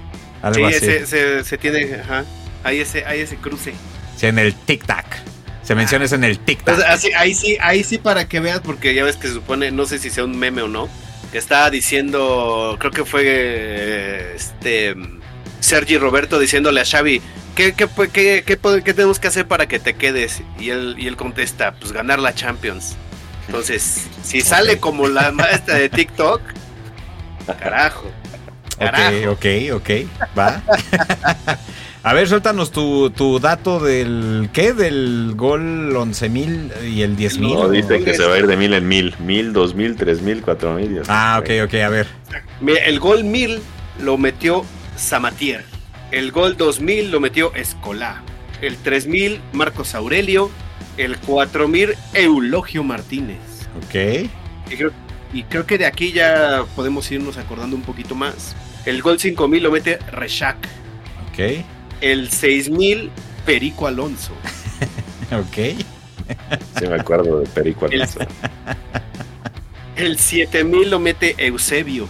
sí, 0.54 1.06
Se, 1.06 1.43
se, 1.43 1.58
tiene, 1.58 1.95
ajá. 2.01 2.25
Hay 2.63 2.80
ese, 2.80 3.06
hay 3.06 3.21
ese 3.21 3.36
cruce. 3.38 3.73
Sí, 4.17 4.27
en 4.27 4.39
el 4.39 4.56
tic-tac 4.56 5.06
se 5.63 5.75
menciona 5.75 6.06
eso 6.06 6.15
en 6.15 6.23
el 6.23 6.39
TikTok. 6.39 6.80
ahí 7.15 7.34
sí, 7.34 7.58
ahí 7.62 7.84
sí 7.84 7.97
para 7.97 8.27
que 8.27 8.39
veas, 8.39 8.60
porque 8.60 8.93
ya 8.93 9.04
ves 9.04 9.15
que 9.15 9.27
se 9.27 9.36
supone, 9.36 9.71
no 9.71 9.86
sé 9.86 9.99
si 9.99 10.10
sea 10.10 10.23
un 10.25 10.38
meme 10.38 10.62
o 10.63 10.67
no, 10.67 10.89
que 11.32 11.38
estaba 11.38 11.69
diciendo, 11.69 12.75
creo 12.80 12.91
que 12.91 13.06
fue 13.06 14.34
este 14.36 14.95
Sergi 15.62 15.97
Roberto 15.97 16.39
diciéndole 16.39 16.82
a 16.82 16.86
Xavi, 16.86 17.21
¿qué, 17.56 17.74
qué, 17.74 17.88
qué, 18.12 18.43
qué, 18.45 18.93
tenemos 18.93 19.19
que 19.19 19.28
hacer 19.28 19.47
para 19.47 19.67
que 19.67 19.80
te 19.80 19.93
quedes? 19.93 20.41
Y 20.60 20.71
él, 20.71 20.95
y 20.97 21.08
él 21.08 21.15
contesta, 21.15 21.74
pues 21.80 21.93
ganar 21.93 22.19
la 22.19 22.36
Champions. 22.36 22.97
Entonces, 23.47 24.08
si 24.24 24.41
sale 24.41 24.80
como 24.80 25.08
la 25.08 25.32
maestra 25.32 25.76
de 25.76 25.88
TikTok, 25.88 26.41
carajo. 27.60 28.12
carajo. 28.78 29.32
Ok, 29.32 29.45
ok, 29.71 29.76
ok, 29.76 29.89
va. 30.38 30.62
A 32.04 32.13
ver, 32.15 32.28
suéltanos 32.28 32.71
tu, 32.71 33.12
tu 33.12 33.39
dato 33.39 33.80
del. 33.80 34.50
¿Qué? 34.54 34.74
Del 34.74 35.34
gol 35.36 35.93
11.000 35.93 36.89
y 36.89 37.04
el 37.04 37.15
10.000. 37.15 37.54
No, 37.54 37.69
dice 37.69 38.04
que 38.04 38.15
se 38.15 38.26
va 38.26 38.34
a 38.34 38.39
ir 38.39 38.47
de 38.47 38.58
mil 38.58 38.74
en 38.74 38.88
mil. 38.88 39.15
Mil, 39.19 39.54
dos 39.54 39.76
mil, 39.76 39.95
tres 39.95 40.19
mil, 40.19 40.41
cuatro 40.41 40.74
mil. 40.74 41.00
Ah, 41.08 41.38
ok, 41.39 41.50
ok, 41.65 41.74
a 41.76 41.89
ver. 41.89 42.08
El 42.84 43.00
gol 43.00 43.24
1000 43.24 43.62
lo 44.02 44.17
metió 44.17 44.65
Samatier. 45.02 45.66
El 46.12 46.32
gol 46.32 46.58
2000 46.58 47.12
lo 47.12 47.20
metió 47.20 47.54
Escolá. 47.56 48.24
El 48.62 48.78
3000, 48.78 49.42
Marcos 49.54 49.96
Aurelio. 49.96 50.50
El 50.98 51.18
4000, 51.18 51.96
Eulogio 52.14 52.84
Martínez. 52.84 53.40
Ok. 53.78 54.30
Y 54.70 54.76
creo, 54.76 54.92
y 55.34 55.44
creo 55.44 55.66
que 55.66 55.78
de 55.78 55.86
aquí 55.86 56.12
ya 56.12 56.66
podemos 56.76 57.10
irnos 57.12 57.38
acordando 57.38 57.76
un 57.76 57.82
poquito 57.82 58.16
más. 58.16 58.56
El 58.86 59.02
gol 59.02 59.20
5000 59.20 59.64
lo 59.64 59.72
mete 59.72 59.98
Reshak. 60.12 60.58
Ok 61.30 61.64
el 62.02 62.30
6000 62.30 63.10
Perico 63.46 63.88
Alonso. 63.88 64.34
ok. 65.32 65.78
Sí, 66.78 66.88
me 66.88 66.96
acuerdo 66.96 67.40
de 67.40 67.48
Perico 67.48 67.86
Alonso. 67.86 68.20
El, 69.96 70.18
7000 70.18 70.90
lo 70.90 71.00
mete 71.00 71.36
Eusebio. 71.38 72.08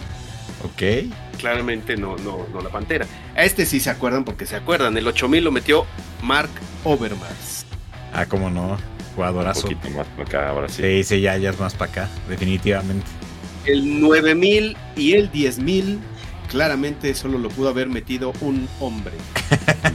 Ok. 0.64 1.12
Claramente 1.42 1.96
no, 1.96 2.16
no, 2.18 2.46
no 2.52 2.60
la 2.60 2.70
pantera. 2.70 3.04
A 3.34 3.42
este 3.42 3.66
sí 3.66 3.80
se 3.80 3.90
acuerdan 3.90 4.24
porque 4.24 4.46
se 4.46 4.54
acuerdan. 4.54 4.96
El 4.96 5.08
8000 5.08 5.42
lo 5.42 5.50
metió 5.50 5.86
Mark 6.22 6.50
Overmars. 6.84 7.66
Ah, 8.14 8.26
cómo 8.26 8.48
no. 8.48 8.78
Jugadorazo. 9.16 9.66
Un 9.66 9.74
poquito 9.74 9.98
más 9.98 10.06
para 10.06 10.22
acá, 10.22 10.48
ahora 10.50 10.68
sí. 10.68 10.82
Sí, 10.82 11.02
sí, 11.02 11.20
ya, 11.20 11.36
ya 11.38 11.50
es 11.50 11.58
más 11.58 11.74
para 11.74 11.90
acá, 11.90 12.08
definitivamente. 12.28 13.06
El 13.66 14.00
9000 14.00 14.76
y 14.94 15.14
el 15.14 15.30
10000 15.30 15.98
claramente 16.48 17.12
solo 17.14 17.38
lo 17.38 17.48
pudo 17.48 17.70
haber 17.70 17.88
metido 17.88 18.32
un 18.40 18.68
hombre. 18.78 19.14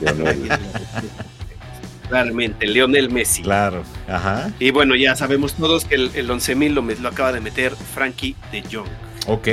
Claramente, 2.10 2.68
Lionel 2.68 3.10
Messi. 3.10 3.42
Claro, 3.42 3.84
ajá. 4.10 4.52
Y 4.60 4.72
bueno, 4.72 4.96
ya 4.96 5.16
sabemos 5.16 5.54
todos 5.54 5.86
que 5.86 5.96
el, 5.96 6.12
el 6.14 6.30
11.000 6.30 6.74
lo, 6.74 6.82
lo 6.82 7.10
acaba 7.10 7.32
de 7.32 7.40
meter 7.40 7.74
Frankie 7.74 8.36
de 8.52 8.64
Jong. 8.70 8.88
Ok. 9.28 9.48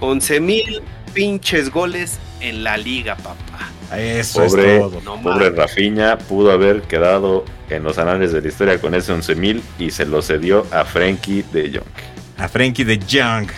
11.000 0.00 0.82
pinches 1.16 1.70
goles 1.70 2.18
en 2.40 2.62
la 2.62 2.76
liga, 2.76 3.16
papá. 3.16 3.70
Eso 3.96 4.44
es 4.44 4.52
todo. 4.52 5.00
pobre 5.22 5.48
Rafinha 5.50 6.18
pudo 6.18 6.52
haber 6.52 6.82
quedado 6.82 7.44
en 7.70 7.82
los 7.84 7.96
anales 7.96 8.32
de 8.32 8.42
la 8.42 8.48
historia 8.48 8.78
con 8.78 8.94
ese 8.94 9.14
11.000 9.14 9.62
y 9.78 9.90
se 9.90 10.04
lo 10.04 10.20
cedió 10.20 10.66
a 10.70 10.84
Frankie 10.84 11.42
de 11.52 11.70
Jong. 11.70 11.88
A 12.36 12.48
Frankie 12.48 12.84
de 12.84 12.98
Jong. 12.98 13.48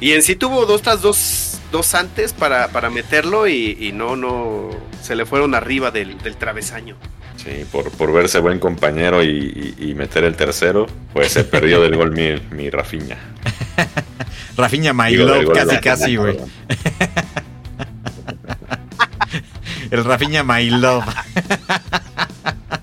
y 0.00 0.12
en 0.12 0.22
sí 0.22 0.36
tuvo 0.36 0.66
dos, 0.66 0.82
tras 0.82 1.02
dos 1.02 1.50
dos 1.72 1.94
antes 1.94 2.32
para, 2.32 2.68
para 2.68 2.90
meterlo 2.90 3.48
y, 3.48 3.92
no, 3.92 4.16
no, 4.16 4.70
se 5.02 5.14
le 5.14 5.26
fueron 5.26 5.54
arriba 5.54 5.90
del, 5.90 6.16
travesaño. 6.38 6.96
Sí, 7.36 7.64
por, 7.72 7.90
por 7.92 8.12
verse 8.12 8.38
buen 8.38 8.58
compañero 8.58 9.24
y, 9.24 9.94
meter 9.96 10.24
el 10.24 10.36
tercero, 10.36 10.86
pues 11.12 11.32
se 11.32 11.44
perdió 11.44 11.80
del 11.80 11.96
gol 11.96 12.12
mi, 12.12 12.40
mi 12.54 12.70
Rafiña. 12.70 13.18
Rafiña 14.56 14.92
Mailov, 14.92 15.52
casi 15.52 15.78
casi, 15.78 16.16
güey. 16.16 16.36
el 19.90 20.04
Rafiña 20.04 20.42
Mailov. 20.42 21.04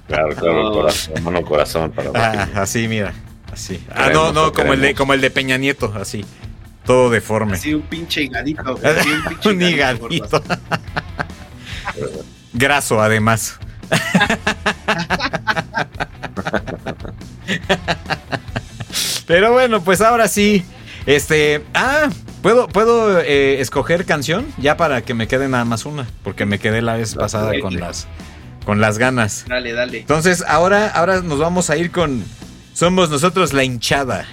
claro, 0.08 0.36
claro, 0.36 0.72
corazón, 0.72 1.24
mano 1.24 1.42
corazón 1.44 1.92
para 1.92 2.10
ah, 2.16 2.48
Así, 2.62 2.88
mira. 2.88 3.14
Así. 3.52 3.84
Ah, 3.94 4.10
no, 4.14 4.32
no, 4.32 4.54
como 4.54 4.74
el, 4.74 4.82
de, 4.82 4.94
como 4.94 5.14
el 5.14 5.22
de 5.22 5.32
Peña 5.32 5.58
Nieto, 5.58 5.94
así. 6.00 6.24
Todo 6.86 7.10
deforme. 7.10 7.58
Así 7.58 7.74
un 7.74 7.82
pinche 7.82 8.24
higadito. 8.24 8.80
un, 9.46 9.62
higadito. 9.62 10.42
Graso, 12.54 13.02
además. 13.02 13.60
Pero 19.28 19.52
bueno, 19.52 19.84
pues 19.84 20.02
ahora 20.02 20.30
sí. 20.30 20.66
Este. 21.08 21.64
Ah, 21.74 22.10
¿puedo, 22.42 22.68
puedo 22.68 23.20
eh, 23.22 23.62
escoger 23.62 24.06
canción? 24.06 24.46
Ya 24.58 24.76
para 24.76 25.02
que 25.02 25.14
me 25.14 25.28
quede 25.28 25.48
nada 25.48 25.64
más 25.64 25.86
una. 25.86 26.06
Porque 26.22 26.46
me 26.46 26.60
quedé 26.60 26.82
la 26.82 26.98
vez 26.98 27.16
pasada 27.16 27.54
con 27.62 27.80
las, 27.80 28.08
con 28.66 28.82
las 28.82 28.98
ganas. 28.98 29.46
Dale, 29.48 29.72
dale. 29.72 30.00
Entonces, 30.00 30.44
ahora, 30.46 30.90
ahora 30.90 31.22
nos 31.22 31.40
vamos 31.40 31.70
a 31.70 31.78
ir 31.78 31.92
con. 31.92 32.26
Somos 32.74 33.10
nosotros 33.10 33.54
la 33.54 33.64
hinchada 33.64 34.26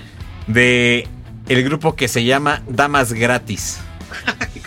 de 0.49 1.07
el 1.49 1.63
grupo 1.63 1.95
que 1.95 2.09
se 2.09 2.25
llama 2.25 2.63
Damas 2.69 3.13
Gratis. 3.13 3.79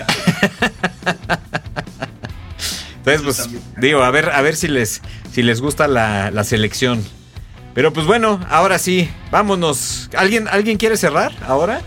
Entonces, 3.05 3.21
pues, 3.21 3.49
digo, 3.77 4.01
a 4.01 4.11
ver, 4.11 4.29
a 4.29 4.41
ver 4.41 4.55
si 4.55 4.69
les, 4.69 5.01
si 5.33 5.43
les 5.43 5.59
gusta 5.59 5.89
la, 5.89 6.31
la 6.31 6.45
selección. 6.45 7.03
Pero 7.73 7.91
pues 7.91 8.05
bueno, 8.05 8.39
ahora 8.49 8.79
sí, 8.79 9.09
vámonos. 9.29 10.09
¿Alguien, 10.17 10.47
¿Alguien 10.47 10.77
quiere 10.77 10.95
cerrar 10.95 11.33
ahora? 11.45 11.81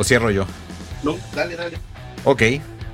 ¿O 0.00 0.04
cierro 0.04 0.30
yo? 0.30 0.46
No, 1.02 1.18
dale, 1.34 1.56
dale. 1.56 1.76
Ok. 2.24 2.42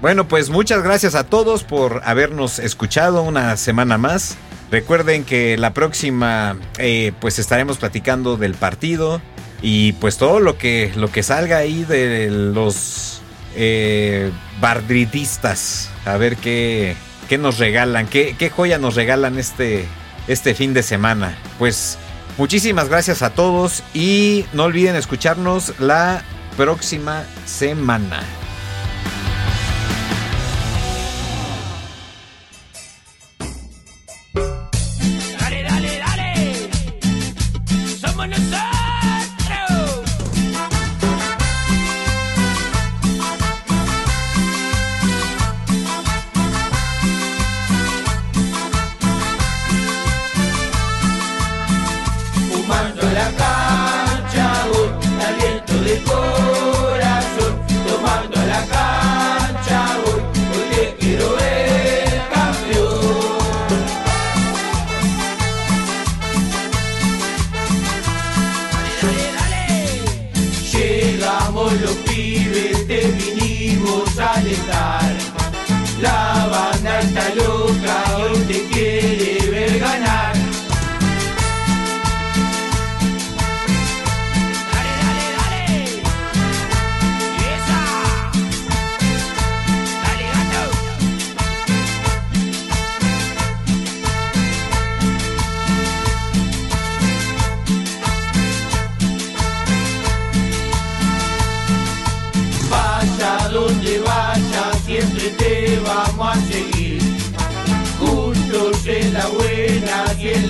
Bueno, 0.03 0.27
pues 0.27 0.51
muchas 0.51 0.83
gracias 0.83 1.15
a 1.15 1.23
todos 1.23 1.63
por 1.63 2.03
habernos 2.05 2.59
escuchado 2.59 3.23
una 3.23 3.57
semana 3.57 3.97
más. 3.97 4.37
Recuerden 4.73 5.23
que 5.23 5.57
la 5.57 5.73
próxima, 5.73 6.59
eh, 6.79 7.13
pues 7.21 7.39
estaremos 7.39 7.79
platicando 7.79 8.37
del 8.37 8.55
partido 8.55 9.23
y 9.63 9.93
pues 9.93 10.19
todo 10.19 10.41
lo 10.41 10.59
que, 10.59 10.91
lo 10.97 11.13
que 11.13 11.23
salga 11.23 11.59
ahí 11.59 11.85
de 11.85 12.29
los 12.29 13.23
eh, 13.55 14.33
bardritistas. 14.61 15.91
A 16.07 16.17
ver 16.17 16.37
qué, 16.37 16.97
qué 17.29 17.39
nos 17.39 17.59
regalan, 17.59 18.09
qué, 18.09 18.35
qué 18.37 18.51
joya 18.51 18.79
nos 18.79 18.97
regalan 18.97 19.39
este, 19.39 19.85
este 20.27 20.57
fin 20.57 20.75
de 20.75 20.83
semana. 20.83 21.39
Pues 21.57 21.99
Muchísimas 22.39 22.91
gracias 22.91 23.23
a 23.23 23.31
todos 23.31 23.83
y 23.95 24.45
no 24.53 24.65
olviden 24.65 24.95
escucharnos 24.95 25.73
la 25.81 26.23
próxima 26.57 27.25
semana. 27.45 28.46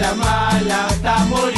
La 0.06 0.14
mala 0.14 0.86
hasta 0.86 1.24
morir. 1.26 1.55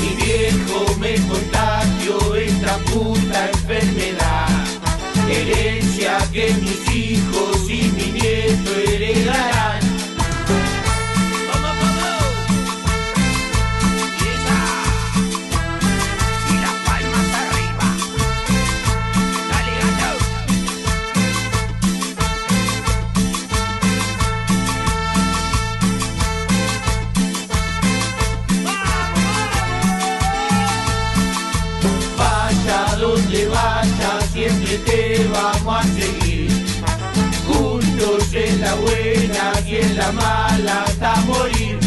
Mi 0.00 0.16
viejo 0.16 0.96
me 0.98 1.14
contagió 1.28 2.34
esta 2.34 2.78
puta 2.78 3.48
enfermedad. 3.50 4.48
Herencia 5.28 6.18
que 6.32 6.52
mis 6.54 6.94
hijos 6.94 7.68
y 7.68 7.92
mi 7.92 8.19
buena 38.90 39.52
y 39.66 39.76
en 39.76 39.96
la 39.96 40.12
mala 40.12 40.84
hasta 40.84 41.16
morir. 41.22 41.79